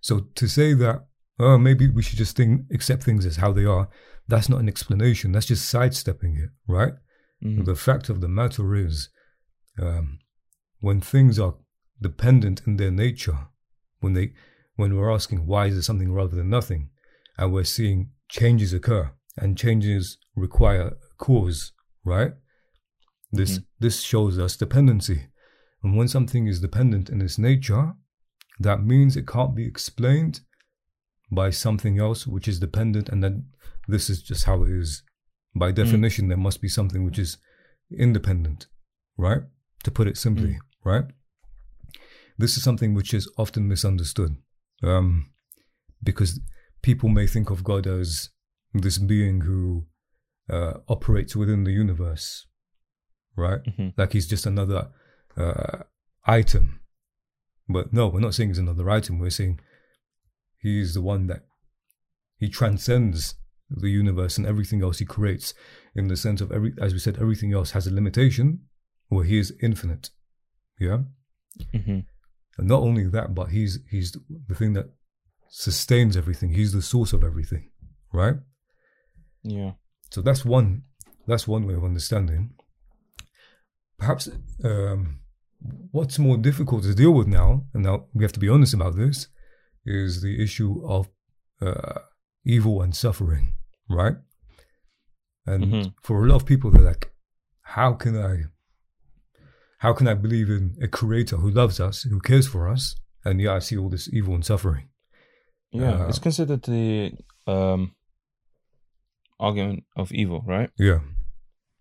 So 0.00 0.20
to 0.34 0.48
say 0.48 0.74
that, 0.74 1.06
oh, 1.38 1.58
maybe 1.58 1.90
we 1.90 2.02
should 2.02 2.18
just 2.18 2.36
think 2.36 2.62
accept 2.72 3.02
things 3.02 3.26
as 3.26 3.36
how 3.36 3.52
they 3.52 3.64
are 3.64 3.88
that's 4.26 4.48
not 4.48 4.60
an 4.60 4.68
explanation. 4.68 5.32
That's 5.32 5.46
just 5.46 5.68
sidestepping 5.68 6.36
it, 6.36 6.50
right? 6.66 6.94
Mm. 7.44 7.64
The 7.64 7.74
fact 7.74 8.08
of 8.08 8.20
the 8.20 8.28
matter 8.28 8.74
is, 8.74 9.10
um, 9.80 10.18
when 10.80 11.00
things 11.00 11.38
are 11.38 11.54
dependent 12.00 12.62
in 12.66 12.76
their 12.76 12.90
nature, 12.90 13.48
when 14.00 14.14
they, 14.14 14.32
when 14.76 14.96
we're 14.96 15.12
asking 15.12 15.46
why 15.46 15.66
is 15.66 15.74
there 15.74 15.82
something 15.82 16.12
rather 16.12 16.36
than 16.36 16.48
nothing, 16.48 16.90
and 17.36 17.52
we're 17.52 17.64
seeing 17.64 18.10
changes 18.28 18.72
occur, 18.72 19.12
and 19.36 19.58
changes 19.58 20.18
require 20.34 20.96
cause, 21.18 21.72
right? 22.04 22.32
This 23.32 23.58
mm. 23.58 23.64
this 23.80 24.00
shows 24.00 24.38
us 24.38 24.56
dependency, 24.56 25.26
and 25.82 25.96
when 25.96 26.08
something 26.08 26.46
is 26.46 26.60
dependent 26.60 27.10
in 27.10 27.20
its 27.20 27.38
nature, 27.38 27.94
that 28.58 28.82
means 28.82 29.16
it 29.16 29.26
can't 29.26 29.54
be 29.54 29.66
explained 29.66 30.40
by 31.30 31.50
something 31.50 31.98
else 31.98 32.26
which 32.26 32.48
is 32.48 32.60
dependent, 32.60 33.08
and 33.08 33.22
then 33.22 33.46
this 33.88 34.08
is 34.08 34.22
just 34.22 34.44
how 34.44 34.62
it 34.62 34.70
is. 34.70 35.02
By 35.54 35.72
mm. 35.72 35.74
definition, 35.74 36.26
mm. 36.26 36.28
there 36.28 36.38
must 36.38 36.60
be 36.60 36.68
something 36.68 37.04
which 37.04 37.18
is 37.18 37.38
independent, 37.96 38.66
right? 39.16 39.42
To 39.84 39.90
put 39.90 40.08
it 40.08 40.16
simply, 40.16 40.50
mm. 40.50 40.58
right? 40.84 41.04
This 42.36 42.56
is 42.56 42.64
something 42.64 42.94
which 42.94 43.14
is 43.14 43.30
often 43.38 43.68
misunderstood 43.68 44.36
um, 44.82 45.30
because 46.02 46.40
people 46.82 47.08
may 47.08 47.26
think 47.26 47.50
of 47.50 47.64
God 47.64 47.86
as 47.86 48.30
this 48.72 48.98
being 48.98 49.42
who 49.42 49.86
uh, 50.50 50.74
operates 50.88 51.36
within 51.36 51.64
the 51.64 51.70
universe, 51.70 52.46
right? 53.36 53.62
Mm-hmm. 53.62 53.88
Like 53.96 54.12
he's 54.12 54.26
just 54.26 54.46
another 54.46 54.88
uh, 55.36 55.84
item. 56.26 56.80
But 57.68 57.92
no, 57.92 58.08
we're 58.08 58.20
not 58.20 58.34
saying 58.34 58.50
he's 58.50 58.58
another 58.58 58.90
item. 58.90 59.18
We're 59.18 59.30
saying 59.30 59.60
he's 60.58 60.94
the 60.94 61.02
one 61.02 61.26
that 61.28 61.42
he 62.38 62.48
transcends 62.48 63.34
the 63.70 63.90
universe 63.90 64.36
and 64.36 64.46
everything 64.46 64.82
else 64.82 64.98
he 64.98 65.04
creates 65.04 65.54
in 65.94 66.08
the 66.08 66.16
sense 66.16 66.40
of 66.40 66.52
every 66.52 66.72
as 66.80 66.92
we 66.92 66.98
said 66.98 67.16
everything 67.20 67.52
else 67.52 67.70
has 67.72 67.86
a 67.86 67.94
limitation 67.94 68.60
where 69.08 69.24
he 69.24 69.38
is 69.38 69.54
infinite 69.62 70.10
yeah 70.78 70.98
mm-hmm. 71.72 72.00
and 72.58 72.68
not 72.68 72.80
only 72.80 73.06
that 73.08 73.34
but 73.34 73.48
he's 73.50 73.78
he's 73.90 74.16
the 74.48 74.54
thing 74.54 74.74
that 74.74 74.86
sustains 75.48 76.16
everything 76.16 76.50
he's 76.50 76.72
the 76.72 76.82
source 76.82 77.12
of 77.12 77.24
everything 77.24 77.70
right 78.12 78.36
yeah 79.42 79.72
so 80.10 80.20
that's 80.20 80.44
one 80.44 80.82
that's 81.26 81.48
one 81.48 81.66
way 81.66 81.74
of 81.74 81.84
understanding 81.84 82.50
perhaps 83.98 84.28
um, 84.62 85.20
what's 85.90 86.18
more 86.18 86.36
difficult 86.36 86.82
to 86.84 86.94
deal 86.94 87.12
with 87.12 87.26
now 87.26 87.64
and 87.72 87.82
now 87.84 88.06
we 88.12 88.24
have 88.24 88.32
to 88.32 88.40
be 88.40 88.48
honest 88.48 88.74
about 88.74 88.96
this 88.96 89.28
is 89.86 90.22
the 90.22 90.42
issue 90.42 90.82
of 90.86 91.08
uh, 91.60 92.00
evil 92.44 92.82
and 92.82 92.94
suffering, 92.94 93.54
right? 93.88 94.16
And 95.46 95.64
mm-hmm. 95.64 95.88
for 96.02 96.24
a 96.24 96.28
lot 96.28 96.36
of 96.36 96.46
people, 96.46 96.70
they're 96.70 96.82
like, 96.82 97.12
how 97.62 97.92
can 97.92 98.16
I, 98.16 98.44
how 99.78 99.92
can 99.92 100.08
I 100.08 100.14
believe 100.14 100.48
in 100.48 100.76
a 100.82 100.88
creator 100.88 101.36
who 101.36 101.50
loves 101.50 101.80
us, 101.80 102.02
who 102.02 102.20
cares 102.20 102.46
for 102.46 102.68
us, 102.68 102.96
and 103.24 103.40
yeah, 103.40 103.54
I 103.54 103.58
see 103.58 103.76
all 103.76 103.88
this 103.88 104.08
evil 104.12 104.34
and 104.34 104.44
suffering. 104.44 104.88
Yeah, 105.70 106.04
uh, 106.04 106.08
it's 106.08 106.18
considered 106.18 106.62
the 106.62 107.12
um, 107.46 107.94
argument 109.40 109.84
of 109.96 110.12
evil, 110.12 110.42
right? 110.46 110.70
Yeah. 110.78 111.00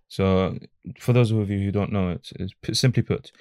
So, 0.08 0.58
for 1.00 1.14
those 1.14 1.32
of 1.32 1.50
you 1.50 1.60
who 1.60 1.72
don't 1.72 1.92
know 1.92 2.10
it, 2.12 2.30
is 2.36 2.54
p- 2.62 2.74
simply 2.74 3.04
put, 3.04 3.32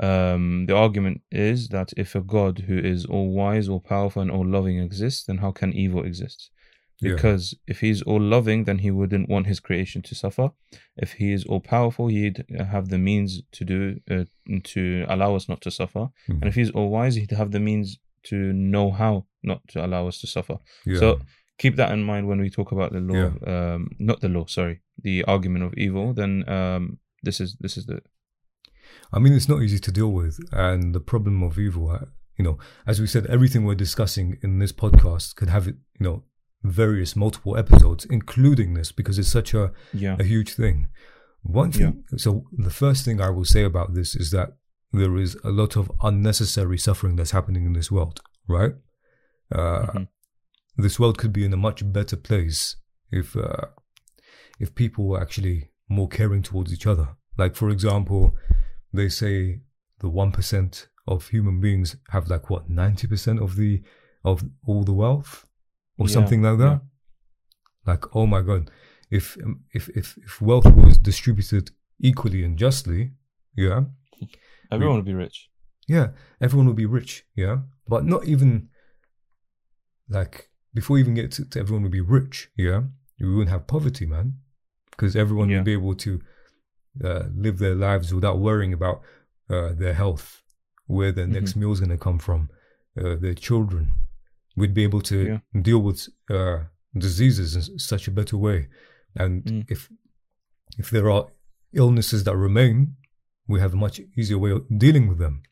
um, 0.00 0.66
the 0.66 0.76
argument 0.76 1.22
is 1.30 1.68
that 1.68 1.92
if 1.96 2.14
a 2.14 2.20
God 2.20 2.64
who 2.66 2.78
is 2.78 3.04
all 3.06 3.30
wise, 3.32 3.68
all 3.68 3.80
powerful, 3.80 4.22
and 4.22 4.30
all 4.30 4.46
loving 4.46 4.78
exists, 4.78 5.24
then 5.24 5.38
how 5.38 5.52
can 5.52 5.72
evil 5.72 6.04
exist? 6.04 6.50
Yeah. 7.00 7.12
Because 7.14 7.54
if 7.66 7.80
he's 7.80 8.00
all 8.02 8.20
loving, 8.20 8.64
then 8.64 8.78
he 8.78 8.90
wouldn't 8.90 9.28
want 9.28 9.46
his 9.46 9.60
creation 9.60 10.00
to 10.02 10.14
suffer. 10.14 10.50
If 10.96 11.12
he 11.14 11.32
is 11.32 11.44
all 11.44 11.60
powerful, 11.60 12.06
he'd 12.08 12.44
have 12.58 12.88
the 12.88 12.98
means 12.98 13.42
to 13.52 13.64
do 13.64 14.00
uh, 14.10 14.24
to 14.64 15.04
allow 15.08 15.36
us 15.36 15.48
not 15.48 15.60
to 15.62 15.70
suffer. 15.70 16.08
Mhm. 16.28 16.40
And 16.40 16.44
if 16.44 16.54
he's 16.54 16.70
all 16.70 16.88
wise, 16.88 17.16
he'd 17.16 17.32
have 17.32 17.50
the 17.50 17.60
means 17.60 17.98
to 18.24 18.36
know 18.52 18.90
how 18.90 19.26
not 19.42 19.60
to 19.68 19.84
allow 19.84 20.08
us 20.08 20.20
to 20.22 20.26
suffer. 20.26 20.56
Yeah. 20.86 20.98
So 20.98 21.20
keep 21.58 21.76
that 21.76 21.92
in 21.92 22.02
mind 22.02 22.28
when 22.28 22.40
we 22.40 22.50
talk 22.50 22.72
about 22.72 22.92
the 22.92 23.00
law, 23.00 23.14
of, 23.26 23.48
um, 23.48 23.90
not 23.98 24.20
the 24.20 24.28
law, 24.28 24.46
sorry, 24.46 24.80
the 25.02 25.22
argument 25.24 25.64
of 25.64 25.74
evil. 25.74 26.14
Then 26.14 26.48
um, 26.48 26.98
this 27.22 27.40
is 27.40 27.56
this 27.60 27.76
is 27.76 27.84
the 27.86 28.00
I 29.12 29.18
mean, 29.18 29.32
it's 29.32 29.48
not 29.48 29.62
easy 29.62 29.78
to 29.78 29.92
deal 29.92 30.12
with, 30.12 30.38
and 30.52 30.94
the 30.94 31.00
problem 31.00 31.42
of 31.42 31.58
evil, 31.58 31.90
uh, 31.90 32.06
you 32.38 32.44
know, 32.44 32.58
as 32.86 33.00
we 33.00 33.06
said, 33.06 33.26
everything 33.26 33.64
we're 33.64 33.74
discussing 33.74 34.38
in 34.42 34.58
this 34.58 34.72
podcast 34.72 35.36
could 35.36 35.48
have, 35.48 35.68
it, 35.68 35.76
you 35.98 36.04
know, 36.06 36.24
various 36.62 37.14
multiple 37.16 37.56
episodes, 37.56 38.04
including 38.06 38.74
this, 38.74 38.92
because 38.92 39.18
it's 39.18 39.30
such 39.30 39.54
a, 39.54 39.72
yeah 39.92 40.16
a 40.18 40.24
huge 40.24 40.52
thing. 40.54 40.88
One 41.42 41.70
thing, 41.72 42.04
so 42.16 42.44
the 42.52 42.70
first 42.70 43.04
thing 43.04 43.20
I 43.20 43.30
will 43.30 43.44
say 43.44 43.62
about 43.64 43.94
this 43.94 44.16
is 44.16 44.30
that 44.32 44.56
there 44.92 45.16
is 45.16 45.36
a 45.44 45.50
lot 45.50 45.76
of 45.76 45.90
unnecessary 46.02 46.78
suffering 46.78 47.16
that's 47.16 47.30
happening 47.30 47.64
in 47.66 47.72
this 47.74 47.90
world, 47.90 48.20
right? 48.48 48.74
Uh, 49.52 49.86
Mhm. 49.92 50.08
This 50.78 50.98
world 51.00 51.16
could 51.18 51.32
be 51.32 51.44
in 51.44 51.52
a 51.54 51.56
much 51.56 51.80
better 51.92 52.16
place 52.16 52.76
if 53.10 53.34
uh, 53.36 53.66
if 54.58 54.74
people 54.74 55.06
were 55.08 55.20
actually 55.22 55.70
more 55.88 56.08
caring 56.08 56.42
towards 56.42 56.72
each 56.72 56.86
other. 56.86 57.08
Like, 57.38 57.54
for 57.54 57.70
example, 57.70 58.36
they 58.96 59.08
say 59.08 59.60
the 60.00 60.08
one 60.08 60.32
percent 60.32 60.88
of 61.06 61.28
human 61.28 61.60
beings 61.60 61.96
have 62.10 62.28
like 62.28 62.50
what 62.50 62.68
ninety 62.68 63.06
percent 63.06 63.40
of 63.40 63.56
the 63.56 63.82
of 64.24 64.42
all 64.66 64.82
the 64.84 64.92
wealth, 64.92 65.46
or 65.98 66.06
Yeah, 66.08 66.14
something 66.14 66.42
like 66.42 66.58
that. 66.58 66.80
yeah. 66.82 67.92
Like, 67.92 68.16
oh 68.16 68.26
my 68.26 68.42
god, 68.42 68.70
if 69.10 69.36
um, 69.44 69.60
if 69.72 69.88
if 69.90 70.16
if 70.18 70.40
wealth 70.42 70.66
was 70.74 70.98
distributed 70.98 71.70
equally 72.00 72.42
and 72.44 72.58
justly, 72.58 73.12
yeah, 73.56 73.84
everyone 74.72 74.96
would 74.96 75.04
be 75.04 75.14
rich. 75.14 75.48
yeah, 75.86 76.08
everyone 76.40 76.66
would 76.66 76.76
be 76.76 76.86
rich, 76.86 77.24
yeah, 77.36 77.58
but 77.86 78.04
not 78.04 78.24
even 78.26 78.68
like 80.08 80.50
before 80.74 80.98
even 80.98 81.14
get 81.14 81.32
to, 81.32 81.44
to 81.48 81.60
everyone 81.60 81.82
would 81.84 81.92
be 81.92 82.00
rich, 82.00 82.50
yeah, 82.56 82.82
we 83.20 83.28
wouldn't 83.28 83.50
have 83.50 83.66
poverty, 83.66 84.06
man, 84.06 84.34
because 84.90 85.16
everyone 85.16 85.48
Yeah. 85.48 85.58
would 85.58 85.64
be 85.64 85.72
able 85.72 85.94
to 85.94 86.20
uh, 87.04 87.24
live 87.34 87.58
their 87.58 87.74
lives 87.74 88.12
without 88.14 88.38
worrying 88.38 88.72
about 88.72 89.00
uh, 89.50 89.72
their 89.72 89.94
health, 89.94 90.42
where 90.86 91.12
their 91.12 91.26
next 91.26 91.50
Mm-hmm. 91.52 91.60
meal 91.60 91.72
is 91.72 91.80
going 91.80 91.90
to 91.90 91.98
come 91.98 92.18
from, 92.18 92.50
uh, 93.00 93.14
their 93.16 93.34
children. 93.34 93.90
We'd 94.56 94.74
be 94.74 94.84
able 94.84 95.02
to 95.02 95.18
Yeah. 95.26 95.38
deal 95.62 95.80
with 95.80 96.08
uh, 96.30 96.64
diseases 96.96 97.54
in 97.56 97.78
such 97.78 98.08
a 98.08 98.10
better 98.10 98.36
way, 98.38 98.68
and 99.14 99.44
Mm. 99.44 99.64
if 99.70 99.90
if 100.78 100.90
there 100.90 101.10
are 101.10 101.26
illnesses 101.72 102.24
that 102.24 102.36
remain, 102.36 102.96
we 103.46 103.60
have 103.60 103.72
a 103.74 103.76
much 103.76 104.00
easier 104.16 104.38
way 104.38 104.50
of 104.50 104.62
dealing 104.78 105.06
with 105.08 105.18
them, 105.18 105.42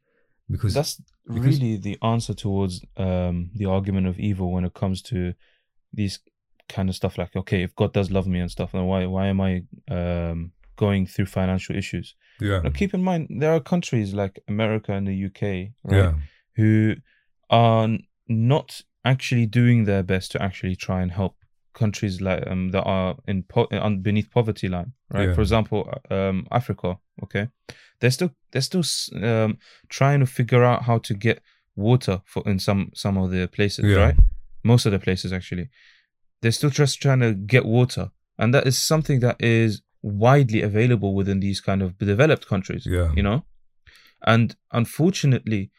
because 0.51 0.75
That's 0.75 1.01
because- 1.27 1.45
really 1.61 1.77
the 1.77 1.97
answer 2.03 2.35
towards 2.35 2.85
um, 2.97 3.51
the 3.55 3.67
argument 3.67 4.07
of 4.07 4.19
evil 4.19 4.51
when 4.53 4.65
it 4.65 4.75
comes 4.75 5.03
to 5.03 5.35
these 5.93 6.19
kind 6.69 6.89
of 6.89 6.95
stuff. 6.97 7.17
Like, 7.19 7.37
okay, 7.37 7.63
if 7.63 7.75
God 7.77 7.93
does 7.93 8.11
love 8.11 8.27
me 8.27 8.41
and 8.41 8.51
stuff, 8.51 8.73
then 8.73 8.85
why 8.87 9.07
why 9.07 9.27
am 9.29 9.41
I 9.41 9.65
um, 9.89 10.53
going 10.77 11.07
through 11.07 11.27
financial 11.27 11.77
issues? 11.77 12.15
yeah, 12.41 12.61
Now, 12.61 12.71
keep 12.71 12.95
in 12.95 13.03
mind 13.03 13.29
there 13.41 13.53
are 13.55 13.61
countries 13.61 14.13
like 14.15 14.41
America 14.49 14.93
and 14.93 15.07
the 15.07 15.27
UK, 15.27 15.43
right, 15.85 15.97
yeah, 15.97 16.13
who 16.57 16.97
are 17.51 17.89
not 18.29 18.81
actually 19.05 19.47
doing 19.47 19.85
their 19.85 20.03
best 20.03 20.33
to 20.33 20.43
actually 20.43 20.77
try 20.77 21.03
and 21.03 21.13
help 21.13 21.37
countries 21.75 22.21
like 22.21 22.47
um 22.47 22.71
that 22.71 22.83
are 22.85 23.17
in 23.27 23.43
po- 23.43 23.67
beneath 24.01 24.31
poverty 24.31 24.69
line 24.69 24.93
right? 25.11 25.29
Yeah. 25.29 25.35
for 25.35 25.41
example 25.43 25.93
um 26.11 26.47
africa 26.53 26.99
okay? 27.25 27.49
They're 28.01 28.13
still 28.13 28.31
they're 28.51 28.63
still 28.63 28.85
um 29.23 29.59
trying 29.89 30.21
to 30.21 30.27
figure 30.27 30.63
out 30.65 30.85
how 30.85 30.99
to 30.99 31.15
get 31.15 31.43
water 31.77 32.23
for 32.25 32.43
in 32.49 32.59
some 32.59 32.91
some 32.95 33.17
of 33.19 33.31
the 33.33 33.49
places 33.49 33.85
Yeah. 33.85 33.97
right? 34.05 34.17
Most 34.63 34.87
of 34.87 34.93
the 34.93 34.99
places 35.01 35.33
actually. 35.33 35.69
They're 36.41 36.53
still 36.53 36.71
just 36.71 37.03
trying 37.03 37.21
to 37.21 37.33
get 37.35 37.65
water. 37.65 38.11
And 38.39 38.53
that 38.55 38.67
is 38.67 38.79
something 38.79 39.21
that 39.21 39.37
is 39.41 39.83
widely 40.05 40.61
available 40.63 41.15
within 41.15 41.41
these 41.41 41.61
kind 41.61 41.83
of 41.83 41.97
developed 41.99 42.47
countries 42.47 42.87
yeah, 42.87 43.11
you 43.15 43.23
know? 43.23 43.45
And 44.27 44.57
unfortunately 44.73 45.71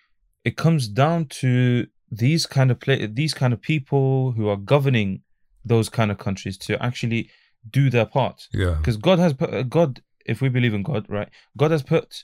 it 0.43 0.57
comes 0.57 0.87
down 0.87 1.25
to 1.41 1.87
these 2.09 2.45
kind 2.45 2.71
of 2.71 2.79
play 2.79 3.05
these 3.05 3.33
kind 3.33 3.53
of 3.53 3.61
people 3.61 4.31
who 4.31 4.47
are 4.47 4.57
governing 4.57 5.21
those 5.63 5.89
kind 5.89 6.11
of 6.11 6.17
countries 6.17 6.57
to 6.57 6.81
actually 6.83 7.29
do 7.69 7.89
their 7.89 8.05
part. 8.05 8.47
Yeah, 8.53 8.75
because 8.75 8.97
god 8.97 9.19
has 9.19 9.33
put 9.33 9.69
god 9.69 10.01
if 10.25 10.41
we 10.41 10.49
believe 10.49 10.73
in 10.73 10.83
god 10.83 11.05
right 11.09 11.29
god 11.57 11.71
has 11.71 11.83
put 11.83 12.23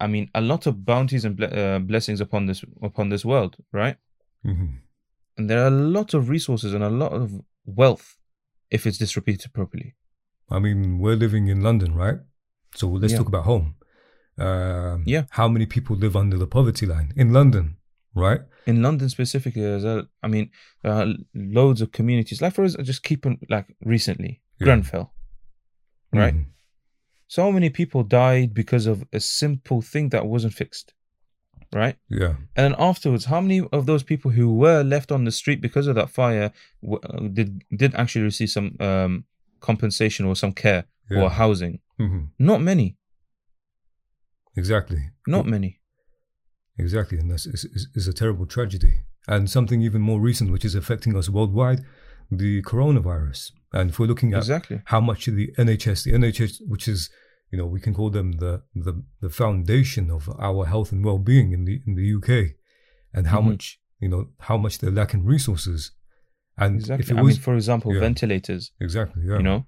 i 0.00 0.06
mean 0.06 0.30
a 0.34 0.40
lot 0.40 0.66
of 0.66 0.84
bounties 0.84 1.24
and 1.24 1.36
ble- 1.36 1.58
uh, 1.58 1.78
blessings 1.78 2.20
upon 2.20 2.46
this 2.46 2.64
upon 2.82 3.08
this 3.08 3.24
world 3.24 3.56
right? 3.72 3.96
Hmm 4.42 4.66
and 5.36 5.50
there 5.50 5.62
are 5.62 5.68
a 5.68 5.70
lot 5.70 6.14
of 6.14 6.28
resources 6.28 6.72
and 6.74 6.82
a 6.82 6.88
lot 6.88 7.12
of 7.12 7.42
wealth 7.64 8.16
if 8.70 8.86
it's 8.86 8.98
distributed 8.98 9.52
properly 9.52 9.94
I 10.50 10.58
mean, 10.58 10.98
we're 10.98 11.16
living 11.16 11.48
in 11.48 11.60
London, 11.62 11.94
right? 11.94 12.18
So 12.74 12.88
let's 12.88 13.12
Yeah. 13.12 13.18
talk 13.18 13.28
about 13.28 13.44
home. 13.44 13.74
Um, 14.38 15.02
Yeah. 15.06 15.24
How 15.30 15.48
many 15.48 15.66
people 15.66 15.96
live 15.96 16.14
under 16.16 16.36
the 16.38 16.46
poverty 16.46 16.86
line 16.86 17.12
in 17.16 17.32
London, 17.32 17.76
right? 18.14 18.40
in 18.66 18.82
London 18.82 19.08
specifically, 19.08 19.62
as 19.64 19.84
well, 19.84 20.08
I 20.24 20.26
mean, 20.28 20.50
loads 21.34 21.80
of 21.80 21.92
communities. 21.92 22.42
Like 22.42 22.52
for 22.54 22.64
us, 22.64 22.74
just 22.82 23.02
keeping 23.04 23.38
like 23.48 23.66
recently, 23.84 24.40
Yeah. 24.58 24.64
Grenfell, 24.66 25.12
right? 26.12 26.34
Mhm. 26.34 26.46
So 27.28 27.52
many 27.52 27.70
people 27.70 28.02
died 28.02 28.52
because 28.54 28.86
of 28.86 29.04
a 29.12 29.20
simple 29.20 29.82
thing 29.82 30.08
that 30.10 30.26
wasn't 30.26 30.54
fixed, 30.54 30.94
right? 31.72 31.96
Yeah. 32.08 32.34
And 32.56 32.64
then 32.64 32.74
afterwards, 32.78 33.26
how 33.26 33.40
many 33.40 33.60
of 33.72 33.86
those 33.86 34.02
people 34.02 34.32
who 34.32 34.52
were 34.54 34.82
left 34.82 35.12
on 35.12 35.24
the 35.24 35.32
street 35.32 35.60
because 35.60 35.86
of 35.86 35.94
that 35.94 36.10
fire 36.10 36.52
w- 36.82 37.00
uh, 37.04 37.28
did 37.28 37.62
did 37.74 37.94
actually 37.94 38.24
receive 38.24 38.50
some 38.50 38.76
um, 38.80 39.24
compensation 39.60 40.26
or 40.26 40.34
some 40.36 40.52
care 40.52 40.84
Yeah. 41.10 41.22
or 41.22 41.30
housing? 41.30 41.80
hmm 41.98 42.24
Not 42.38 42.60
many, 42.60 42.96
Exactly. 44.56 45.10
not 45.26 45.46
many. 45.46 45.80
Exactly, 46.78 47.18
and 47.18 47.30
that's 47.30 47.46
is, 47.46 47.64
is, 47.64 47.88
is 47.94 48.06
a 48.08 48.12
terrible 48.12 48.46
tragedy, 48.46 48.94
and 49.26 49.50
something 49.50 49.80
even 49.82 50.02
more 50.02 50.20
recent, 50.20 50.50
which 50.52 50.64
is 50.64 50.74
affecting 50.74 51.16
us 51.16 51.28
worldwide, 51.28 51.80
the 52.30 52.62
coronavirus. 52.62 53.52
And 53.72 53.90
if 53.90 53.98
we're 53.98 54.06
looking 54.06 54.32
at 54.34 54.38
Exactly. 54.38 54.82
how 54.86 55.00
much 55.00 55.26
the 55.26 55.52
NHS, 55.58 56.04
the 56.04 56.12
NHS, 56.12 56.60
which 56.66 56.86
is 56.88 57.08
you 57.50 57.56
know 57.58 57.66
we 57.66 57.80
can 57.80 57.94
call 57.94 58.10
them 58.10 58.32
the 58.32 58.62
the, 58.74 59.02
the 59.20 59.30
foundation 59.30 60.10
of 60.10 60.28
our 60.38 60.66
health 60.66 60.92
and 60.92 61.04
well 61.04 61.18
being 61.18 61.52
in 61.52 61.64
the 61.64 61.80
in 61.86 61.94
the 61.94 62.06
UK, 62.18 62.54
and 63.14 63.28
how 63.28 63.40
Mhm. 63.40 63.46
much 63.50 63.80
you 64.00 64.08
know 64.08 64.30
how 64.40 64.56
much 64.58 64.78
they're 64.78 64.90
lacking 64.90 65.24
resources, 65.24 65.92
and 66.58 66.76
Exactly. 66.76 67.02
if 67.04 67.10
it 67.10 67.16
I 67.18 67.22
mean, 67.22 67.36
for 67.36 67.54
example, 67.54 67.92
yeah. 67.94 68.00
ventilators. 68.00 68.72
exactly 68.80 69.22
yeah 69.26 69.36
you 69.38 69.42
know 69.42 69.66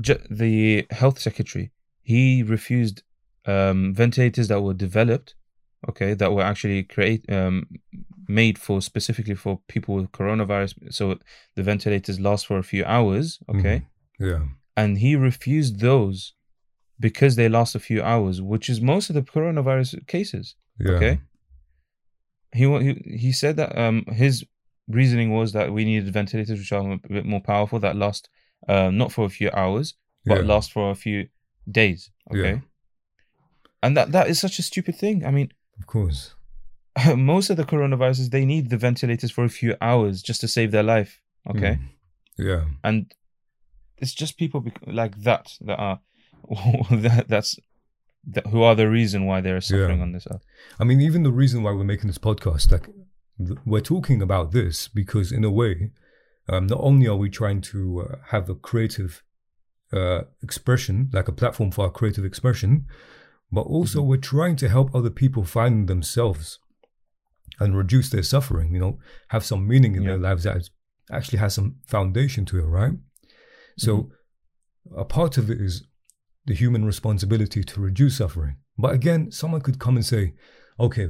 Ju- 0.00 0.24
the 0.30 0.86
health 0.90 1.18
secretary 1.18 1.70
he 2.02 2.42
refused 2.42 3.02
um, 3.46 3.94
ventilators 3.94 4.48
that 4.48 4.60
were 4.62 4.74
developed 4.74 5.34
okay 5.88 6.14
that 6.14 6.32
were 6.32 6.42
actually 6.42 6.82
create 6.82 7.22
um, 7.32 7.66
made 8.28 8.58
for 8.58 8.80
specifically 8.82 9.34
for 9.34 9.60
people 9.68 9.94
with 9.96 10.12
coronavirus 10.12 10.72
so 10.92 11.18
the 11.56 11.62
ventilators 11.62 12.18
last 12.20 12.46
for 12.46 12.58
a 12.58 12.62
few 12.72 12.84
hours 12.84 13.38
okay 13.48 13.78
Mhm. 14.20 14.28
yeah 14.30 14.42
and 14.76 14.98
he 14.98 15.16
refused 15.16 15.80
those 15.80 16.34
because 17.06 17.34
they 17.36 17.48
last 17.48 17.74
a 17.74 17.80
few 17.88 18.00
hours 18.02 18.36
which 18.52 18.68
is 18.72 18.80
most 18.80 19.10
of 19.10 19.14
the 19.14 19.22
coronavirus 19.22 20.06
cases 20.06 20.54
yeah 20.78 20.92
okay 20.96 21.20
he 22.52 22.64
he, 22.86 23.16
he 23.24 23.32
said 23.32 23.56
that 23.56 23.76
um 23.78 24.04
his 24.22 24.44
reasoning 24.90 25.32
was 25.32 25.52
that 25.52 25.72
we 25.72 25.84
needed 25.84 26.12
ventilators 26.12 26.58
which 26.58 26.72
are 26.72 26.92
a 26.92 26.98
bit 27.08 27.24
more 27.26 27.40
powerful 27.40 27.78
that 27.80 27.96
last 27.96 28.28
uh, 28.68 28.90
not 28.90 29.10
for 29.12 29.24
a 29.24 29.28
few 29.38 29.50
hours 29.52 29.94
but 30.26 30.38
yeah. 30.40 30.46
last 30.54 30.72
for 30.72 30.90
a 30.90 30.94
few 30.94 31.28
days 31.70 32.10
okay 32.32 32.54
Yeah. 32.54 32.58
and 33.82 33.96
that 33.96 34.12
that 34.12 34.28
is 34.28 34.38
such 34.40 34.58
a 34.58 34.62
stupid 34.62 34.96
thing 34.96 35.24
i 35.24 35.30
mean 35.30 35.48
of 35.78 35.86
course 35.86 36.34
most 37.16 37.50
of 37.50 37.56
the 37.56 37.64
coronaviruses 37.64 38.30
they 38.30 38.44
need 38.44 38.70
the 38.70 38.76
ventilators 38.76 39.30
for 39.30 39.44
a 39.44 39.48
few 39.48 39.76
hours 39.80 40.22
just 40.22 40.40
to 40.42 40.48
save 40.48 40.70
their 40.72 40.82
life 40.82 41.20
okay 41.48 41.74
Mhm. 41.78 41.88
yeah 42.48 42.64
and 42.84 43.14
it's 43.98 44.14
just 44.14 44.36
people 44.38 44.60
bec- 44.60 44.82
like 44.86 45.14
that 45.22 45.46
that 45.68 45.78
are 45.78 46.00
that 46.90 47.26
that's 47.28 47.56
that, 48.34 48.46
who 48.48 48.62
are 48.62 48.74
the 48.74 48.88
reason 48.88 49.24
why 49.24 49.40
they're 49.40 49.60
suffering 49.62 49.98
Yeah. 49.98 50.02
on 50.06 50.12
this 50.12 50.26
earth 50.32 50.44
I 50.78 50.84
mean, 50.84 51.00
even 51.00 51.22
the 51.22 51.32
reason 51.32 51.62
why 51.62 51.72
we're 51.72 51.84
making 51.84 52.08
this 52.08 52.18
podcast, 52.18 52.70
like 52.72 52.86
we're 53.64 53.80
talking 53.80 54.20
about 54.22 54.52
this 54.52 54.88
because, 54.88 55.32
in 55.32 55.44
a 55.44 55.50
way, 55.50 55.90
um, 56.48 56.66
not 56.66 56.80
only 56.80 57.06
are 57.06 57.16
we 57.16 57.30
trying 57.30 57.60
to 57.62 57.80
uh, 58.02 58.16
have 58.28 58.48
a 58.50 58.54
creative 58.54 59.22
uh, 59.92 60.22
expression, 60.42 61.10
like 61.12 61.28
a 61.28 61.32
platform 61.32 61.70
for 61.70 61.84
our 61.84 61.90
creative 61.90 62.24
expression, 62.24 62.86
but 63.52 63.62
also 63.62 64.02
we're 64.02 64.16
trying 64.16 64.56
to 64.56 64.68
help 64.68 64.94
other 64.94 65.10
people 65.10 65.44
find 65.44 65.88
themselves 65.88 66.58
and 67.58 67.76
reduce 67.76 68.10
their 68.10 68.22
suffering. 68.22 68.72
You 68.74 68.80
know, 68.80 68.98
have 69.28 69.44
some 69.44 69.66
meaning 69.66 69.96
in 69.96 70.02
Yeah. 70.02 70.10
their 70.10 70.18
lives 70.18 70.44
that 70.44 70.68
actually 71.10 71.38
has 71.38 71.54
some 71.54 71.76
foundation 71.86 72.44
to 72.46 72.58
it, 72.58 72.62
right? 72.80 72.92
So, 73.76 74.10
a 74.96 75.04
part 75.04 75.38
of 75.38 75.50
it 75.50 75.60
is 75.60 75.84
the 76.46 76.54
human 76.54 76.84
responsibility 76.84 77.62
to 77.64 77.80
reduce 77.80 78.16
suffering. 78.18 78.56
But 78.78 78.94
again, 78.94 79.30
someone 79.30 79.60
could 79.60 79.78
come 79.78 79.96
and 79.96 80.04
say, 80.04 80.34
"Okay, 80.78 81.08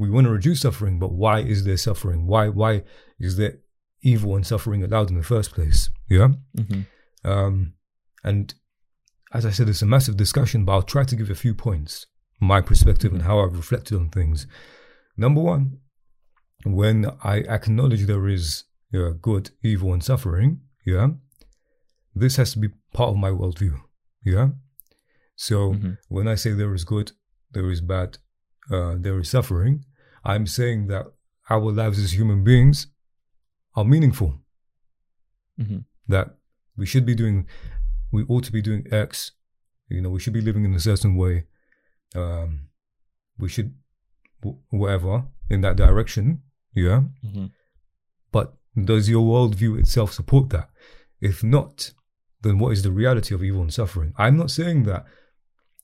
we 0.00 0.10
want 0.10 0.24
to 0.26 0.32
reduce 0.38 0.60
suffering, 0.66 0.98
but 0.98 1.12
why 1.22 1.36
is 1.52 1.64
there 1.64 1.76
suffering? 1.88 2.20
Why 2.32 2.44
why 2.48 2.72
is 3.26 3.32
there 3.36 3.54
evil 4.12 4.34
and 4.36 4.46
suffering 4.46 4.82
allowed 4.82 5.10
in 5.10 5.16
the 5.16 5.30
first 5.34 5.50
place?" 5.56 5.90
Yeah. 6.16 6.28
Mhm. 6.56 6.86
Um, 7.32 7.54
and 8.28 8.54
as 9.32 9.44
I 9.46 9.50
said, 9.50 9.68
it's 9.68 9.82
a 9.82 9.86
massive 9.96 10.16
discussion, 10.16 10.64
but 10.64 10.72
I'll 10.72 10.82
try 10.94 11.04
to 11.04 11.16
give 11.16 11.30
a 11.30 11.34
few 11.44 11.54
points, 11.54 11.92
my 12.52 12.60
perspective, 12.70 13.12
and 13.14 13.22
how 13.22 13.36
I've 13.40 13.56
reflected 13.62 13.96
on 14.00 14.08
things. 14.10 14.46
Number 15.16 15.40
one, 15.54 15.64
when 16.64 16.98
I 17.22 17.36
acknowledge 17.56 18.04
there 18.06 18.28
is 18.28 18.64
uh, 18.92 19.10
good, 19.22 19.50
evil, 19.62 19.92
and 19.92 20.02
suffering, 20.02 20.50
yeah, 20.84 21.08
this 22.22 22.36
has 22.36 22.52
to 22.54 22.58
be 22.58 22.70
part 22.92 23.10
of 23.10 23.16
my 23.16 23.30
worldview, 23.30 23.74
yeah. 24.24 24.48
So 25.36 25.74
Mhm. 25.74 25.96
when 26.08 26.26
I 26.26 26.34
say 26.36 26.50
there 26.52 26.74
is 26.74 26.84
good, 26.84 27.12
there 27.52 27.70
is 27.70 27.80
bad, 27.80 28.18
uh, 28.70 28.96
there 28.98 29.18
is 29.20 29.28
suffering, 29.30 29.84
I'm 30.24 30.46
saying 30.46 30.86
that 30.88 31.06
our 31.48 31.72
lives 31.72 31.98
as 31.98 32.12
human 32.14 32.44
beings 32.44 32.86
are 33.74 33.84
meaningful 33.84 34.40
Mhm. 35.58 35.84
that 36.08 36.36
we 36.76 36.86
should 36.86 37.04
be 37.06 37.14
doing, 37.14 37.46
we 38.12 38.22
ought 38.24 38.44
to 38.44 38.52
be 38.52 38.62
doing 38.62 38.86
X. 38.92 39.32
You 39.88 40.00
know, 40.00 40.10
we 40.10 40.20
should 40.20 40.32
be 40.32 40.40
living 40.40 40.64
in 40.64 40.74
a 40.74 40.80
certain 40.80 41.14
way. 41.16 41.46
Um, 42.14 42.68
we 43.38 43.48
should, 43.48 43.74
w- 44.42 44.60
whatever, 44.70 45.26
in 45.48 45.60
that 45.62 45.76
direction. 45.76 46.42
Yeah. 46.74 47.04
Mhm. 47.24 47.52
But 48.32 48.56
does 48.76 49.08
your 49.08 49.24
worldview 49.26 49.78
itself 49.78 50.12
support 50.12 50.50
that? 50.50 50.70
If 51.20 51.42
not, 51.44 51.92
then 52.42 52.58
what 52.58 52.72
is 52.72 52.82
the 52.82 52.92
reality 52.92 53.34
of 53.34 53.42
evil 53.42 53.62
and 53.62 53.72
suffering? 53.74 54.14
I'm 54.16 54.36
not 54.36 54.50
saying 54.50 54.84
that 54.84 55.04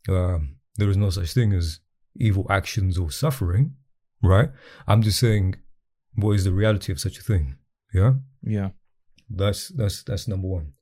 um, 0.09 0.57
there 0.77 0.89
is 0.89 0.97
no 0.97 1.11
such 1.11 1.33
thing 1.35 1.53
as 1.53 1.81
evil 2.15 2.47
actions 2.49 2.97
or 2.97 3.11
suffering, 3.11 3.75
right? 4.27 4.51
I'm 4.87 5.03
just 5.03 5.19
saying, 5.19 5.55
what 6.15 6.33
is 6.33 6.45
the 6.45 6.53
reality 6.53 6.93
of 6.93 7.01
such 7.01 7.19
a 7.19 7.23
thing? 7.23 7.57
Yeah. 7.95 8.15
Yeah. 8.43 8.71
That's 9.29 9.69
that's 9.69 10.03
that's 10.03 10.29
number 10.29 10.49
one. 10.49 10.73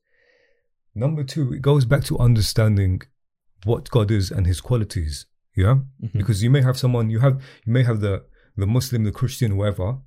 Number 0.93 1.23
two, 1.23 1.53
it 1.53 1.61
goes 1.61 1.85
back 1.85 2.03
to 2.05 2.17
understanding 2.19 3.01
what 3.63 3.89
God 3.89 4.11
is 4.11 4.31
and 4.31 4.45
His 4.47 4.61
qualities. 4.61 5.25
Yeah, 5.55 5.75
Mhm. 6.03 6.13
because 6.13 6.43
you 6.43 6.49
may 6.49 6.61
have 6.61 6.77
someone 6.77 7.09
you 7.09 7.19
have 7.19 7.41
you 7.65 7.71
may 7.73 7.83
have 7.83 8.01
the 8.01 8.25
the 8.57 8.67
Muslim, 8.67 9.03
the 9.03 9.11
Christian, 9.11 9.51
whoever, 9.51 9.99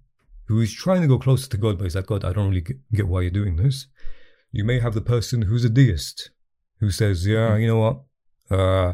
who 0.46 0.60
is 0.60 0.72
trying 0.72 1.02
to 1.02 1.08
go 1.08 1.18
closer 1.18 1.48
to 1.50 1.56
God, 1.56 1.78
but 1.78 1.84
he's 1.84 1.96
like, 1.96 2.06
God, 2.06 2.24
I 2.24 2.32
don't 2.32 2.48
really 2.48 2.60
get, 2.62 2.76
get 2.92 3.08
why 3.08 3.20
you're 3.22 3.30
doing 3.30 3.56
this. 3.56 3.86
You 4.52 4.64
may 4.64 4.78
have 4.80 4.94
the 4.94 5.00
person 5.14 5.42
who's 5.42 5.64
a 5.64 5.68
deist, 5.70 6.30
who 6.80 6.90
says, 6.90 7.26
Yeah, 7.26 7.56
you 7.56 7.66
know 7.66 7.78
what? 7.78 7.96
Uh, 8.58 8.92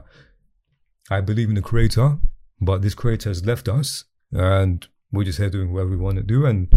I 1.11 1.21
believe 1.21 1.49
in 1.51 1.55
the 1.55 1.63
Creator, 1.63 2.19
but 2.61 2.83
this 2.83 2.95
Creator 2.95 3.31
has 3.31 3.45
left 3.45 3.69
us, 3.69 4.05
and 4.35 4.87
we're 5.13 5.25
just 5.25 5.39
here 5.39 5.51
doing 5.51 5.73
whatever 5.73 5.91
we 5.91 5.97
want 5.97 6.17
to 6.17 6.23
do 6.23 6.45
and 6.45 6.73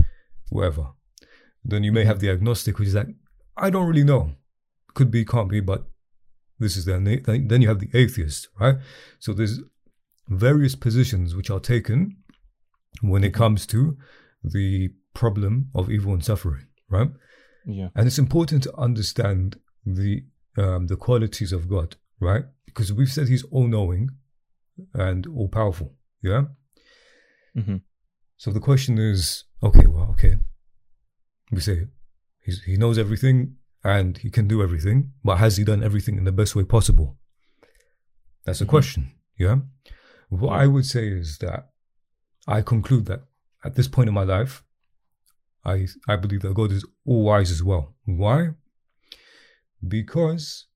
whatever. 0.49 0.91
Then 1.63 1.83
you 1.83 1.91
may 1.91 2.05
have 2.05 2.19
the 2.19 2.29
agnostic, 2.29 2.79
which 2.79 2.89
is 2.89 2.95
like, 2.95 3.07
I 3.57 3.69
don't 3.69 3.87
really 3.87 4.03
know. 4.03 4.33
Could 4.93 5.11
be, 5.11 5.25
can't 5.25 5.49
be, 5.49 5.59
but 5.59 5.87
this 6.59 6.77
is 6.77 6.85
the. 6.85 6.93
Then 7.47 7.61
you 7.61 7.67
have 7.67 7.79
the 7.79 7.89
atheist, 7.93 8.47
right? 8.59 8.77
So 9.19 9.33
there's 9.33 9.59
various 10.27 10.75
positions 10.75 11.35
which 11.35 11.49
are 11.49 11.59
taken 11.59 12.17
when 13.01 13.23
it 13.23 13.33
comes 13.33 13.65
to 13.67 13.97
the 14.43 14.89
problem 15.13 15.69
of 15.75 15.89
evil 15.89 16.13
and 16.13 16.23
suffering, 16.23 16.67
right? 16.89 17.09
Yeah. 17.65 17.89
And 17.95 18.07
it's 18.07 18.19
important 18.19 18.63
to 18.63 18.75
understand 18.77 19.59
the 19.85 20.23
um, 20.57 20.87
the 20.87 20.95
qualities 20.95 21.51
of 21.51 21.69
God, 21.69 21.95
right? 22.19 22.45
Because 22.65 22.93
we've 22.93 23.09
said 23.09 23.27
He's 23.27 23.43
all 23.43 23.67
knowing 23.67 24.09
and 24.93 25.27
all 25.27 25.47
powerful, 25.47 25.93
yeah. 26.21 26.43
Mhm. 27.57 27.81
So 28.37 28.51
the 28.51 28.59
question 28.59 28.97
is, 28.97 29.45
okay, 29.63 29.87
well, 29.87 30.09
okay, 30.11 30.37
we 31.51 31.59
say 31.59 31.87
he's, 32.39 32.61
he 32.63 32.77
knows 32.77 32.97
everything 32.97 33.55
and 33.83 34.17
he 34.17 34.29
can 34.29 34.47
do 34.47 34.61
everything, 34.61 35.13
but 35.23 35.37
has 35.37 35.57
he 35.57 35.63
done 35.63 35.83
everything 35.83 36.17
in 36.17 36.23
the 36.25 36.31
best 36.31 36.55
way 36.55 36.63
possible? 36.63 37.17
That's 38.45 38.59
the 38.59 38.65
Mhm. 38.65 38.69
question, 38.69 39.11
yeah. 39.37 39.61
What 40.29 40.53
I 40.53 40.67
would 40.67 40.85
say 40.85 41.07
is 41.07 41.37
that 41.39 41.71
I 42.47 42.61
conclude 42.61 43.05
that 43.05 43.21
at 43.63 43.75
this 43.75 43.87
point 43.87 44.07
in 44.07 44.13
my 44.13 44.23
life, 44.23 44.63
I 45.65 45.87
I 46.07 46.15
believe 46.15 46.41
that 46.41 46.53
God 46.53 46.71
is 46.71 46.85
all 47.05 47.23
wise 47.25 47.51
as 47.51 47.61
well. 47.63 47.95
Why? 48.05 48.51
Because 49.85 50.67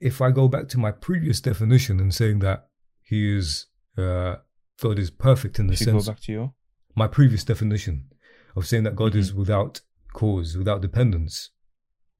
if 0.00 0.20
I 0.20 0.30
go 0.30 0.48
back 0.48 0.68
to 0.68 0.78
my 0.78 0.92
previous 0.92 1.40
definition 1.40 2.00
and 2.00 2.14
saying 2.14 2.38
that 2.40 2.68
He 3.02 3.36
is 3.36 3.66
uh, 3.96 4.36
God 4.80 4.98
is 4.98 5.10
perfect 5.10 5.58
in 5.58 5.66
the 5.68 5.76
Should 5.76 5.86
we 5.88 5.92
go 5.94 5.98
sense 6.00 6.08
back 6.08 6.20
to 6.20 6.32
your? 6.32 6.54
my 6.94 7.06
previous 7.06 7.44
definition 7.44 8.06
of 8.54 8.66
saying 8.66 8.84
that 8.84 8.96
God 8.96 9.14
is 9.14 9.30
Mm-hmm. 9.30 9.38
without 9.40 9.80
cause, 10.12 10.56
without 10.56 10.80
dependence, 10.82 11.50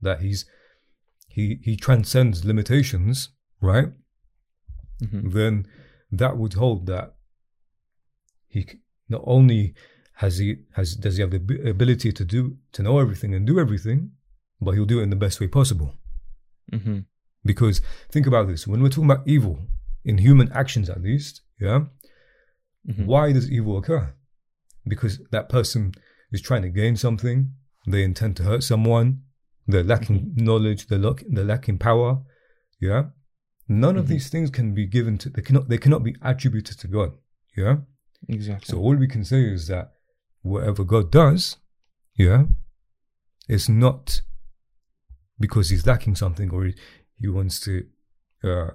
that 0.01 0.21
He's 0.21 0.45
He 1.29 1.59
He 1.63 1.77
transcends 1.77 2.45
limitations, 2.45 3.31
right? 3.61 3.93
Mhm. 5.03 5.33
then 5.33 5.67
that 6.11 6.39
would 6.39 6.55
hold 6.55 6.87
that 6.87 7.15
he 8.49 8.65
not 9.11 9.21
only 9.27 9.75
has 10.15 10.39
he 10.39 10.57
has 10.73 10.95
does 10.97 11.17
he 11.17 11.21
have 11.21 11.31
the 11.33 11.69
ability 11.69 12.11
to 12.13 12.25
do 12.25 12.57
to 12.73 12.83
know 12.83 12.99
everything 12.99 13.35
and 13.35 13.47
do 13.47 13.59
everything, 13.61 14.13
but 14.61 14.71
he'll 14.73 14.87
do 14.87 15.01
it 15.01 15.03
in 15.03 15.11
the 15.11 15.17
best 15.27 15.39
way 15.41 15.49
possible. 15.49 15.95
Mhm. 16.73 17.05
Because 17.45 17.83
think 18.09 18.27
about 18.27 18.49
this: 18.49 18.67
when 18.67 18.81
we're 18.83 18.89
talking 18.89 19.11
about 19.11 19.29
evil 19.29 19.69
in 20.05 20.17
human 20.19 20.51
actions, 20.53 20.89
at 20.89 21.03
least, 21.03 21.43
yeah, 21.61 21.85
Mhm. 22.89 23.07
why 23.07 23.33
does 23.33 23.51
evil 23.51 23.79
occur? 23.79 24.15
Because 24.87 25.21
that 25.33 25.49
person 25.49 25.93
is 26.33 26.41
trying 26.41 26.63
to 26.63 26.69
gain 26.69 26.97
something, 26.97 27.53
they 27.87 28.03
intend 28.05 28.37
to 28.37 28.43
hurt 28.45 28.63
someone, 28.63 29.23
they're 29.67 29.83
lacking 29.83 30.33
knowledge, 30.37 30.87
they're, 30.87 30.99
lack, 30.99 31.25
they're 31.29 31.45
lacking 31.45 31.79
power. 31.79 32.23
Yeah. 32.81 33.11
None 33.69 33.97
of 33.97 34.05
Mhm. 34.07 34.09
these 34.09 34.29
things 34.29 34.51
can 34.51 34.75
be 34.75 34.87
given 34.87 35.19
to 35.19 35.31
they 35.31 35.43
cannot 35.43 35.69
they 35.69 35.79
cannot 35.79 36.05
be 36.05 36.15
attributed 36.23 36.79
to 36.79 36.89
God. 36.89 37.11
Yeah. 37.57 37.79
Exactly. 38.29 38.67
So 38.71 38.79
all 38.79 38.95
we 38.97 39.09
can 39.09 39.25
say 39.25 39.43
is 39.57 39.67
that 39.67 39.93
whatever 40.43 40.85
God 40.85 41.11
does, 41.11 41.57
yeah, 42.15 42.45
it's 43.49 43.69
not 43.69 44.21
because 45.39 45.71
he's 45.71 45.87
lacking 45.87 46.15
something 46.17 46.51
or 46.51 46.65
he, 46.67 46.75
he 47.17 47.29
wants 47.29 47.59
to 47.61 47.87
uh, 48.45 48.71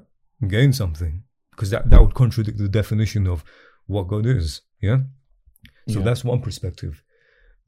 gain 0.47 0.73
something, 0.73 1.23
because 1.51 1.69
that, 1.69 1.89
that 1.89 2.01
would 2.01 2.13
contradict 2.13 2.57
the 2.57 2.67
definition 2.67 3.27
of 3.27 3.43
what 3.91 4.07
God 4.07 4.25
is. 4.25 4.61
Yeah. 4.81 4.99
So 5.87 5.99
Yeah. 5.99 6.05
that's 6.05 6.23
one 6.23 6.41
perspective. 6.41 7.03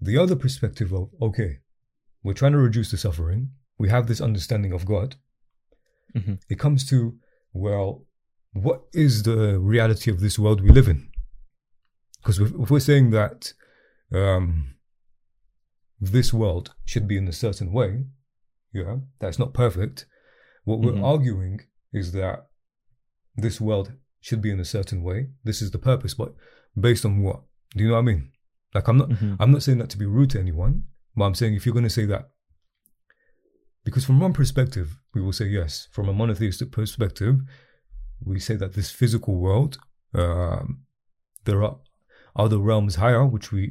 The 0.01 0.17
other 0.17 0.35
perspective 0.35 0.91
of, 0.93 1.09
okay, 1.21 1.59
we're 2.23 2.33
trying 2.41 2.53
to 2.53 2.57
reduce 2.69 2.89
the 2.91 2.97
suffering. 2.97 3.51
We 3.77 3.89
have 3.89 4.07
this 4.07 4.21
understanding 4.21 4.71
of 4.73 4.85
God. 4.85 5.15
Mhm. 6.15 6.39
It 6.49 6.59
comes 6.59 6.85
to, 6.91 7.19
well, 7.53 8.05
what 8.53 8.81
is 8.93 9.23
the 9.23 9.59
reality 9.59 10.09
of 10.11 10.19
this 10.19 10.37
world 10.39 10.61
we 10.61 10.69
live 10.71 10.87
in? 10.87 11.11
Because 12.17 12.39
if, 12.39 12.51
if 12.63 12.69
we're 12.71 12.79
saying 12.91 13.09
that 13.11 13.53
um, 14.11 14.75
this 15.99 16.31
world 16.33 16.75
should 16.85 17.07
be 17.07 17.17
in 17.17 17.27
a 17.27 17.33
certain 17.33 17.71
way, 17.71 18.05
yeah, 18.71 18.97
that's 19.19 19.39
not 19.39 19.53
perfect. 19.53 20.05
What 20.65 20.79
we're 20.81 20.93
Mhm. 20.93 21.03
arguing 21.03 21.61
is 21.91 22.11
that 22.11 22.47
this 23.35 23.59
world 23.59 23.91
should 24.25 24.41
be 24.41 24.49
in 24.55 24.59
a 24.59 24.65
certain 24.75 24.99
way. 25.03 25.19
This 25.43 25.61
is 25.61 25.69
the 25.71 25.77
purpose, 25.89 26.13
but 26.21 26.33
based 26.87 27.03
on 27.05 27.13
what? 27.25 27.39
Do 27.75 27.79
you 27.83 27.89
know 27.89 27.95
what 27.95 28.05
I 28.07 28.11
mean? 28.11 28.23
Like 28.73 28.87
I'm 28.89 28.97
not 29.01 29.09
Mhm. 29.09 29.35
I'm 29.41 29.51
not 29.51 29.63
saying 29.63 29.79
that 29.79 29.89
to 29.91 29.97
be 30.03 30.05
rude 30.05 30.29
to 30.31 30.39
anyone, 30.39 30.75
but 31.17 31.25
I'm 31.25 31.35
saying 31.35 31.53
if 31.55 31.65
you're 31.65 31.79
going 31.79 31.91
to 31.91 31.97
say 31.99 32.05
that, 32.13 32.23
because 33.83 34.05
from 34.05 34.19
one 34.21 34.33
perspective 34.33 34.87
we 35.13 35.21
will 35.21 35.33
say 35.33 35.47
yes. 35.59 35.87
From 35.91 36.07
a 36.09 36.13
monotheistic 36.13 36.71
perspective, 36.71 37.35
we 38.21 38.39
say 38.39 38.55
that 38.55 38.73
this 38.73 38.89
physical 38.91 39.35
world, 39.45 39.77
um, 40.13 40.85
there 41.43 41.61
are 41.63 41.75
other 42.43 42.59
realms 42.69 42.95
higher, 42.95 43.25
which 43.25 43.51
we 43.51 43.63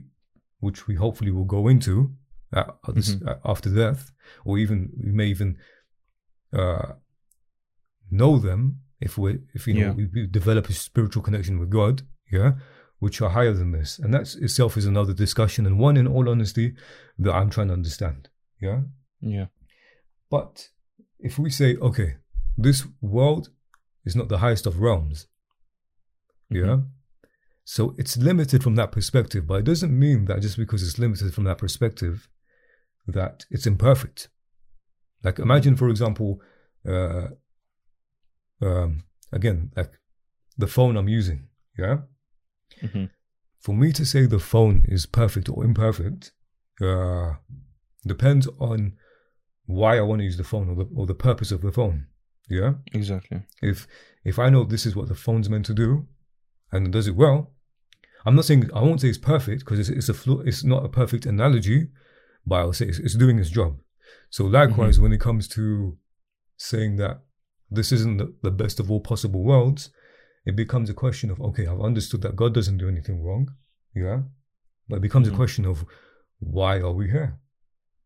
which 0.61 0.86
we 0.86 0.94
hopefully 0.96 1.32
will 1.32 1.46
go 1.59 1.66
into 1.68 1.94
uh, 2.53 2.70
this- 2.94 3.14
Mhm. 3.14 3.26
uh, 3.28 3.38
after 3.53 3.70
death, 3.74 4.12
or 4.44 4.59
even 4.59 4.78
we 5.05 5.11
may 5.11 5.28
even 5.34 5.57
uh, 6.53 6.92
know 8.11 8.38
them 8.38 8.62
if 9.03 9.18
we 9.18 9.38
if 9.55 9.66
you 9.66 9.74
know 9.74 9.80
Yeah. 9.88 9.92
we, 9.92 10.05
we 10.14 10.26
develop 10.26 10.68
a 10.68 10.72
spiritual 10.72 11.22
connection 11.22 11.59
with 11.61 11.70
God, 11.70 12.03
yeah, 12.30 12.53
which 12.98 13.20
are 13.22 13.30
higher 13.30 13.53
than 13.53 13.72
this, 13.72 13.98
and 13.98 14.12
that 14.14 14.34
itself 14.46 14.76
is 14.76 14.86
another 14.86 15.12
discussion 15.14 15.66
and 15.66 15.78
one, 15.78 15.96
in 15.96 16.07
all 16.07 16.28
honesty, 16.28 16.74
that 17.18 17.32
I'm 17.34 17.50
trying 17.50 17.68
to 17.68 17.74
understand, 17.74 18.28
yeah. 18.61 18.80
Yeah. 19.20 19.46
But 20.30 20.68
if 21.18 21.38
we 21.38 21.50
say, 21.50 21.76
okay, 21.76 22.16
this 22.57 22.86
world 23.00 23.50
is 24.05 24.14
not 24.16 24.28
the 24.28 24.38
highest 24.38 24.66
of 24.66 24.80
realms, 24.80 25.26
yeah, 26.50 26.76
Mhm. 26.76 26.86
so 27.64 27.94
it's 27.98 28.16
limited 28.16 28.62
from 28.62 28.74
that 28.76 28.92
perspective, 28.92 29.46
but 29.46 29.61
it 29.61 29.64
doesn't 29.64 29.96
mean 30.07 30.24
that 30.26 30.42
just 30.42 30.57
because 30.57 30.82
it's 30.86 30.98
limited 30.98 31.32
from 31.34 31.44
that 31.44 31.59
perspective, 31.59 32.28
that 33.07 33.46
it's 33.50 33.66
imperfect. 33.66 34.28
Like 35.24 35.38
imagine, 35.38 35.76
for 35.76 35.88
example, 35.88 36.40
uh, 36.86 37.28
um, 38.62 39.04
again, 39.32 39.70
like 39.76 39.92
the 40.56 40.66
phone 40.66 40.96
I'm 40.96 41.08
using, 41.08 41.48
yeah. 41.78 41.98
Mhm. 42.80 43.10
For 43.60 43.74
me 43.74 43.92
to 43.92 44.04
say 44.04 44.26
the 44.26 44.38
phone 44.38 44.84
is 44.88 45.06
perfect 45.06 45.48
or 45.48 45.64
imperfect, 45.64 46.32
uh, 46.80 47.34
depends 48.06 48.46
on 48.58 48.96
why 49.66 49.98
I 49.98 50.02
want 50.02 50.20
to 50.20 50.24
use 50.24 50.36
the 50.36 50.44
phone 50.44 50.68
or 50.70 50.74
the 50.74 50.88
or 50.94 51.06
the 51.06 51.14
purpose 51.14 51.52
of 51.52 51.60
the 51.62 51.72
phone. 51.72 52.06
Yeah. 52.48 52.74
Exactly. 52.92 53.42
If 53.62 53.86
if 54.24 54.38
I 54.38 54.50
know 54.50 54.64
this 54.64 54.86
is 54.86 54.96
what 54.96 55.08
the 55.08 55.14
phone's 55.14 55.48
meant 55.48 55.66
to 55.66 55.74
do, 55.74 56.06
and 56.72 56.86
it 56.86 56.90
does 56.90 57.06
it 57.06 57.16
well, 57.16 57.54
I'm 58.26 58.34
not 58.34 58.44
saying 58.44 58.70
I 58.74 58.82
won't 58.82 59.00
say 59.00 59.08
it's 59.08 59.18
perfect 59.18 59.60
because 59.60 59.78
it's 59.78 59.88
it's 59.88 60.08
a 60.08 60.14
flaw, 60.14 60.40
it's 60.40 60.64
not 60.64 60.84
a 60.84 60.88
perfect 60.88 61.26
analogy, 61.26 61.88
but 62.46 62.56
I'll 62.56 62.72
say 62.72 62.86
it's, 62.86 62.98
it's 62.98 63.16
doing 63.16 63.38
its 63.38 63.50
job. 63.50 63.80
So 64.30 64.44
likewise, 64.44 64.98
when 64.98 65.12
it 65.12 65.20
comes 65.20 65.46
to 65.48 65.96
saying 66.56 66.96
that 66.96 67.22
this 67.74 67.92
isn't 67.92 68.18
the, 68.42 68.50
best 68.50 68.80
of 68.80 68.90
all 68.90 69.00
possible 69.00 69.42
worlds, 69.42 69.90
it 70.44 70.56
becomes 70.56 70.88
a 70.90 70.94
question 70.94 71.30
of 71.30 71.40
okay, 71.40 71.66
I've 71.66 71.80
understood 71.80 72.22
that 72.22 72.36
God 72.36 72.52
doesn't 72.54 72.78
do 72.78 72.88
anything 72.88 73.22
wrong, 73.22 73.44
yeah, 73.94 74.22
but 74.88 74.96
it 74.96 75.02
becomes 75.02 75.28
Mhm. 75.28 75.32
a 75.32 75.36
question 75.36 75.64
of 75.64 75.84
why 76.38 76.78
are 76.80 76.92
we 76.92 77.10
here? 77.10 77.38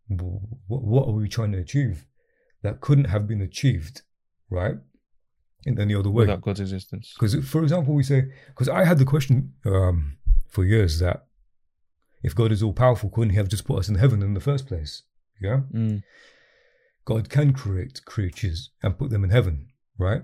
What, 0.09 0.83
what 0.85 1.09
are 1.09 1.13
we 1.13 1.29
trying 1.29 1.53
to 1.53 1.59
achieve 1.59 2.07
that 2.63 2.81
couldn't 2.81 3.07
have 3.07 3.27
been 3.27 3.41
achieved, 3.41 4.03
right, 4.51 4.77
in 5.65 5.81
any 5.81 5.95
other 5.95 6.11
way? 6.11 6.23
Without 6.25 6.43
God's 6.43 6.61
existence. 6.61 7.13
Because, 7.19 7.35
for 7.49 7.63
example, 7.63 7.95
we 7.95 8.03
say, 8.03 8.31
because 8.49 8.69
I 8.69 8.85
had 8.85 8.99
the 8.99 9.05
question 9.05 9.55
um, 9.65 10.19
for 10.49 10.65
years 10.65 10.99
that 11.01 11.27
if 12.23 12.35
God 12.35 12.53
is 12.53 12.63
all 12.63 12.73
powerful, 12.73 13.11
couldn't 13.11 13.31
He 13.31 13.37
have 13.37 13.49
just 13.49 13.65
put 13.65 13.79
us 13.81 13.89
in 13.89 13.97
heaven 13.97 14.23
in 14.23 14.35
the 14.35 14.41
first 14.41 14.67
place? 14.67 15.03
Yeah, 15.41 15.61
Mm. 15.73 16.03
God 17.07 17.31
can 17.31 17.53
create 17.53 18.05
creatures 18.05 18.71
and 18.83 18.99
put 18.99 19.11
them 19.11 19.25
in 19.25 19.31
heaven, 19.31 19.69
right? 19.97 20.23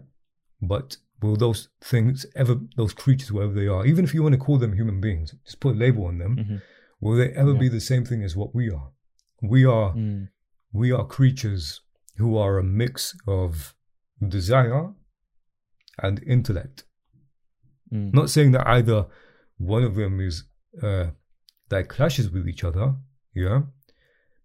But 0.61 0.97
will 1.23 1.37
those 1.37 1.69
things 1.81 2.27
ever, 2.35 2.57
those 2.77 2.93
creatures, 2.93 3.31
wherever 3.33 3.55
they 3.55 3.69
are, 3.69 3.87
even 3.87 4.05
if 4.05 4.13
you 4.13 4.23
want 4.23 4.35
to 4.35 4.39
call 4.47 4.59
them 4.59 4.75
human 4.75 5.01
beings, 5.01 5.35
just 5.45 5.61
put 5.61 5.77
a 5.77 5.79
label 5.79 6.05
on 6.07 6.19
them, 6.19 6.37
Mhm. 6.37 6.63
will 7.01 7.17
they 7.17 7.31
ever 7.33 7.53
Yeah. 7.55 7.61
be 7.61 7.69
the 7.69 7.81
same 7.81 8.05
thing 8.05 8.23
as 8.25 8.37
what 8.37 8.53
we 8.55 8.69
are? 8.71 8.91
We 9.41 9.65
are 9.65 9.95
Mm. 9.95 10.29
we 10.73 10.91
are 10.91 11.07
creatures 11.07 11.81
who 12.17 12.37
are 12.37 12.59
a 12.59 12.65
mix 12.65 13.15
of 13.27 13.75
desire 14.37 14.95
and 16.03 16.23
intellect. 16.25 16.85
Mm. 17.93 18.13
Not 18.15 18.31
saying 18.31 18.53
that 18.53 18.67
either 18.67 19.07
one 19.59 19.85
of 19.85 19.95
them 19.95 20.21
is 20.21 20.45
uh, 20.83 21.11
that 21.69 21.89
clashes 21.91 22.31
with 22.31 22.49
each 22.49 22.65
other, 22.65 22.97
yeah. 23.35 23.63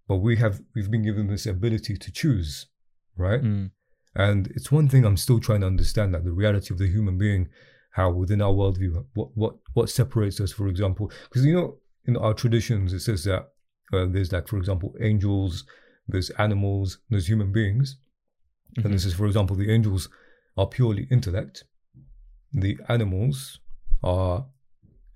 But 0.07 0.17
we 0.17 0.37
have 0.37 0.61
we've 0.73 0.89
been 0.91 1.03
given 1.03 1.27
this 1.27 1.45
ability 1.45 1.97
to 1.97 2.11
choose, 2.11 2.67
right? 3.15 3.41
Mm. 3.41 3.71
And 4.15 4.47
it's 4.55 4.71
one 4.71 4.87
thing 4.89 5.05
I'm 5.05 5.17
still 5.17 5.39
trying 5.39 5.61
to 5.61 5.67
understand 5.67 6.13
that 6.13 6.23
the 6.23 6.31
reality 6.31 6.73
of 6.73 6.79
the 6.79 6.87
human 6.87 7.17
being, 7.17 7.49
how 7.91 8.09
within 8.11 8.41
our 8.41 8.51
worldview, 8.53 9.05
what 9.13 9.29
what 9.35 9.55
what 9.73 9.89
separates 9.89 10.39
us, 10.39 10.51
for 10.51 10.67
example, 10.67 11.11
because 11.29 11.45
you 11.45 11.53
know 11.53 11.77
in 12.05 12.15
our 12.17 12.33
traditions 12.33 12.93
it 12.93 13.01
says 13.01 13.25
that 13.25 13.49
uh, 13.93 14.05
there's 14.09 14.31
like 14.31 14.47
for 14.47 14.57
example 14.57 14.95
angels, 15.01 15.65
there's 16.07 16.29
animals, 16.31 16.99
there's 17.09 17.27
human 17.29 17.51
beings, 17.51 17.97
Mhm. 18.77 18.85
and 18.85 18.93
this 18.93 19.05
is 19.05 19.13
for 19.13 19.25
example 19.27 19.55
the 19.55 19.71
angels 19.71 20.09
are 20.57 20.67
purely 20.67 21.07
intellect, 21.11 21.65
the 22.53 22.77
animals 22.87 23.59
are 24.03 24.45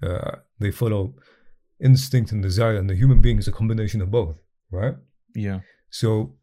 uh, 0.04 0.36
they 0.60 0.72
follow 0.72 1.16
instinct 1.80 2.32
and 2.32 2.42
desire, 2.44 2.76
and 2.76 2.90
the 2.90 2.96
human 2.96 3.22
being 3.22 3.38
is 3.40 3.48
a 3.48 3.52
combination 3.52 4.02
of 4.02 4.12
both, 4.12 4.38
right? 4.72 4.96
Yeah. 5.36 5.60
So, 5.90 6.36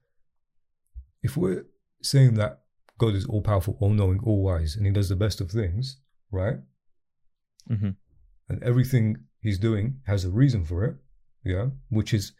if 1.23 1.37
we're 1.37 1.67
saying 2.03 2.35
that 2.35 2.61
God 2.99 3.15
is 3.15 3.27
all 3.27 3.43
powerful, 3.43 3.77
all 3.81 3.91
knowing, 3.91 4.21
all 4.25 4.43
wise, 4.43 4.77
and 4.77 4.87
He 4.87 4.93
does 4.93 5.09
the 5.09 5.17
best 5.17 5.41
of 5.41 5.51
things, 5.51 5.99
right? 6.31 6.57
Mm-hmm. 7.71 7.91
And 8.49 8.63
everything 8.63 9.17
He's 9.41 9.59
doing 9.59 10.01
has 10.07 10.25
a 10.25 10.31
reason 10.31 10.65
for 10.65 10.85
it, 10.85 10.97
yeah, 11.45 11.67
which 11.91 12.13
is 12.13 12.33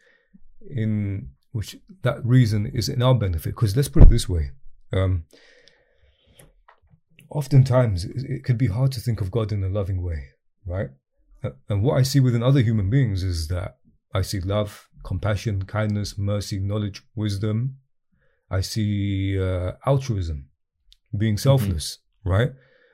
in 0.69 1.29
which 1.51 1.77
that 2.03 2.23
reason 2.25 2.65
is 2.67 2.89
in 2.89 3.01
our 3.01 3.15
benefit. 3.15 3.55
Because 3.55 3.75
let's 3.75 3.89
put 3.89 4.03
it 4.03 4.09
this 4.09 4.27
way: 4.27 4.51
um, 4.91 5.23
oftentimes 7.29 8.05
it, 8.05 8.23
it 8.29 8.43
could 8.43 8.57
be 8.57 8.67
hard 8.67 8.91
to 8.93 8.99
think 8.99 9.21
of 9.21 9.31
God 9.31 9.51
in 9.51 9.63
a 9.63 9.69
loving 9.69 10.03
way, 10.03 10.25
right? 10.65 10.89
And 11.69 11.83
what 11.83 11.97
I 11.97 12.01
see 12.01 12.19
within 12.19 12.43
other 12.43 12.61
human 12.61 12.89
beings 12.89 13.23
is 13.23 13.47
that 13.47 13.77
I 14.13 14.21
see 14.23 14.41
love, 14.41 14.88
compassion, 15.03 15.63
kindness, 15.65 16.17
mercy, 16.17 16.59
knowledge, 16.59 17.01
wisdom. 17.15 17.77
I 18.49 18.61
see 18.61 19.39
uh, 19.39 19.73
altruism, 19.85 20.49
being 21.15 21.37
selfless, 21.37 21.99
right? 22.23 22.51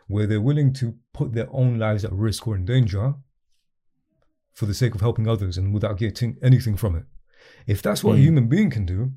Where 0.07 0.27
they're 0.27 0.41
willing 0.41 0.73
to 0.73 0.95
put 1.13 1.33
their 1.33 1.47
own 1.51 1.79
lives 1.79 2.03
at 2.03 2.11
risk 2.11 2.47
or 2.47 2.55
in 2.55 2.65
danger 2.65 3.15
for 4.53 4.65
the 4.65 4.73
sake 4.73 4.95
of 4.95 5.01
helping 5.01 5.27
others 5.27 5.57
and 5.57 5.73
without 5.73 5.97
getting 5.97 6.37
anything 6.41 6.77
from 6.77 6.95
it. 6.95 7.05
If 7.67 7.81
that's 7.81 8.03
what 8.03 8.13
a 8.13 8.19
Mm. 8.19 8.23
human 8.23 8.47
being 8.49 8.69
can 8.69 8.85
do, 8.85 9.13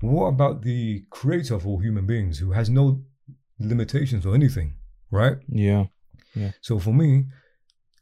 what 0.00 0.26
about 0.26 0.62
the 0.62 1.04
creator 1.10 1.54
of 1.54 1.66
all 1.66 1.78
human 1.78 2.06
beings 2.06 2.38
who 2.38 2.52
has 2.52 2.70
no 2.70 3.04
limitations 3.58 4.24
or 4.24 4.34
anything, 4.34 4.74
right? 5.10 5.38
Yeah. 5.48 6.52
So 6.60 6.78
for 6.78 6.94
me, 6.94 7.26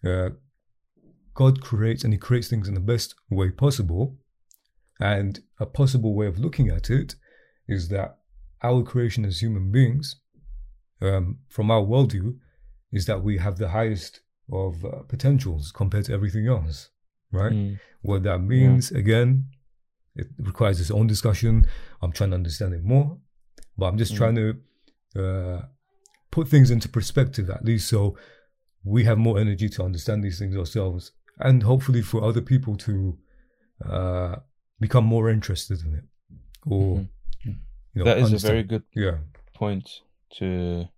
uh, 0.05 0.31
God 1.35 1.61
creates 1.61 2.05
and 2.05 2.13
He 2.13 2.19
creates 2.19 2.49
things 2.49 2.69
in 2.69 2.75
the 2.75 2.81
best 2.81 3.15
way 3.31 3.51
possible. 3.51 4.17
And 5.01 5.41
a 5.61 5.67
possible 5.67 6.15
way 6.15 6.27
of 6.27 6.39
looking 6.39 6.69
at 6.69 6.91
it 6.91 7.15
is 7.69 7.89
that 7.89 8.19
our 8.63 8.83
creation 8.83 9.25
as 9.25 9.41
human 9.41 9.71
beings, 9.71 10.17
um, 11.01 11.39
from 11.49 11.71
our 11.71 11.83
worldview, 11.83 12.37
is 12.93 13.07
that 13.07 13.23
we 13.23 13.39
have 13.39 13.59
the 13.59 13.69
highest 13.69 14.21
of 14.51 14.85
uh, 14.85 15.03
potentials 15.09 15.71
compared 15.73 16.07
to 16.07 16.13
everything 16.13 16.49
else, 16.49 16.89
right? 17.31 17.53
Mm. 17.53 17.79
What 18.01 18.23
that 18.25 18.39
means, 18.41 18.91
again, 18.91 19.45
it 20.17 20.27
requires 20.39 20.81
its 20.81 20.91
own 20.91 21.07
discussion. 21.07 21.67
I'm 22.03 22.13
trying 22.13 22.31
to 22.31 22.37
understand 22.37 22.75
it 22.75 22.83
more, 22.83 23.19
but 23.77 23.87
I'm 23.87 23.99
just 23.99 24.15
Mm. 24.15 24.17
trying 24.17 24.35
to 24.37 24.57
uh, 25.23 25.63
put 26.31 26.49
things 26.49 26.71
into 26.71 26.89
perspective, 26.89 27.51
at 27.51 27.65
least 27.65 27.89
so 27.89 28.17
we 28.85 29.05
have 29.05 29.19
more 29.19 29.39
energy 29.39 29.69
to 29.69 29.83
understand 29.85 30.25
these 30.25 30.39
things 30.39 30.57
ourselves, 30.57 31.13
and 31.39 31.63
hopefully 31.63 32.03
for 32.03 32.25
other 32.25 32.41
people 32.41 32.77
to 32.77 33.19
uh, 33.85 34.37
become 34.81 35.05
more 35.07 35.31
interested 35.31 35.81
in 35.85 35.95
it. 35.95 36.05
Or, 36.67 36.97
Mhm. 36.99 37.09
you 37.45 37.55
know, 37.95 38.05
that 38.05 38.19
is 38.19 38.33
a 38.33 38.39
very 38.47 38.63
good 38.63 38.83
yeah, 38.95 39.19
point 39.55 40.03
to 40.39 40.89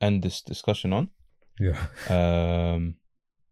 end 0.00 0.22
this 0.22 0.40
discussion 0.42 0.92
on. 0.92 1.10
yeah, 1.58 1.76
Um, 2.08 2.96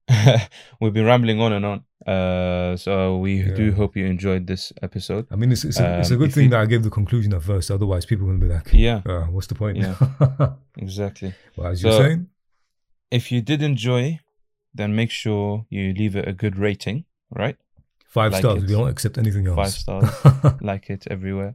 we've 0.81 0.95
been 0.95 1.05
rambling 1.05 1.41
on 1.41 1.53
and 1.53 1.65
on. 1.67 1.85
Uh, 2.07 2.75
so 2.77 3.19
we 3.19 3.43
Yeah. 3.43 3.55
do 3.55 3.73
hope 3.73 3.97
you 3.97 4.07
enjoyed 4.07 4.47
this 4.47 4.73
episode. 4.83 5.27
I 5.31 5.37
mean, 5.37 5.53
it's 5.53 5.65
it's 5.65 5.79
a, 5.79 5.99
it's 6.01 6.11
a 6.11 6.15
Um, 6.15 6.21
good 6.21 6.33
thing 6.33 6.45
you- 6.45 6.51
that 6.51 6.61
I 6.61 6.67
gave 6.67 6.83
the 6.83 6.91
conclusion 6.91 7.35
at 7.35 7.43
first. 7.43 7.71
Otherwise, 7.71 8.07
people 8.07 8.27
will 8.27 8.39
be 8.39 8.47
like, 8.47 8.73
Yeah, 8.73 9.03
uh, 9.05 9.27
"What's 9.27 9.47
the 9.49 9.55
point?" 9.55 9.77
Yeah. 9.77 9.95
exactly. 10.79 11.35
well, 11.57 11.69
as 11.73 11.83
you're 11.83 11.93
saying, 11.93 12.29
If 13.11 13.31
you 13.33 13.41
did 13.43 13.63
enjoy, 13.63 14.21
then 14.75 14.95
make 14.95 15.11
sure 15.11 15.67
you 15.71 15.93
leave 15.95 16.15
it 16.17 16.27
a 16.29 16.33
good 16.33 16.57
rating, 16.57 17.05
right? 17.31 17.57
Five 18.09 18.33
like 18.33 18.41
stars. 18.43 18.63
it. 18.63 18.67
We 18.67 18.73
don't 18.75 18.89
accept 18.89 19.17
anything 19.19 19.47
else. 19.47 19.57
Five 19.57 19.73
stars. 19.85 20.61
like 20.61 20.91
it 20.91 21.07
everywhere. 21.11 21.55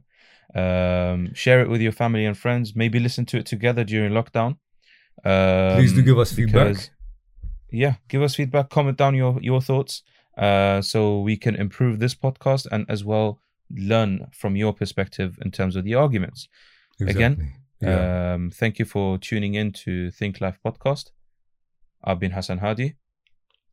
Um, 0.54 1.34
share 1.34 1.60
it 1.62 1.68
with 1.68 1.80
your 1.80 1.92
family 1.92 2.24
and 2.26 2.36
friends. 2.38 2.74
Maybe 2.76 2.98
listen 3.00 3.24
to 3.26 3.38
it 3.38 3.46
together 3.46 3.84
during 3.84 4.12
lockdown. 4.12 4.56
Um, 5.24 5.76
Please 5.78 5.92
do 5.92 6.02
give 6.02 6.18
us 6.18 6.32
feedback. 6.32 6.68
because- 6.68 6.90
Yeah, 7.70 7.94
give 8.08 8.22
us 8.22 8.34
feedback. 8.36 8.68
Comment 8.70 8.96
down 8.96 9.14
your 9.16 9.38
your 9.50 9.60
thoughts, 9.60 10.02
uh, 10.38 10.80
so 10.80 11.20
we 11.28 11.36
can 11.36 11.54
improve 11.56 11.98
this 11.98 12.14
podcast 12.14 12.66
and 12.72 12.86
as 12.88 13.02
well 13.04 13.38
learn 13.70 14.12
from 14.32 14.54
your 14.56 14.72
perspective 14.72 15.30
in 15.44 15.50
terms 15.50 15.74
of 15.76 15.82
the 15.84 15.94
arguments. 15.94 16.48
Again, 17.00 17.32
Exactly. 17.32 17.52
Yeah. 17.80 18.34
Um, 18.34 18.50
thank 18.60 18.78
you 18.78 18.84
for 18.84 19.18
tuning 19.18 19.54
in 19.54 19.72
to 19.84 20.10
Think 20.12 20.40
Life 20.40 20.58
podcast. 20.64 21.10
I've 22.04 22.20
been 22.20 22.30
Hassan 22.32 22.58
Hadi. 22.58 22.94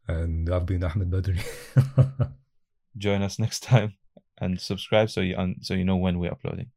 and 0.07 0.49
I've 0.49 0.65
been 0.65 0.83
Ahmed 0.83 1.09
Badri. 1.11 1.39
Join 2.97 3.21
us 3.21 3.39
next 3.45 3.63
time 3.63 3.95
and 4.39 4.59
subscribe 4.59 5.09
so 5.09 5.21
you 5.21 5.35
un- 5.37 5.57
so 5.61 5.73
you 5.73 5.85
know 5.85 5.97
when 5.97 6.19
we're 6.19 6.31
uploading. 6.31 6.71